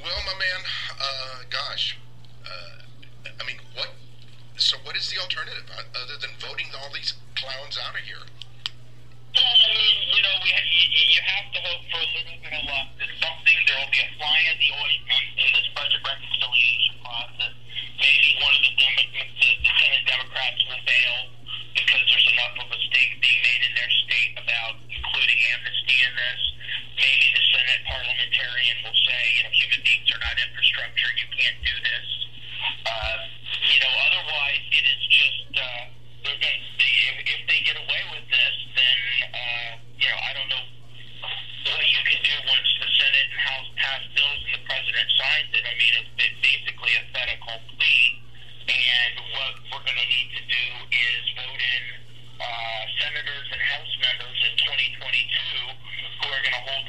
Well, 0.00 0.20
my 0.26 0.36
man, 0.36 0.60
uh, 1.00 1.36
gosh, 1.48 1.96
uh, 2.44 2.84
I 3.40 3.42
mean, 3.46 3.56
what? 3.74 3.88
So, 4.56 4.76
what 4.84 4.96
is 4.96 5.08
the 5.10 5.18
alternative 5.20 5.64
uh, 5.72 5.80
other 5.96 6.16
than 6.20 6.30
voting 6.40 6.68
all 6.76 6.92
these 6.92 7.14
clowns 7.36 7.76
out 7.80 7.96
of 7.96 8.04
here? 8.04 8.20
Well, 9.34 9.42
I 9.42 9.72
mean, 9.74 9.96
you 10.14 10.22
know, 10.22 10.36
we 10.44 10.50
ha- 10.54 10.68
you, 10.68 10.86
you 10.92 11.20
have 11.24 11.48
to 11.56 11.60
hope 11.64 11.82
for 11.90 11.98
a 12.04 12.08
little 12.14 12.38
bit 12.38 12.52
of 12.54 12.64
luck 12.68 12.88
that 13.00 13.10
something 13.18 13.58
there 13.66 13.78
will 13.82 13.90
be 13.90 14.02
a 14.04 14.08
fly 14.14 14.38
in 14.46 14.56
the 14.62 14.70
ointment 14.78 15.26
budget 15.84 16.00
reconciliation 16.00 16.96
process. 17.04 17.52
Maybe 18.00 18.30
one 18.40 18.56
of 18.56 18.62
the, 18.64 18.72
dem- 18.72 19.12
the, 19.12 19.48
the 19.60 19.72
Senate 19.84 20.04
Democrats 20.08 20.60
will 20.64 20.80
fail 20.80 21.16
because 21.76 22.00
there's 22.08 22.28
enough 22.32 22.56
of 22.64 22.72
a 22.72 22.78
stink 22.88 23.20
being 23.20 23.40
made 23.44 23.62
in 23.68 23.72
their 23.76 23.92
state 24.08 24.32
about 24.40 24.80
including 24.88 25.38
amnesty 25.52 25.98
in 26.08 26.12
this. 26.16 26.40
Maybe 26.96 27.26
the 27.36 27.44
Senate 27.52 27.82
parliamentarian 27.84 28.76
will 28.80 28.96
say, 28.96 29.20
you 29.36 29.42
know, 29.44 29.52
human 29.52 29.80
beings 29.84 30.08
are 30.08 30.22
not 30.24 30.34
infrastructure. 30.40 31.10
You 31.20 31.28
can't 31.36 31.60
do 31.60 31.76
this. 31.84 32.08
Uh, 32.88 33.16
you 33.68 33.78
know, 33.84 33.92
otherwise 34.08 34.64
it 34.72 34.84
is 34.88 35.00
just 35.12 35.52
uh. 35.60 35.84
If, 36.24 37.20
if 37.20 37.40
they 37.44 37.60
get 37.68 37.76
away 37.76 38.02
with 38.16 38.24
this, 38.32 38.56
then 38.72 38.98
uh, 39.28 39.70
you 40.00 40.08
know, 40.08 40.20
I 40.24 40.32
don't 40.32 40.48
know 40.48 40.64
what 41.68 41.84
you 41.84 42.00
can 42.08 42.20
do 42.24 42.36
once 42.48 42.68
the 42.80 42.88
Senate 42.88 43.28
and 43.28 43.40
House 43.44 43.68
pass 43.76 44.02
bills 44.16 44.40
and 44.48 44.52
the 44.56 44.62
president 44.64 45.08
signs 45.16 45.52
it's 45.84 46.00
a, 46.00 46.28
basically 46.40 46.92
a 46.96 47.04
federal 47.12 47.60
plea. 47.76 48.04
And 48.72 49.14
what 49.36 49.52
we're 49.68 49.84
going 49.84 50.00
to 50.00 50.08
need 50.08 50.30
to 50.32 50.42
do 50.48 50.64
is 50.88 51.20
vote 51.36 51.60
in 51.60 51.84
uh, 52.40 52.82
senators 53.04 53.46
and 53.52 53.60
House 53.60 53.92
members 54.00 54.38
in 54.48 54.52
2022 54.64 55.04
who 55.04 56.26
are 56.32 56.40
going 56.40 56.56
to 56.56 56.64
hold 56.64 56.88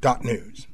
borderhawk.news. 0.00 0.66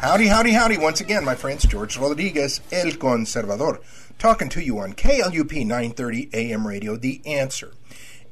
Howdy, 0.00 0.26
howdy, 0.28 0.52
howdy. 0.52 0.78
Once 0.78 1.00
again, 1.00 1.24
my 1.24 1.34
friends, 1.34 1.64
George 1.64 1.98
Rodriguez, 1.98 2.60
El 2.70 2.92
Conservador, 2.92 3.80
talking 4.18 4.48
to 4.50 4.62
you 4.62 4.78
on 4.78 4.92
KLUP 4.92 5.66
930 5.66 6.30
AM 6.32 6.66
radio, 6.66 6.96
The 6.96 7.20
Answer. 7.26 7.72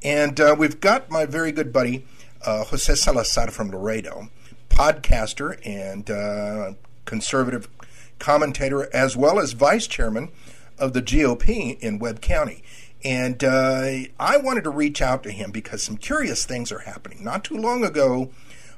And 0.01 0.39
uh, 0.39 0.55
we've 0.57 0.79
got 0.79 1.11
my 1.11 1.25
very 1.25 1.51
good 1.51 1.73
buddy, 1.73 2.05
uh, 2.45 2.63
Jose 2.65 2.95
Salazar 2.95 3.51
from 3.51 3.71
Laredo, 3.71 4.29
podcaster 4.69 5.59
and 5.65 6.09
uh, 6.09 6.73
conservative 7.05 7.67
commentator, 8.17 8.89
as 8.93 9.17
well 9.17 9.39
as 9.39 9.51
vice 9.51 9.87
chairman 9.87 10.29
of 10.79 10.93
the 10.93 11.01
GOP 11.01 11.77
in 11.79 11.99
Webb 11.99 12.21
County. 12.21 12.63
And 13.03 13.43
uh, 13.43 14.07
I 14.19 14.37
wanted 14.37 14.63
to 14.63 14.69
reach 14.69 15.01
out 15.01 15.23
to 15.23 15.31
him 15.31 15.51
because 15.51 15.83
some 15.83 15.97
curious 15.97 16.45
things 16.45 16.71
are 16.71 16.79
happening. 16.79 17.23
Not 17.23 17.43
too 17.43 17.57
long 17.57 17.83
ago, 17.83 18.31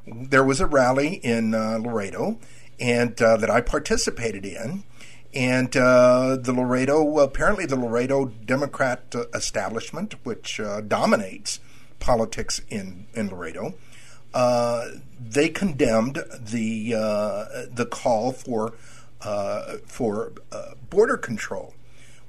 there 0.05 0.43
was 0.43 0.59
a 0.59 0.65
rally 0.65 1.15
in 1.15 1.53
uh, 1.53 1.80
Laredo 1.82 2.38
and 2.80 3.20
uh, 3.22 3.38
that 3.38 3.49
I 3.49 3.61
participated 3.61 4.45
in. 4.45 4.84
And 5.34 5.76
uh, 5.78 6.38
the 6.38 6.53
Laredo, 6.53 7.20
apparently, 7.20 7.65
the 7.67 7.76
Laredo 7.76 8.26
Democrat 8.26 9.03
uh, 9.13 9.26
establishment, 9.34 10.15
which 10.24 10.59
uh, 10.59 10.82
dominates 10.82 11.59
politics 11.99 12.61
in 12.70 13.05
in 13.13 13.30
Laredo, 13.30 13.76
they 15.20 15.49
condemned 15.49 16.24
the 16.39 16.93
the 17.72 17.86
call 17.86 18.32
for 18.32 18.74
for 19.86 20.32
border 20.89 21.17
control. 21.17 21.76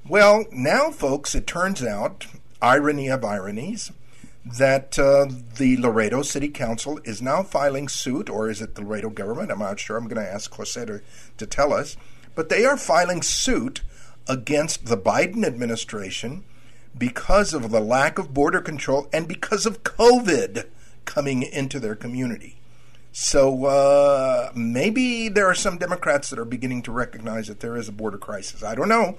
Well, 0.07 0.45
now, 0.51 0.89
folks, 0.91 1.35
it 1.35 1.45
turns 1.45 1.83
out, 1.83 2.25
irony 2.61 3.07
of 3.07 3.23
ironies, 3.23 3.91
that 4.43 4.97
uh, 4.97 5.27
the 5.57 5.77
Laredo 5.77 6.23
City 6.23 6.49
Council 6.49 6.99
is 7.03 7.21
now 7.21 7.43
filing 7.43 7.87
suit, 7.87 8.29
or 8.29 8.49
is 8.49 8.61
it 8.61 8.73
the 8.73 8.81
Laredo 8.81 9.09
government? 9.09 9.51
I'm 9.51 9.59
not 9.59 9.79
sure. 9.79 9.97
I'm 9.97 10.07
going 10.07 10.23
to 10.23 10.31
ask 10.31 10.51
Jose 10.55 10.85
to, 10.85 11.01
to 11.37 11.45
tell 11.45 11.71
us. 11.71 11.95
But 12.33 12.49
they 12.49 12.65
are 12.65 12.77
filing 12.77 13.21
suit 13.21 13.81
against 14.27 14.87
the 14.87 14.97
Biden 14.97 15.45
administration 15.45 16.43
because 16.97 17.53
of 17.53 17.71
the 17.71 17.79
lack 17.79 18.17
of 18.17 18.33
border 18.33 18.61
control 18.61 19.07
and 19.13 19.27
because 19.27 19.65
of 19.65 19.83
COVID 19.83 20.65
coming 21.05 21.43
into 21.43 21.79
their 21.79 21.95
community. 21.95 22.57
So 23.11 23.65
uh, 23.65 24.51
maybe 24.55 25.29
there 25.29 25.45
are 25.45 25.55
some 25.55 25.77
Democrats 25.77 26.29
that 26.29 26.39
are 26.39 26.45
beginning 26.45 26.81
to 26.83 26.91
recognize 26.91 27.47
that 27.47 27.59
there 27.59 27.77
is 27.77 27.89
a 27.89 27.91
border 27.91 28.17
crisis. 28.17 28.63
I 28.63 28.73
don't 28.73 28.89
know. 28.89 29.17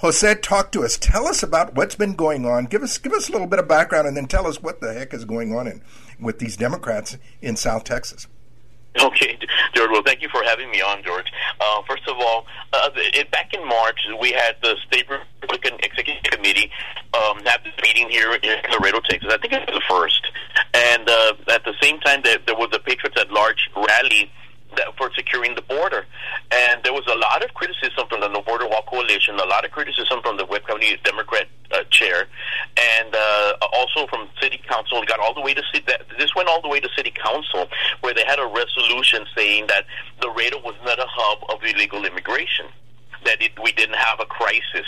Jose, 0.00 0.34
talk 0.36 0.72
to 0.72 0.82
us. 0.82 0.96
Tell 0.96 1.26
us 1.26 1.42
about 1.42 1.74
what's 1.74 1.94
been 1.94 2.14
going 2.14 2.46
on. 2.46 2.64
Give 2.64 2.82
us 2.82 2.96
give 2.96 3.12
us 3.12 3.28
a 3.28 3.32
little 3.32 3.46
bit 3.46 3.58
of 3.58 3.68
background, 3.68 4.08
and 4.08 4.16
then 4.16 4.26
tell 4.26 4.46
us 4.46 4.62
what 4.62 4.80
the 4.80 4.94
heck 4.94 5.12
is 5.12 5.26
going 5.26 5.54
on 5.54 5.66
in, 5.66 5.82
with 6.18 6.38
these 6.38 6.56
Democrats 6.56 7.18
in 7.42 7.54
South 7.54 7.84
Texas. 7.84 8.26
Okay, 8.98 9.38
George. 9.74 9.90
Well, 9.92 10.02
thank 10.02 10.22
you 10.22 10.28
for 10.30 10.42
having 10.42 10.70
me 10.70 10.80
on, 10.80 11.02
George. 11.04 11.26
Uh, 11.60 11.82
first 11.86 12.08
of 12.08 12.16
all, 12.18 12.46
uh, 12.72 12.88
it, 12.96 13.30
back 13.30 13.52
in 13.52 13.66
March, 13.68 14.00
we 14.20 14.32
had 14.32 14.56
the 14.62 14.74
State 14.86 15.04
Republican 15.08 15.78
Executive 15.80 16.22
Committee 16.24 16.70
um, 17.14 17.44
have 17.44 17.62
this 17.62 17.74
meeting 17.82 18.08
here 18.08 18.32
in 18.32 18.58
Laredo, 18.72 19.00
Texas. 19.00 19.30
I 19.30 19.36
think 19.36 19.52
it 19.52 19.68
was 19.68 19.78
the 19.78 19.94
first. 19.94 20.26
And 20.72 21.08
uh, 21.08 21.34
at 21.54 21.64
the 21.64 21.74
same 21.80 22.00
time, 22.00 22.22
that 22.24 22.46
there 22.46 22.56
was 22.56 22.70
a 22.72 22.78
Patriots 22.78 23.20
at 23.20 23.30
Large 23.30 23.68
rally 23.76 24.32
that, 24.76 24.96
for 24.96 25.10
securing 25.14 25.54
the 25.54 25.62
border. 25.62 26.06
And 26.50 26.82
there 26.82 26.92
was 26.92 27.06
a 27.06 27.18
lot 27.18 27.44
of 27.44 27.54
criticism 27.54 28.06
from 28.08 28.20
the 28.20 28.28
No 28.28 28.42
Border 28.42 28.66
Wall 28.66 28.82
Coalition, 28.86 29.38
a 29.38 29.46
lot 29.46 29.64
of 29.64 29.70
criticism 29.70 30.20
from 30.22 30.36
the 30.36 30.46
Webb 30.46 30.66
County 30.66 30.96
Democrat 31.04 31.48
uh, 31.72 31.84
chair, 31.90 32.26
and 32.98 33.14
uh, 33.14 33.52
also 33.72 34.06
from 34.08 34.28
City 34.40 34.60
Council. 34.68 35.02
It 35.02 35.08
got 35.08 35.20
all 35.20 35.34
the 35.34 35.40
way 35.40 35.54
to 35.54 35.62
city, 35.72 35.84
that, 35.86 36.02
this 36.18 36.34
went 36.34 36.48
all 36.48 36.60
the 36.60 36.68
way 36.68 36.80
to 36.80 36.88
City 36.96 37.12
Council, 37.12 37.68
where 38.00 38.14
they 38.14 38.24
had 38.26 38.38
a 38.38 38.46
resolution 38.46 39.26
saying 39.36 39.66
that 39.68 39.84
Laredo 40.22 40.60
was 40.60 40.74
not 40.84 40.98
a 40.98 41.06
hub 41.08 41.44
of 41.50 41.62
illegal 41.64 42.04
immigration 42.04 42.66
that 43.24 43.42
it, 43.42 43.52
we 43.62 43.72
didn't 43.72 43.96
have 43.96 44.20
a 44.20 44.26
crisis, 44.26 44.86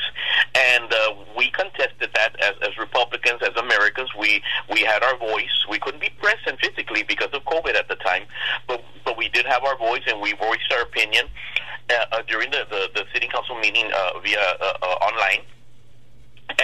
and 0.54 0.92
uh, 0.92 1.14
we 1.36 1.50
contested 1.50 2.10
that 2.14 2.36
as, 2.40 2.54
as 2.62 2.76
Republicans, 2.78 3.40
as 3.42 3.54
Americans. 3.56 4.10
We 4.18 4.42
we 4.70 4.80
had 4.80 5.02
our 5.02 5.16
voice. 5.18 5.66
We 5.68 5.78
couldn't 5.78 6.00
be 6.00 6.10
present 6.20 6.60
physically 6.60 7.02
because 7.02 7.30
of 7.32 7.44
COVID 7.44 7.74
at 7.74 7.88
the 7.88 7.96
time, 7.96 8.24
but 8.66 8.82
but 9.04 9.16
we 9.16 9.28
did 9.28 9.46
have 9.46 9.64
our 9.64 9.76
voice, 9.76 10.02
and 10.06 10.20
we 10.20 10.32
voiced 10.34 10.72
our 10.72 10.82
opinion 10.82 11.26
uh, 11.90 12.04
uh, 12.12 12.22
during 12.28 12.50
the, 12.50 12.66
the 12.70 12.90
the 12.94 13.04
city 13.12 13.28
council 13.28 13.58
meeting 13.58 13.90
uh, 13.94 14.18
via 14.20 14.38
uh, 14.60 14.72
uh, 14.82 14.86
online 15.08 15.42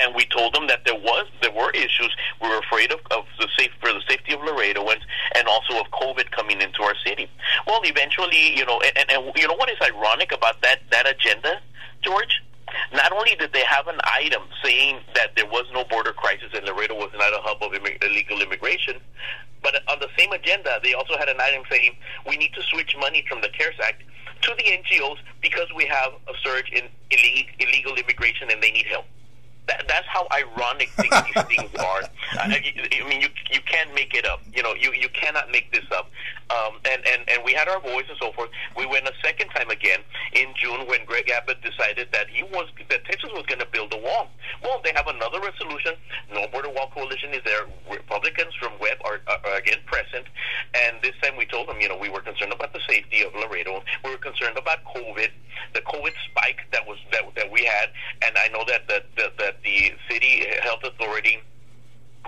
and 0.04 0.14
we 0.14 0.26
told 0.26 0.54
them 0.54 0.66
that 0.66 0.84
there 0.84 0.98
was 0.98 1.26
there 1.42 1.52
were 1.52 1.70
issues. 1.72 2.10
We 2.42 2.48
were 2.48 2.58
afraid 2.58 2.92
of, 2.92 3.00
of 3.10 3.24
the 3.38 3.48
safe 3.58 3.70
for 3.80 3.92
the 3.92 4.02
safety 4.08 4.34
of 4.34 4.40
Laredoans 4.40 5.02
and 5.34 5.48
also 5.48 5.80
of 5.80 5.86
COVID 5.92 6.30
coming 6.30 6.60
into 6.60 6.82
our 6.82 6.94
city. 7.04 7.30
Well, 7.66 7.80
eventually, 7.84 8.56
you 8.56 8.66
know, 8.66 8.80
and, 8.80 8.96
and, 8.98 9.10
and 9.10 9.32
you 9.36 9.46
know 9.48 9.54
what 9.54 9.70
is 9.70 9.78
ironic 9.82 10.32
about 10.32 10.60
that 10.62 10.80
that 10.90 11.08
agenda, 11.08 11.60
George? 12.02 12.42
Not 12.92 13.12
only 13.12 13.34
did 13.38 13.52
they 13.54 13.64
have 13.64 13.88
an 13.88 13.98
item 14.04 14.42
saying 14.62 15.00
that 15.14 15.34
there 15.36 15.46
was 15.46 15.64
no 15.72 15.84
border 15.84 16.12
crisis 16.12 16.52
and 16.52 16.66
Laredo 16.66 16.94
was 16.94 17.08
not 17.14 17.32
a 17.32 17.40
hub 17.40 17.62
of 17.62 17.72
immig- 17.72 18.04
illegal 18.04 18.42
immigration, 18.42 19.00
but 19.62 19.74
on 19.88 19.98
the 20.00 20.08
same 20.18 20.32
agenda, 20.32 20.78
they 20.82 20.92
also 20.92 21.16
had 21.16 21.30
an 21.30 21.40
item 21.40 21.62
saying 21.70 21.96
we 22.26 22.36
need 22.36 22.52
to 22.52 22.62
switch 22.64 22.94
money 23.00 23.24
from 23.26 23.40
the 23.40 23.48
CARES 23.48 23.76
Act 23.82 24.02
to 24.42 24.54
the 24.56 24.64
NGOs 24.64 25.16
because 25.40 25.66
we 25.74 25.86
have 25.86 26.12
a 26.28 26.34
surge 26.44 26.70
in 26.70 26.84
illegal, 27.10 27.54
illegal 27.58 27.94
immigration 27.96 28.50
and 28.50 28.62
they 28.62 28.70
need 28.70 28.86
help 28.86 29.06
that, 29.68 29.84
that's 29.86 30.06
how 30.08 30.26
ironic 30.32 30.90
these 30.96 31.44
things 31.46 31.74
are. 31.78 32.02
I, 32.32 32.44
I 32.44 33.08
mean, 33.08 33.20
you 33.20 33.28
you 33.50 33.60
can't 33.66 33.94
make 33.94 34.14
it 34.14 34.26
up. 34.26 34.40
You 34.52 34.62
know, 34.62 34.74
you 34.74 34.92
you 34.92 35.08
cannot 35.10 35.50
make 35.50 35.70
this 35.72 35.84
up. 35.92 36.10
Um, 36.50 36.80
and 36.90 37.06
and 37.06 37.28
and 37.28 37.44
we 37.44 37.52
had 37.52 37.68
our 37.68 37.80
voice 37.80 38.04
and 38.08 38.16
so 38.18 38.32
forth. 38.32 38.50
We 38.76 38.86
went 38.86 39.06
a 39.06 39.12
second 39.22 39.48
time 39.50 39.68
again 39.70 40.00
in 40.32 40.48
June 40.56 40.86
when 40.88 41.04
Greg 41.04 41.28
Abbott 41.30 41.60
decided 41.60 42.08
that 42.12 42.28
he 42.28 42.42
was 42.42 42.68
that 42.88 43.04
Texas 43.04 43.30
was 43.32 43.44
going 43.46 43.60
to 43.60 43.68
build 43.70 43.92
a 43.92 43.98
wall. 43.98 44.28
Well, 44.62 44.80
they 44.82 44.92
have 44.94 45.06
another 45.06 45.40
resolution. 45.40 45.92
No 46.32 46.48
border 46.48 46.70
wall 46.70 46.90
coalition 46.94 47.34
is 47.34 47.42
there. 47.44 47.68
Republicans 47.90 48.54
from 48.54 48.72
Webb 48.80 48.98
are, 49.04 49.20
are, 49.28 49.40
are 49.44 49.56
again 49.58 49.78
present, 49.84 50.26
and 50.74 50.96
this 51.02 51.12
time 51.22 51.36
we 51.36 51.44
told 51.44 51.68
them, 51.68 51.80
you 51.80 51.88
know, 51.88 51.98
we 51.98 52.08
were 52.08 52.20
concerned 52.20 52.52
about 52.52 52.72
the 52.72 52.80
safety 52.88 53.22
of 53.22 53.34
Laredo. 53.34 53.82
We 54.04 54.10
were 54.10 54.16
concerned 54.16 54.56
about 54.56 54.84
COVID, 54.84 55.28
the 55.74 55.80
COVID 55.80 56.14
spike 56.30 56.64
that 56.72 56.86
was 56.86 56.96
that 57.12 57.22
that 57.36 57.52
we 57.52 57.64
had, 57.64 57.92
and 58.24 58.36
I 58.38 58.48
know 58.48 58.64
that 58.66 58.88
that 58.88 59.04
that, 59.16 59.36
that 59.36 59.56
the 59.62 59.92
city 60.08 60.46
health 60.62 60.84
authority 60.84 61.38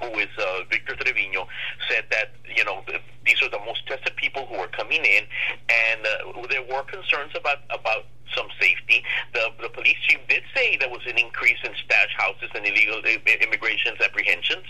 who 0.03 0.19
is 0.19 0.29
uh, 0.39 0.65
Victor 0.71 0.97
Trevino, 0.97 1.47
said 1.89 2.05
that 2.11 2.33
you 2.45 2.65
know 2.65 2.83
these 3.25 3.43
are 3.43 3.51
the 3.51 3.61
most 3.67 3.87
tested 3.87 4.17
people 4.17 4.47
who 4.47 4.55
are 4.55 4.69
coming 4.69 5.05
in, 5.05 5.25
and 5.69 6.01
uh, 6.07 6.47
there 6.49 6.63
were 6.63 6.83
concerns 6.85 7.33
about 7.37 7.59
about 7.71 8.07
some 8.35 8.49
safety. 8.61 9.03
The 9.35 9.51
the 9.61 9.69
police 9.69 9.99
chief 10.09 10.21
did 10.29 10.43
say 10.55 10.77
there 10.79 10.91
was 10.91 11.05
an 11.07 11.19
increase 11.19 11.59
in 11.65 11.73
stash 11.85 12.15
houses 12.17 12.51
and 12.55 12.67
illegal 12.67 13.03
immigrations 13.05 14.01
apprehensions. 14.01 14.67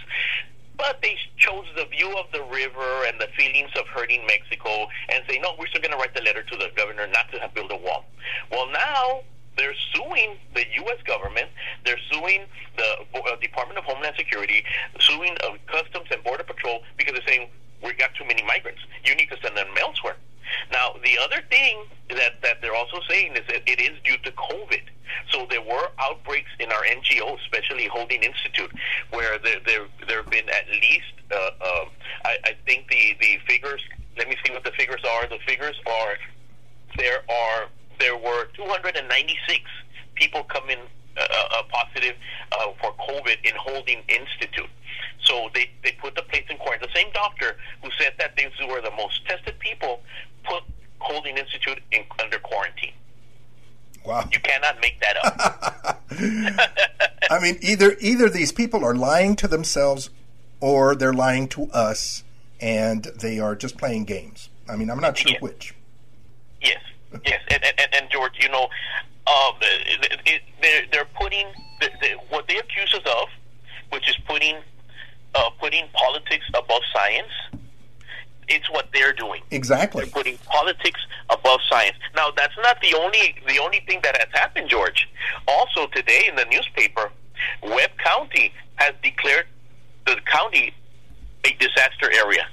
But 0.76 1.02
they 1.02 1.14
chose 1.36 1.66
the 1.76 1.84
view 1.84 2.16
of 2.16 2.32
the 2.32 2.42
river 2.44 3.04
and 3.06 3.20
the 3.20 3.28
feelings 3.36 3.68
of 3.76 3.86
hurting 3.88 4.24
Mexico 4.26 4.88
and 5.11 5.22
say, 5.28 5.38
no, 5.38 5.50
we're 5.58 5.66
still 5.66 5.82
going 5.82 5.92
to 5.92 5.98
write 5.98 6.14
the 6.14 6.22
letter 6.22 6.42
to 6.42 6.56
the 6.56 6.70
governor 6.74 7.06
not 7.06 7.30
to 7.32 7.50
built 7.54 7.70
a 7.70 7.76
wall. 7.76 8.06
Well, 8.50 8.66
now 8.72 9.20
they're 9.61 9.74
suing 9.92 10.38
the 10.54 10.64
U.S. 10.82 11.02
government. 11.04 11.48
They're 11.84 12.00
suing 12.11 12.46
the 12.78 13.04
uh, 13.14 13.36
Department 13.42 13.78
of 13.78 13.84
Homeland 13.84 14.14
Security, 14.16 14.64
suing 14.98 15.36
uh, 15.44 15.50
Customs 15.66 16.08
and 16.11 16.24
Border 16.24 16.44
Patrol 16.44 16.82
because 16.96 17.12
they're 17.12 17.28
saying 17.28 17.50
we 17.84 17.92
got 17.92 18.14
too 18.14 18.24
many 18.24 18.42
migrants. 18.42 18.80
You 19.04 19.14
need 19.14 19.28
to 19.28 19.36
send 19.42 19.56
them 19.56 19.68
elsewhere. 19.78 20.16
Now, 20.72 20.96
the 21.04 21.18
other 21.22 21.42
thing 21.50 21.84
that, 22.08 22.40
that 22.42 22.62
they're 22.62 22.74
also 22.74 23.00
saying 23.08 23.36
is 23.36 23.46
that 23.48 23.62
it 23.66 23.80
is 23.80 24.00
due 24.02 24.16
to 24.24 24.32
COVID. 24.32 24.82
So 25.30 25.46
there 25.50 25.62
were 25.62 25.88
outbreaks 25.98 26.50
in 26.58 26.72
our 26.72 26.82
NGO, 26.82 27.38
especially 27.40 27.86
Holding 27.86 28.22
Institute, 28.22 28.72
where 29.11 29.38
there 29.38 29.61
there 29.66 29.86
there 30.06 30.22
have 30.22 30.30
been 30.30 30.48
at 30.48 30.68
least 30.70 31.12
uh, 31.30 31.50
uh, 31.61 31.84
I, 32.24 32.36
I 32.44 32.56
think 32.64 32.88
the 32.88 33.16
the 33.20 33.38
figures. 33.46 33.82
Let 34.16 34.28
me 34.28 34.36
see 34.44 34.52
what 34.52 34.64
the 34.64 34.72
figures 34.72 35.02
are. 35.04 35.26
The 35.28 35.38
figures 35.46 35.76
are 35.86 36.14
there 36.96 37.22
are 37.28 37.68
there 38.01 38.16
were 38.16 38.46
296 38.57 39.61
people 40.14 40.42
coming 40.44 40.78
uh, 41.16 41.22
uh, 41.22 41.62
positive 41.70 42.16
uh, 42.53 42.66
for 42.80 42.92
COVID 42.94 43.36
in 43.44 43.53
Holding 43.57 44.03
Institute. 44.09 44.70
So 45.24 45.48
they, 45.55 45.70
they 45.84 45.92
put 45.92 46.14
the 46.14 46.22
place 46.22 46.44
in 46.51 46.57
quarantine. 46.57 46.88
The 46.92 47.01
same 47.01 47.12
doctor 47.12 47.57
who 47.82 47.90
said 47.98 48.14
that 48.18 48.36
these 48.36 48.51
were 48.68 48.80
the 48.80 48.90
most 48.96 49.24
tested 49.26 49.59
people 49.59 50.01
put 50.44 50.62
Holding 50.98 51.36
Institute 51.38 51.78
in, 51.92 52.05
under 52.20 52.38
quarantine. 52.38 52.92
Wow. 54.05 54.28
You 54.32 54.40
cannot 54.40 54.80
make 54.80 54.98
that 55.01 55.16
up. 55.24 56.03
I 57.30 57.38
mean, 57.40 57.59
either 57.61 57.96
either 58.01 58.28
these 58.28 58.51
people 58.51 58.84
are 58.84 58.94
lying 58.94 59.36
to 59.36 59.48
themselves 59.48 60.11
or 60.61 60.94
they're 60.94 61.12
lying 61.12 61.48
to 61.48 61.70
us 61.70 62.24
and 62.61 63.05
they 63.05 63.38
are 63.38 63.55
just 63.55 63.76
playing 63.76 64.05
games. 64.05 64.48
I 64.68 64.76
mean, 64.76 64.90
I'm 64.90 65.01
not 65.01 65.18
sure 65.18 65.32
yes. 65.32 65.42
which. 65.42 65.74
Yes. 66.62 66.80
Yes, 67.26 67.40
and, 67.50 67.62
and, 67.64 67.94
and 67.94 68.11
George, 68.11 68.32
you 68.40 68.48
know, 68.48 68.68
um, 69.26 69.54
it, 69.61 70.20
it, 70.26 70.42
they're 70.62 70.82
they're 70.92 71.08
putting 71.18 71.46
the, 71.80 71.90
the, 72.00 72.08
what 72.28 72.46
they 72.48 72.56
accuse 72.56 72.94
us 72.94 73.02
of, 73.04 73.28
which 73.90 74.08
is 74.08 74.16
putting 74.26 74.56
uh, 75.34 75.50
putting 75.61 75.84
politics 75.92 76.44
above 76.54 76.82
science. 76.92 77.32
It's 78.48 78.68
what 78.70 78.88
they're 78.92 79.12
doing. 79.12 79.42
Exactly. 79.52 80.04
They're 80.04 80.12
putting 80.12 80.38
politics 80.38 81.00
above 81.28 81.61
science. 81.68 81.96
Now, 82.16 82.32
that's 82.36 82.56
not 82.62 82.80
the 82.80 82.96
only 82.96 83.36
the 83.46 83.58
only 83.58 83.80
thing 83.86 84.00
that 84.02 84.16
has 84.18 84.28
happened, 84.32 84.68
George. 84.68 85.08
Also, 85.46 85.86
today 85.88 86.26
in 86.28 86.36
the 86.36 86.46
newspaper, 86.46 87.11
Webb 87.62 87.90
County 87.98 88.52
has 88.76 88.94
declared 89.02 89.46
the 90.06 90.16
county 90.26 90.74
a 91.44 91.52
disaster 91.58 92.11
area 92.12 92.46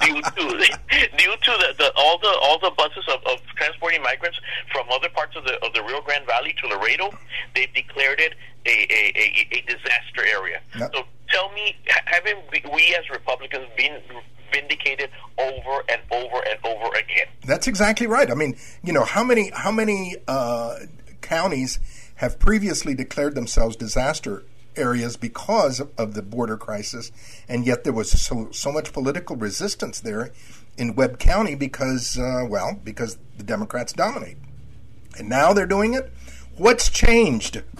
due 0.00 0.20
to 0.22 0.78
due 1.16 1.36
to 1.42 1.52
the, 1.58 1.74
the 1.78 1.92
all 1.96 2.18
the 2.18 2.38
all 2.42 2.58
the 2.58 2.72
buses 2.76 3.04
of, 3.08 3.20
of 3.26 3.38
transporting 3.56 4.02
migrants 4.02 4.38
from 4.72 4.86
other 4.92 5.08
parts 5.08 5.36
of 5.36 5.44
the 5.44 5.54
of 5.64 5.72
the 5.74 5.82
Rio 5.82 6.00
Grande 6.02 6.26
Valley 6.26 6.54
to 6.62 6.68
Laredo, 6.68 7.10
they've 7.54 7.72
declared 7.74 8.20
it 8.20 8.34
a 8.66 8.70
a, 8.70 9.12
a, 9.16 9.58
a 9.58 9.60
disaster 9.62 10.24
area. 10.26 10.60
Yep. 10.78 10.92
So 10.94 11.02
tell 11.28 11.50
me, 11.52 11.76
haven't 11.86 12.38
we 12.50 12.96
as 12.98 13.08
Republicans 13.10 13.66
been 13.76 14.00
vindicated 14.52 15.10
over 15.38 15.84
and 15.88 16.00
over 16.10 16.42
and 16.48 16.58
over 16.64 16.88
again? 16.96 17.26
That's 17.44 17.66
exactly 17.66 18.06
right. 18.06 18.30
I 18.30 18.34
mean, 18.34 18.56
you 18.82 18.92
know, 18.92 19.04
how 19.04 19.24
many 19.24 19.50
how 19.54 19.72
many 19.72 20.16
uh, 20.28 20.76
counties 21.20 21.78
have 22.16 22.38
previously 22.38 22.94
declared 22.94 23.34
themselves 23.34 23.76
disaster 23.76 24.44
areas 24.76 25.16
because 25.16 25.80
of 25.96 26.14
the 26.14 26.22
border 26.22 26.56
crisis, 26.56 27.10
and 27.48 27.66
yet 27.66 27.84
there 27.84 27.92
was 27.92 28.10
so 28.10 28.48
so 28.52 28.72
much 28.72 28.92
political 28.92 29.36
resistance 29.36 30.00
there 30.00 30.32
in 30.76 30.94
Webb 30.94 31.18
County 31.18 31.54
because, 31.54 32.18
uh, 32.18 32.44
well, 32.48 32.78
because 32.82 33.18
the 33.38 33.44
Democrats 33.44 33.92
dominate, 33.92 34.36
and 35.18 35.28
now 35.28 35.52
they're 35.52 35.66
doing 35.66 35.94
it. 35.94 36.12
What's 36.56 36.88
changed? 36.90 37.62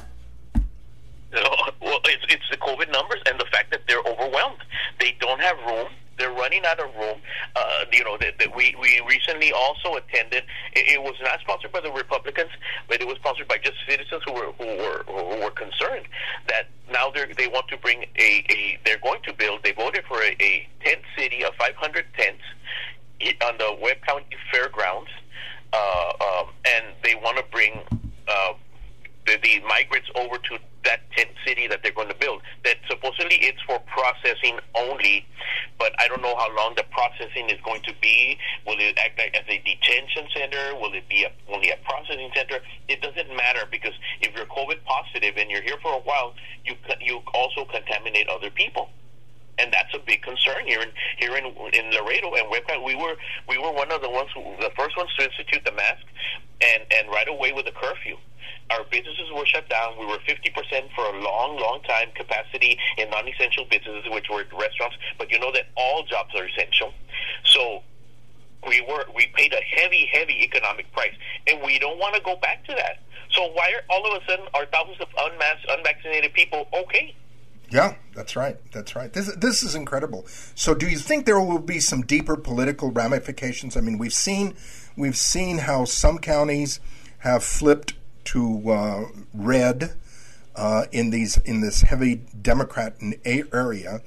Well, 1.83 2.01
it's, 2.07 2.35
it's 2.35 2.51
the 2.51 2.57
COVID 2.57 2.91
numbers 2.91 3.21
and 3.27 3.39
the 3.39 3.45
fact 3.53 3.71
that 3.71 3.83
they're 3.87 4.01
overwhelmed. 4.01 4.59
They 4.99 5.15
don't 5.21 5.41
have 5.41 5.57
room. 5.67 5.89
They're 6.19 6.33
running 6.33 6.65
out 6.65 6.81
of 6.81 6.95
room. 6.95 7.19
Uh, 7.55 7.85
you 7.93 8.05
know, 8.05 8.17
that, 8.19 8.39
that 8.39 8.55
we 8.55 8.75
we 8.81 9.01
recently 9.07 9.53
also 9.53 9.97
attended. 9.97 10.45
It, 10.75 10.95
it 10.95 11.03
was 11.03 11.15
not 11.23 11.41
sponsored 11.41 11.73
by 11.73 11.81
the 11.81 11.93
Republicans, 11.93 12.51
but 12.89 13.01
it 13.01 13.07
was 13.07 13.17
sponsored 13.17 13.49
by 13.49 13.59
just 13.59 13.77
citizens 13.89 14.23
who 14.27 14.33
were 14.33 14.53
who 14.59 14.67
were 14.67 15.05
who 15.07 15.41
were 15.43 15.51
concerned 15.51 16.07
that 16.49 16.69
now 16.91 17.11
they 17.11 17.27
they 17.37 17.49
want 17.49 17.69
to 17.69 17.77
bring 17.77 18.05
a, 18.19 18.45
a 18.49 18.79
they're 18.85 18.99
going 18.99 19.23
to 19.25 19.33
build. 19.33 19.61
They 19.63 19.73
voted 19.73 20.05
for 20.07 20.23
a, 20.23 20.37
a 20.41 20.69
tent 20.85 21.01
city 21.17 21.45
of 21.45 21.55
500 21.55 22.05
tents 22.17 22.43
on 23.45 23.59
the 23.59 23.77
Webb 23.81 23.99
County 24.07 24.37
Fairgrounds, 24.53 25.11
uh, 25.73 26.13
um, 26.21 26.49
and 26.67 26.87
they 27.03 27.15
want 27.15 27.37
to 27.39 27.45
bring. 27.51 27.81
Uh, 28.29 28.55
the, 29.27 29.39
the 29.43 29.61
migrants 29.67 30.09
over 30.15 30.39
to 30.39 30.59
that 30.85 31.01
tent 31.17 31.31
city 31.45 31.67
that 31.67 31.83
they're 31.83 31.93
going 31.93 32.09
to 32.09 32.15
build. 32.15 32.43
That 32.65 32.77
supposedly 32.89 33.37
it's 33.43 33.61
for 33.67 33.81
processing 33.91 34.59
only, 34.75 35.27
but 35.79 35.93
I 35.99 36.09
don't 36.09 36.23
know 36.23 36.35
how 36.37 36.55
long 36.57 36.75
the 36.77 36.85
processing 36.91 37.51
is 37.51 37.59
going 37.65 37.83
to 37.83 37.95
be. 38.01 38.39
Will 38.67 38.79
it 38.79 38.97
act 38.99 39.19
like 39.19 39.35
as 39.35 39.45
a 39.49 39.59
detention 39.59 40.31
center? 40.35 40.79
Will 40.81 40.95
it 40.95 41.09
be 41.09 41.25
a, 41.25 41.33
only 41.53 41.71
a 41.71 41.79
processing 41.85 42.31
center? 42.35 42.61
It 42.89 43.03
doesn't 43.03 43.29
matter 43.37 43.67
because 43.71 43.95
if 44.21 44.35
you're 44.35 44.47
COVID 44.47 44.85
positive 44.85 45.37
and 45.37 45.51
you're 45.51 45.63
here 45.63 45.79
for 45.83 45.93
a 45.93 46.01
while, 46.01 46.35
you 46.65 46.75
you 47.01 47.21
also 47.35 47.65
contaminate 47.65 48.29
other 48.29 48.51
people 48.51 48.91
and 49.59 49.73
that's 49.73 49.93
a 49.95 49.99
big 49.99 50.23
concern 50.23 50.67
here 50.67 50.81
in 50.81 50.91
here 51.19 51.37
in 51.37 51.47
in 51.47 51.91
Laredo 51.93 52.35
and 52.35 52.51
Webb 52.51 52.65
We 52.85 52.95
were 52.95 53.17
we 53.49 53.59
were 53.59 53.73
one 53.73 53.91
of 53.91 54.03
the 54.03 54.11
ones 54.11 54.29
who, 54.35 54.43
the 54.61 54.71
first 54.77 54.97
ones 54.97 55.11
to 55.19 55.25
institute 55.25 55.65
the 55.65 55.73
mask, 55.73 56.05
and 56.61 56.83
and 56.93 57.09
right 57.09 57.29
away 57.29 57.53
with 57.53 57.65
the 57.65 57.73
curfew. 57.73 58.17
Our 58.71 58.85
businesses 58.91 59.31
were 59.35 59.47
shut 59.47 59.69
down. 59.69 59.97
We 59.99 60.07
were 60.07 60.19
50% 60.19 60.51
for 60.95 61.05
a 61.05 61.23
long, 61.23 61.57
long 61.57 61.83
time 61.87 62.09
capacity 62.17 62.77
in 62.99 63.09
non-essential 63.11 63.65
businesses, 63.71 64.11
which 64.11 64.27
were 64.29 64.45
restaurants. 64.59 64.97
But 65.19 65.31
you 65.31 65.39
know 65.39 65.53
that 65.53 65.67
all 65.77 66.03
jobs 66.05 66.35
are 66.35 66.45
essential. 66.45 66.93
So 67.45 67.83
we 68.67 68.81
were 68.89 69.05
we 69.15 69.29
paid 69.35 69.53
a 69.53 69.63
heavy, 69.81 70.11
heavy 70.13 70.43
economic 70.43 70.93
price, 70.93 71.15
and 71.47 71.63
we 71.63 71.79
don't 71.79 71.99
want 71.99 72.17
to 72.17 72.21
go 72.23 72.37
back 72.37 72.65
to 72.67 72.75
that. 72.75 73.03
So 73.31 73.53
why 73.53 73.71
are 73.73 73.85
all 73.89 74.05
of 74.07 74.21
a 74.21 74.27
sudden 74.27 74.47
are 74.55 74.67
thousands 74.67 75.01
of 75.01 75.09
unmasked, 75.17 75.67
unvaccinated 75.71 76.33
people 76.35 76.67
okay? 76.75 77.15
Yeah, 77.71 77.97
that's 78.15 78.37
right. 78.37 78.57
That's 78.73 78.95
right. 78.95 79.13
This 79.13 79.35
this 79.35 79.63
is 79.63 79.75
incredible. 79.75 80.25
So, 80.55 80.75
do 80.75 80.89
you 80.89 80.99
think 80.99 81.27
there 81.27 81.41
will 81.41 81.59
be 81.59 81.81
some 81.81 82.03
deeper 82.03 82.37
political 82.37 82.91
ramifications? 82.91 83.77
I 83.77 83.81
mean, 83.81 83.99
we've 83.99 84.13
seen 84.13 84.55
we've 84.97 85.17
seen 85.17 85.59
how 85.59 85.85
some 85.85 86.19
counties 86.19 86.79
have 87.19 87.43
flipped 87.43 87.95
to 88.27 88.71
uh, 88.71 89.05
red 89.35 89.95
uh, 90.55 90.85
in 90.93 91.11
these 91.11 91.39
in 91.39 91.61
this 91.61 91.83
heavy 91.83 92.23
Democrat 92.41 92.97
area, 93.25 94.01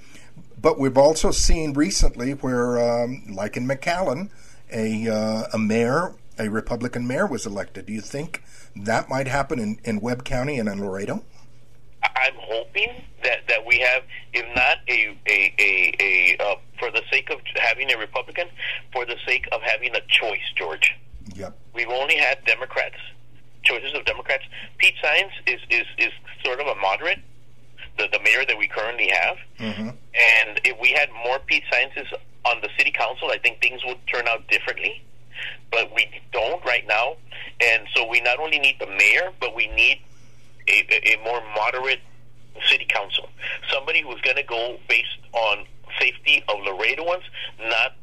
but 0.59 0.79
we've 0.79 0.97
also 0.97 1.31
seen 1.31 1.73
recently 1.73 2.31
where, 2.31 2.79
um, 2.79 3.23
like 3.29 3.57
in 3.57 3.67
McAllen, 3.67 4.29
a 4.71 5.09
uh, 5.09 5.43
a 5.51 5.57
mayor, 5.57 6.15
a 6.37 6.49
Republican 6.49 7.05
mayor, 7.05 7.27
was 7.27 7.45
elected. 7.45 7.87
Do 7.87 7.93
you 7.93 8.01
think 8.01 8.41
that 8.75 9.09
might 9.09 9.27
happen 9.27 9.59
in, 9.59 9.79
in 9.83 9.99
Webb 9.99 10.23
County 10.23 10.57
and 10.59 10.69
in 10.69 10.79
Laredo? 10.79 11.23
I'm 12.03 12.35
hoping 12.35 13.03
that, 13.23 13.47
that 13.47 13.65
we 13.65 13.79
have, 13.79 14.03
if 14.33 14.45
not 14.55 14.77
a 14.87 15.17
a 15.27 15.53
a, 15.59 15.95
a 15.99 16.43
uh, 16.43 16.55
for 16.79 16.91
the 16.91 17.01
sake 17.11 17.29
of 17.29 17.39
having 17.55 17.91
a 17.91 17.97
Republican, 17.97 18.47
for 18.93 19.05
the 19.05 19.15
sake 19.25 19.47
of 19.51 19.61
having 19.61 19.95
a 19.95 20.01
choice, 20.07 20.47
George. 20.55 20.95
Yep. 21.35 21.57
We've 21.73 21.89
only 21.89 22.15
had 22.15 22.43
Democrats, 22.45 22.95
choices 23.63 23.93
of 23.93 24.05
Democrats. 24.05 24.43
Pete 24.77 24.95
Saenz 25.03 25.31
is 25.45 25.59
is 25.69 25.85
is 25.97 26.11
sort 26.43 26.59
of 26.59 26.67
a 26.67 26.75
moderate, 26.75 27.19
the 27.97 28.07
the 28.11 28.19
mayor 28.19 28.45
that 28.47 28.57
we 28.57 28.67
currently 28.67 29.09
have. 29.09 29.37
Mm-hmm. 29.59 29.89
And 29.89 30.61
if 30.63 30.79
we 30.79 30.89
had 30.91 31.09
more 31.25 31.39
Pete 31.39 31.63
Saenzes 31.71 32.07
on 32.45 32.61
the 32.61 32.69
city 32.77 32.91
council, 32.91 33.29
I 33.29 33.37
think 33.37 33.61
things 33.61 33.81
would 33.85 33.99
turn 34.07 34.27
out 34.27 34.47
differently. 34.47 35.03
But 35.71 35.93
we 35.95 36.09
don't 36.33 36.63
right 36.65 36.85
now, 36.87 37.15
and 37.61 37.83
so 37.95 38.05
we 38.07 38.19
not 38.21 38.39
only 38.39 38.59
need 38.59 38.75
the 38.79 38.87
mayor, 38.87 39.31
but 39.39 39.55
we 39.55 39.67
need 39.67 40.01
a, 40.69 41.13
a 41.13 41.23
more 41.23 41.41
moderate 41.55 41.99
city 42.69 42.85
council, 42.89 43.29
somebody 43.71 44.01
who's 44.01 44.21
going 44.21 44.35
to 44.35 44.43
go 44.43 44.77
based 44.87 45.19
on 45.33 45.65
safety 45.99 46.43
of 46.47 46.57
Laredoans, 46.57 47.23
not 47.61 47.95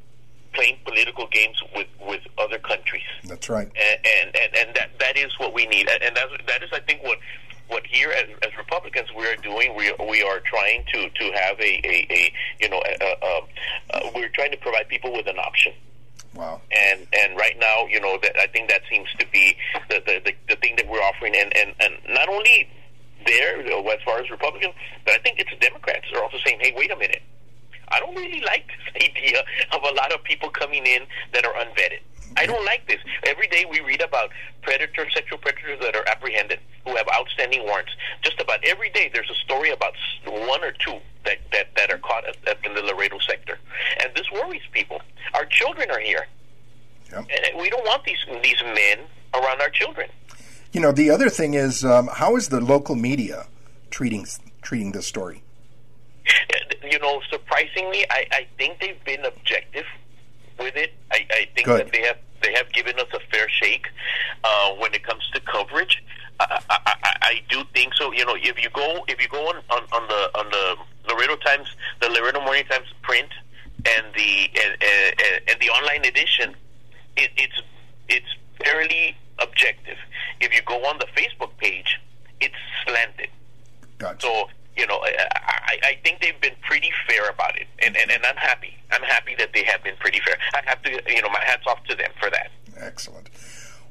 playing 0.55 0.79
political 0.85 1.27
games 1.29 1.63
with, 1.75 1.87
with 2.01 2.21
other 2.39 2.59
countries. 2.59 3.05
That's 3.25 3.49
right. 3.49 3.67
And 3.67 4.01
and, 4.23 4.37
and, 4.37 4.57
and 4.57 4.77
that 4.77 4.91
that 4.99 5.17
is 5.17 5.39
what 5.39 5.53
we 5.55 5.67
need, 5.67 5.89
and 5.89 6.17
that 6.17 6.29
that 6.47 6.63
is 6.63 6.71
I 6.73 6.81
think 6.81 7.03
what 7.03 7.19
what 7.69 7.83
as, 7.85 8.29
as 8.43 8.57
Republicans, 8.57 9.09
we 9.17 9.27
are 9.27 9.37
doing, 9.37 9.75
we 9.77 9.93
we 10.09 10.23
are 10.23 10.41
trying 10.41 10.85
to 10.93 11.09
to 11.09 11.25
have 11.33 11.59
a, 11.61 11.81
a, 11.85 12.07
a 12.11 12.33
you 12.61 12.69
know, 12.69 12.83
a, 12.85 13.05
a, 13.05 13.99
a, 14.01 14.13
we're 14.15 14.29
trying 14.31 14.53
to 14.53 14.59
provide 14.59 14.89
people 14.89 15.13
with 15.13 15.27
an 15.27 15.39
option. 15.39 15.73
Wow. 16.35 16.61
And 16.71 17.07
and 17.13 17.37
right 17.37 17.57
now, 17.59 17.87
you 17.87 18.01
know, 18.01 18.19
that 18.23 18.37
I 18.39 18.47
think 18.47 18.69
that 18.71 18.83
seems 18.91 19.09
to 19.19 19.27
be 19.33 19.57
the 19.89 20.03
the, 20.07 20.21
the, 20.25 20.33
the 20.49 20.57
thing 20.57 20.77
that 20.77 20.89
we're 20.89 21.01
offering, 21.01 21.35
and, 21.37 21.57
and 21.57 21.75
and 21.81 21.95
not 22.09 22.29
only 22.29 22.69
there 23.27 23.61
as 23.61 24.03
far 24.05 24.19
as 24.21 24.31
Republicans, 24.31 24.75
but 25.05 25.15
I 25.15 25.19
think 25.19 25.39
it's 25.39 25.51
Democrats 25.61 26.07
are 26.15 26.23
also 26.23 26.39
saying, 26.45 26.59
hey, 26.61 26.73
wait 26.77 26.91
a 26.91 26.97
minute. 26.97 27.23
I 27.89 28.01
don't 28.01 28.15
really 28.15 28.41
like 28.41 28.67
this 28.67 29.03
idea 29.09 29.43
of 29.73 29.83
a 29.83 29.95
lot 29.95 30.13
of 30.13 30.23
people 30.25 30.51
coming 30.51 30.87
in 30.87 31.03
that 31.33 31.45
are 31.45 31.55
unvetted. 31.55 32.01
I 32.37 32.45
don't 32.45 32.65
like 32.65 32.87
this. 32.87 32.99
Every 33.25 33.47
day 33.49 33.65
we 33.71 33.81
read 33.81 34.03
about 34.03 34.31
predators, 34.63 35.15
sexual 35.15 35.39
predators 35.39 35.81
that 35.81 35.97
are 35.97 36.07
apprehended, 36.09 36.59
who 36.85 36.95
have 36.97 37.07
outstanding 37.15 37.63
warrants. 37.65 37.93
Just 38.23 38.41
about 38.41 38.63
every 38.65 38.91
day 38.91 39.11
there's 39.13 39.31
a 39.31 39.35
story 39.35 39.71
about 39.71 39.95
one 40.25 40.63
or 40.63 40.73
two 40.73 40.99
that, 41.25 41.39
that, 41.53 41.69
that 41.77 41.91
are 41.91 41.99
caught 41.99 42.27
at, 42.27 42.37
at, 42.47 42.59
in 42.65 42.75
the 42.75 42.83
Laredo 42.83 43.19
sector. 43.21 43.59
And 44.03 44.15
this 44.15 44.31
worries 44.31 44.63
people. 44.73 45.01
Our 45.35 45.47
children 45.47 45.91
are 45.91 46.01
here. 46.01 46.27
And 47.13 47.61
we 47.61 47.71
don't 47.71 47.85
want 47.87 48.05
these, 48.05 48.19
these 48.43 48.61
men 48.63 48.99
around 49.33 49.61
our 49.61 49.71
children. 49.71 50.11
You 50.73 50.81
know, 50.81 50.93
the 50.93 51.11
other 51.11 51.31
thing 51.31 51.55
is, 51.55 51.85
um, 51.85 52.09
how 52.13 52.37
is 52.37 52.49
the 52.49 52.61
local 52.61 52.97
media 52.97 53.47
treating 53.91 54.27
treating 54.61 54.93
this 54.93 55.07
story? 55.07 55.43
You 56.85 56.99
know, 56.99 57.21
surprisingly, 57.31 58.05
I, 58.11 58.27
I 58.33 58.47
think 58.59 58.81
they've 58.81 59.03
been 59.05 59.25
objective 59.25 59.87
with 60.59 60.77
it. 60.77 60.95
I, 61.11 61.27
I 61.31 61.49
think 61.55 61.67
Good. 61.67 61.87
that 61.87 61.93
they 61.93 62.03
have 62.03 62.19
they 62.43 62.53
have 62.55 62.73
given 62.73 62.99
us 62.99 63.09
a 63.13 63.21
fair 63.31 63.49
shake 63.49 63.87
uh, 64.45 64.71
when 64.75 64.95
it 64.95 65.03
comes 65.03 65.29
to 65.35 65.41
coverage. 65.41 66.03
I, 66.39 66.61
I, 66.71 66.79
I, 66.87 67.17
I 67.23 67.43
do 67.49 67.65
think 67.75 67.95
so. 67.95 68.13
You 68.13 68.25
know, 68.27 68.37
if 68.37 68.63
you 68.63 68.71
go 68.71 69.05
if 69.09 69.21
you 69.21 69.29
go 69.29 69.49
on, 69.49 69.57
on, 69.71 69.83
on 69.93 70.09
the 70.09 70.39
on 70.39 70.51
the 70.51 70.77
Laredo 71.09 71.37
Times, 71.37 71.69
the 72.01 72.09
Laredo 72.09 72.41
Morning 72.41 72.65
Times 72.67 72.93
print, 73.03 73.29
and 73.85 74.07
the 74.15 74.51
and, 74.65 74.77
and, 74.83 75.41
and 75.49 75.61
the 75.61 75.69
online 75.71 76.05
edition, 76.05 76.55
it, 77.17 77.31
it's 77.37 77.63
it's 78.09 78.37
fairly 78.63 79.17
objective. 79.39 79.99
If 80.41 80.55
you 80.55 80.63
go 80.67 80.85
on 80.87 80.99
the 80.99 81.07
Facebook 81.17 81.57
page, 81.59 82.01
it's 82.41 82.55
slanted. 82.85 83.29
Gotcha. 83.99 84.27
So 84.27 84.49
you 84.77 84.87
know, 84.87 85.01
I, 85.03 85.79
I, 85.83 85.99
think 86.05 86.21
they've 86.21 86.41
been 86.41 86.55
pretty 86.63 86.91
fair 87.09 87.29
about 87.31 87.57
it, 87.59 87.67
and, 87.79 87.97
and 87.97 88.11
and 88.11 88.25
I'm 88.25 88.37
happy. 88.37 88.77
I'm 88.91 89.03
happy 89.03 89.35
that 89.39 89.53
they 89.55 89.65
have 89.65 89.83
been 89.83 89.97
pretty 89.99 90.21
fair. 90.21 90.37
I 90.55 90.61
have 90.65 90.83
to, 90.83 90.91
you 90.91 91.23
know, 91.23 91.31
my 91.31 91.43
hats 91.43 91.65
off 91.67 91.83
to 91.85 91.97
them 91.97 92.11
for 92.21 92.31
that. 92.31 92.51
Excellent. 92.77 93.31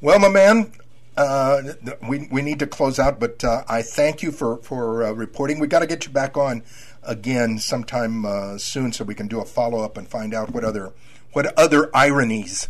Well, 0.02 0.20
my 0.20 0.30
man, 0.30 0.72
uh, 1.18 1.62
we 2.08 2.28
we 2.32 2.42
need 2.42 2.60
to 2.60 2.68
close 2.68 3.00
out, 3.00 3.20
but 3.20 3.44
uh, 3.44 3.64
I 3.68 3.82
thank 3.82 4.22
you 4.22 4.32
for 4.32 4.58
for 4.58 5.04
uh, 5.04 5.12
reporting. 5.12 5.60
We 5.60 5.68
got 5.68 5.80
to 5.80 5.88
get 5.88 6.06
you 6.06 6.12
back 6.12 6.38
on 6.38 6.64
again 7.04 7.58
sometime 7.60 8.26
uh, 8.26 8.58
soon, 8.58 8.92
so 8.92 9.04
we 9.04 9.16
can 9.16 9.28
do 9.28 9.42
a 9.42 9.46
follow 9.46 9.82
up 9.82 9.98
and 9.98 10.08
find 10.08 10.34
out 10.34 10.52
what 10.52 10.64
other 10.64 10.94
what 11.34 11.58
other 11.58 11.96
ironies 11.96 12.70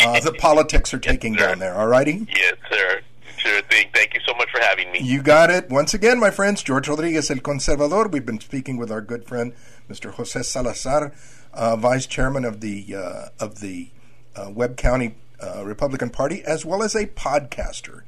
uh, 0.00 0.20
the 0.20 0.32
politics 0.38 0.92
are 0.94 0.98
taking 0.98 1.34
down 1.34 1.58
there. 1.58 1.74
All 1.74 1.86
righty. 1.86 2.26
Yes, 2.34 2.54
sir. 2.70 3.00
Sure 3.38 3.62
thing. 3.62 3.88
Thank 3.94 4.14
you 4.14 4.20
so 4.26 4.34
much 4.34 4.50
for 4.50 4.60
having 4.60 4.90
me. 4.90 5.00
You 5.00 5.22
got 5.22 5.50
it. 5.50 5.70
Once 5.70 5.94
again, 5.94 6.18
my 6.18 6.30
friends, 6.30 6.62
George 6.62 6.88
Rodriguez, 6.88 7.30
El 7.30 7.38
Conservador. 7.38 8.10
We've 8.10 8.26
been 8.26 8.40
speaking 8.40 8.76
with 8.76 8.90
our 8.90 9.00
good 9.00 9.26
friend, 9.26 9.52
Mr. 9.88 10.12
Jose 10.12 10.42
Salazar, 10.42 11.12
uh, 11.54 11.76
vice 11.76 12.06
chairman 12.06 12.44
of 12.44 12.60
the 12.60 12.96
uh, 12.96 13.28
of 13.38 13.60
the 13.60 13.90
uh, 14.34 14.50
Webb 14.50 14.76
County 14.76 15.14
uh, 15.40 15.64
Republican 15.64 16.10
Party, 16.10 16.42
as 16.44 16.64
well 16.64 16.82
as 16.82 16.96
a 16.96 17.06
podcaster 17.06 18.02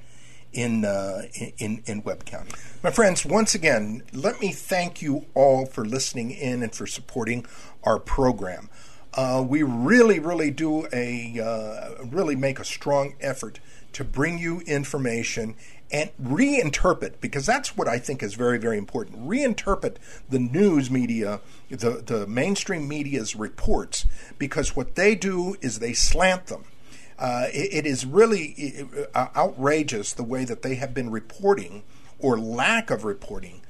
in, 0.53 0.85
uh, 0.85 1.23
in 1.59 1.83
in 1.87 2.03
Webb 2.03 2.25
County. 2.25 2.51
My 2.83 2.91
friends, 2.91 3.25
once 3.25 3.55
again, 3.55 4.03
let 4.13 4.41
me 4.41 4.51
thank 4.51 5.01
you 5.01 5.27
all 5.35 5.65
for 5.65 5.85
listening 5.85 6.33
in 6.33 6.63
and 6.65 6.75
for 6.75 6.89
supporting 6.89 7.47
our 7.85 8.01
program. 8.01 8.69
Uh, 9.15 9.45
we 9.47 9.63
really, 9.63 10.19
really 10.19 10.51
do 10.51 10.87
a 10.93 11.97
really 12.05 12.35
make 12.35 12.59
a 12.59 12.65
strong 12.65 13.15
effort 13.21 13.61
to 13.93 14.05
bring 14.05 14.39
you 14.39 14.61
information 14.61 15.55
and 15.93 16.11
reinterpret, 16.23 17.15
because 17.21 17.45
that's 17.45 17.77
what 17.77 17.89
I 17.89 17.99
think 17.99 18.23
is 18.23 18.35
very, 18.35 18.59
very 18.59 18.79
important. 18.79 19.27
Reinterpret 19.27 19.97
the 20.29 20.39
news 20.39 20.89
media, 20.91 21.41
the, 21.69 22.03
the 22.05 22.27
mainstream 22.29 22.87
media's 22.87 23.35
reports, 23.35 24.07
because 24.39 24.77
what 24.77 24.95
they 24.95 25.17
do 25.17 25.57
is 25.61 25.81
they 25.81 25.93
slant 25.93 26.47
them. 26.47 26.65
Uh, 27.19 27.47
it, 27.53 27.85
it 27.85 27.87
is 27.87 28.07
really 28.07 28.87
outrageous 29.17 30.13
the 30.13 30.23
way 30.23 30.45
that 30.45 30.63
they 30.63 30.77
have 30.77 30.95
been 30.95 31.11
reporting, 31.11 31.83
or 32.21 32.39
lack 32.39 32.91
of 32.91 33.05
reporting, 33.05 33.61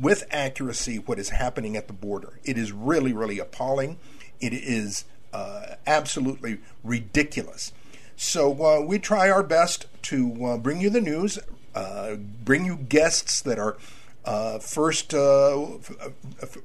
with 0.00 0.26
accuracy 0.30 0.96
what 0.96 1.18
is 1.18 1.28
happening 1.28 1.76
at 1.76 1.86
the 1.86 1.92
border. 1.92 2.40
It 2.44 2.56
is 2.56 2.72
really, 2.72 3.12
really 3.12 3.38
appalling. 3.38 3.98
It 4.40 4.54
is 4.54 5.04
uh, 5.34 5.74
absolutely 5.86 6.58
ridiculous. 6.82 7.72
So 8.20 8.64
uh, 8.64 8.80
we 8.80 8.98
try 8.98 9.30
our 9.30 9.44
best 9.44 9.86
to 10.02 10.44
uh, 10.44 10.58
bring 10.58 10.80
you 10.80 10.90
the 10.90 11.00
news, 11.00 11.38
uh, 11.72 12.16
bring 12.16 12.64
you 12.64 12.74
guests 12.76 13.40
that 13.42 13.60
are 13.60 13.76
uh, 14.24 14.58
first 14.58 15.14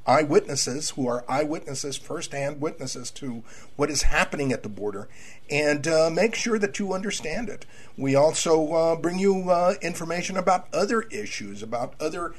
eyewitnesses, 0.08 0.90
who 0.90 1.08
are 1.08 1.24
eyewitnesses, 1.30 1.96
firsthand 1.96 2.60
witnesses 2.60 3.12
to 3.12 3.44
what 3.76 3.92
is 3.92 4.02
happening 4.02 4.52
at 4.52 4.64
the 4.64 4.70
border, 4.70 5.08
and 5.48 5.88
make 6.16 6.34
sure 6.34 6.58
that 6.58 6.80
you 6.80 6.92
understand 6.92 7.50
it. 7.50 7.68
We 7.98 8.16
also 8.16 8.96
bring 8.96 9.20
you 9.20 9.52
information 9.84 10.38
about 10.38 10.68
other 10.74 11.04
issues, 11.04 11.62
about 11.62 11.94
other 12.02 12.34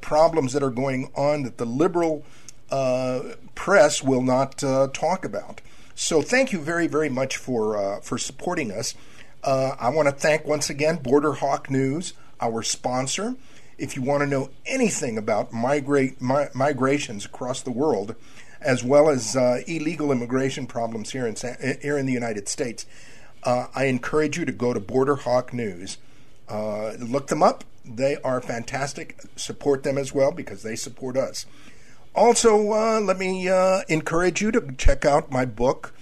problems 0.00 0.54
that 0.54 0.62
are 0.62 0.70
going 0.70 1.12
on 1.14 1.42
that 1.42 1.58
the 1.58 1.66
liberal 1.66 2.24
press 3.54 4.02
will 4.02 4.22
not 4.22 4.56
talk 4.94 5.26
about. 5.26 5.60
So 5.94 6.22
thank 6.22 6.52
you 6.52 6.60
very, 6.60 6.86
very 6.86 7.08
much 7.08 7.36
for 7.36 7.76
uh, 7.76 8.00
for 8.00 8.18
supporting 8.18 8.70
us. 8.70 8.94
Uh, 9.42 9.76
I 9.78 9.88
want 9.90 10.08
to 10.08 10.14
thank 10.14 10.46
once 10.46 10.70
again 10.70 10.96
Border 10.96 11.34
Hawk 11.34 11.70
News, 11.70 12.14
our 12.40 12.62
sponsor. 12.62 13.34
If 13.78 13.96
you 13.96 14.02
want 14.02 14.22
to 14.22 14.26
know 14.26 14.50
anything 14.64 15.18
about 15.18 15.52
migrate 15.52 16.20
mi- 16.20 16.46
migrations 16.54 17.24
across 17.24 17.62
the 17.62 17.70
world, 17.70 18.14
as 18.60 18.84
well 18.84 19.08
as 19.08 19.36
uh, 19.36 19.62
illegal 19.66 20.12
immigration 20.12 20.66
problems 20.66 21.12
here 21.12 21.26
in 21.26 21.36
here 21.82 21.98
in 21.98 22.06
the 22.06 22.12
United 22.12 22.48
States, 22.48 22.86
uh, 23.42 23.66
I 23.74 23.84
encourage 23.86 24.38
you 24.38 24.44
to 24.44 24.52
go 24.52 24.72
to 24.72 24.80
Border 24.80 25.16
Hawk 25.16 25.52
News. 25.52 25.98
Uh, 26.48 26.92
look 26.92 27.26
them 27.26 27.42
up; 27.42 27.64
they 27.84 28.16
are 28.22 28.40
fantastic. 28.40 29.20
Support 29.36 29.82
them 29.82 29.98
as 29.98 30.14
well 30.14 30.32
because 30.32 30.62
they 30.62 30.76
support 30.76 31.16
us. 31.16 31.44
Also, 32.14 32.72
uh, 32.72 33.00
let 33.00 33.18
me 33.18 33.48
uh, 33.48 33.80
encourage 33.88 34.42
you 34.42 34.52
to 34.52 34.74
check 34.76 35.06
out 35.06 35.30
my 35.30 35.46
book, 35.46 35.94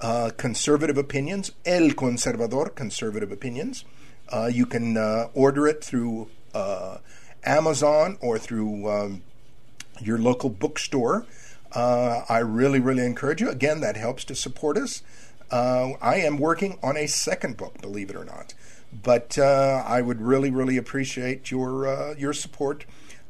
uh, 0.00 0.30
Conservative 0.36 0.96
Opinions, 0.96 1.50
El 1.64 1.90
Conservador, 1.90 2.72
Conservative 2.72 3.32
Opinions. 3.32 3.84
Uh, 4.28 4.46
you 4.46 4.64
can 4.64 4.96
uh, 4.96 5.26
order 5.34 5.66
it 5.66 5.82
through 5.82 6.28
uh, 6.54 6.98
Amazon 7.42 8.16
or 8.20 8.38
through 8.38 8.88
um, 8.88 9.22
your 10.00 10.18
local 10.18 10.50
bookstore. 10.50 11.26
I 11.74 12.38
really, 12.38 12.78
really 12.78 13.04
encourage 13.04 13.40
you. 13.40 13.50
Again, 13.50 13.80
that 13.80 13.96
helps 13.96 14.24
to 14.26 14.36
support 14.36 14.78
us. 14.78 15.02
I 15.50 16.16
am 16.20 16.38
working 16.38 16.78
on 16.80 16.96
a 16.96 17.08
second 17.08 17.56
book, 17.56 17.82
believe 17.82 18.08
it 18.08 18.14
or 18.14 18.24
not, 18.24 18.54
but 19.02 19.36
I 19.36 20.00
would 20.00 20.22
really, 20.22 20.50
really 20.50 20.76
appreciate 20.76 21.50
your 21.50 22.14
your 22.16 22.32
support 22.32 22.86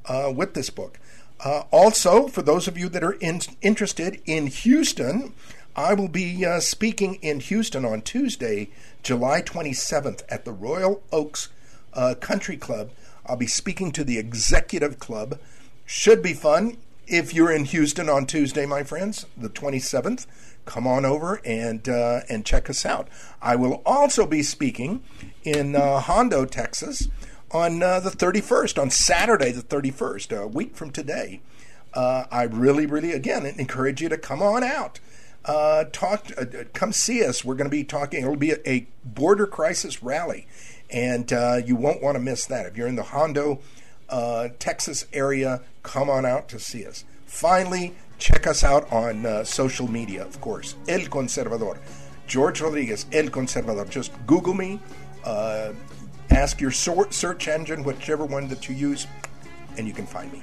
with 0.08 0.54
this 0.54 0.70
book. 0.70 1.00
Uh, 1.44 1.62
also, 1.70 2.28
for 2.28 2.42
those 2.42 2.66
of 2.66 2.78
you 2.78 2.88
that 2.88 3.04
are 3.04 3.12
in, 3.12 3.40
interested 3.60 4.20
in 4.26 4.46
Houston, 4.46 5.34
I 5.74 5.92
will 5.92 6.08
be 6.08 6.44
uh, 6.44 6.60
speaking 6.60 7.16
in 7.16 7.40
Houston 7.40 7.84
on 7.84 8.00
Tuesday, 8.00 8.70
July 9.02 9.42
27th 9.42 10.22
at 10.30 10.44
the 10.44 10.52
Royal 10.52 11.02
Oaks 11.12 11.50
uh, 11.92 12.14
Country 12.18 12.56
Club. 12.56 12.90
I'll 13.26 13.36
be 13.36 13.46
speaking 13.46 13.92
to 13.92 14.04
the 14.04 14.18
executive 14.18 14.98
club. 14.98 15.38
Should 15.84 16.22
be 16.22 16.32
fun. 16.32 16.78
If 17.06 17.34
you're 17.34 17.52
in 17.52 17.66
Houston 17.66 18.08
on 18.08 18.26
Tuesday, 18.26 18.66
my 18.66 18.82
friends, 18.82 19.26
the 19.36 19.48
27th, 19.48 20.26
come 20.64 20.86
on 20.86 21.04
over 21.04 21.40
and 21.44 21.88
uh, 21.88 22.20
and 22.28 22.44
check 22.44 22.68
us 22.68 22.84
out. 22.84 23.08
I 23.40 23.54
will 23.54 23.82
also 23.86 24.26
be 24.26 24.42
speaking 24.42 25.04
in 25.44 25.76
uh, 25.76 26.00
Hondo, 26.00 26.44
Texas 26.44 27.08
on 27.50 27.82
uh, 27.82 28.00
the 28.00 28.10
31st, 28.10 28.80
on 28.80 28.90
Saturday 28.90 29.52
the 29.52 29.62
31st, 29.62 30.36
a 30.36 30.46
week 30.46 30.76
from 30.76 30.90
today. 30.90 31.40
Uh, 31.94 32.26
I 32.30 32.42
really, 32.42 32.86
really, 32.86 33.12
again, 33.12 33.46
encourage 33.46 34.02
you 34.02 34.08
to 34.08 34.18
come 34.18 34.42
on 34.42 34.62
out. 34.62 35.00
Uh, 35.44 35.84
talk, 35.92 36.26
uh, 36.36 36.44
come 36.74 36.92
see 36.92 37.24
us. 37.24 37.44
We're 37.44 37.54
going 37.54 37.70
to 37.70 37.74
be 37.74 37.84
talking. 37.84 38.22
It'll 38.22 38.36
be 38.36 38.54
a, 38.66 38.86
border 39.04 39.46
crisis 39.46 40.02
rally, 40.02 40.46
and 40.90 41.32
uh, 41.32 41.60
you 41.64 41.76
won't 41.76 42.02
want 42.02 42.16
to 42.16 42.20
miss 42.20 42.44
that. 42.46 42.66
If 42.66 42.76
you're 42.76 42.88
in 42.88 42.96
the 42.96 43.04
Hondo, 43.04 43.60
uh, 44.08 44.48
Texas 44.58 45.06
area, 45.12 45.62
come 45.82 46.10
on 46.10 46.26
out 46.26 46.48
to 46.48 46.58
see 46.58 46.84
us. 46.84 47.04
Finally, 47.24 47.94
check 48.18 48.46
us 48.46 48.64
out 48.64 48.90
on 48.92 49.44
social 49.44 49.88
media, 49.88 50.24
of 50.24 50.40
course. 50.40 50.74
El 50.88 51.00
Conservador, 51.02 51.78
George 52.26 52.60
Rodriguez, 52.60 53.06
El 53.12 53.26
Conservador. 53.26 53.88
Just 53.88 54.12
Google 54.26 54.54
me 54.54 54.80
Ask 56.30 56.60
your 56.60 56.70
search 56.70 57.48
engine, 57.48 57.82
whichever 57.82 58.24
one 58.24 58.48
that 58.48 58.68
you 58.68 58.74
use, 58.74 59.06
and 59.76 59.86
you 59.86 59.92
can 59.92 60.06
find 60.06 60.32
me. 60.32 60.42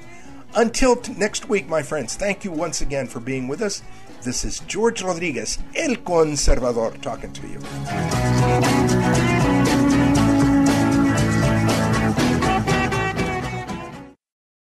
Until 0.56 0.96
t- 0.96 1.14
next 1.14 1.50
week, 1.50 1.68
my 1.68 1.82
friends, 1.82 2.16
thank 2.16 2.44
you 2.44 2.52
once 2.52 2.82
again 2.82 3.08
for 3.08 3.20
being 3.20 3.48
with 3.48 3.62
us. 3.62 3.82
This 4.24 4.46
is 4.46 4.60
George 4.62 5.02
Rodriguez, 5.02 5.60
El 5.76 5.96
Conservador, 5.96 7.02
talking 7.02 7.34
to 7.34 7.48
you. 7.48 9.33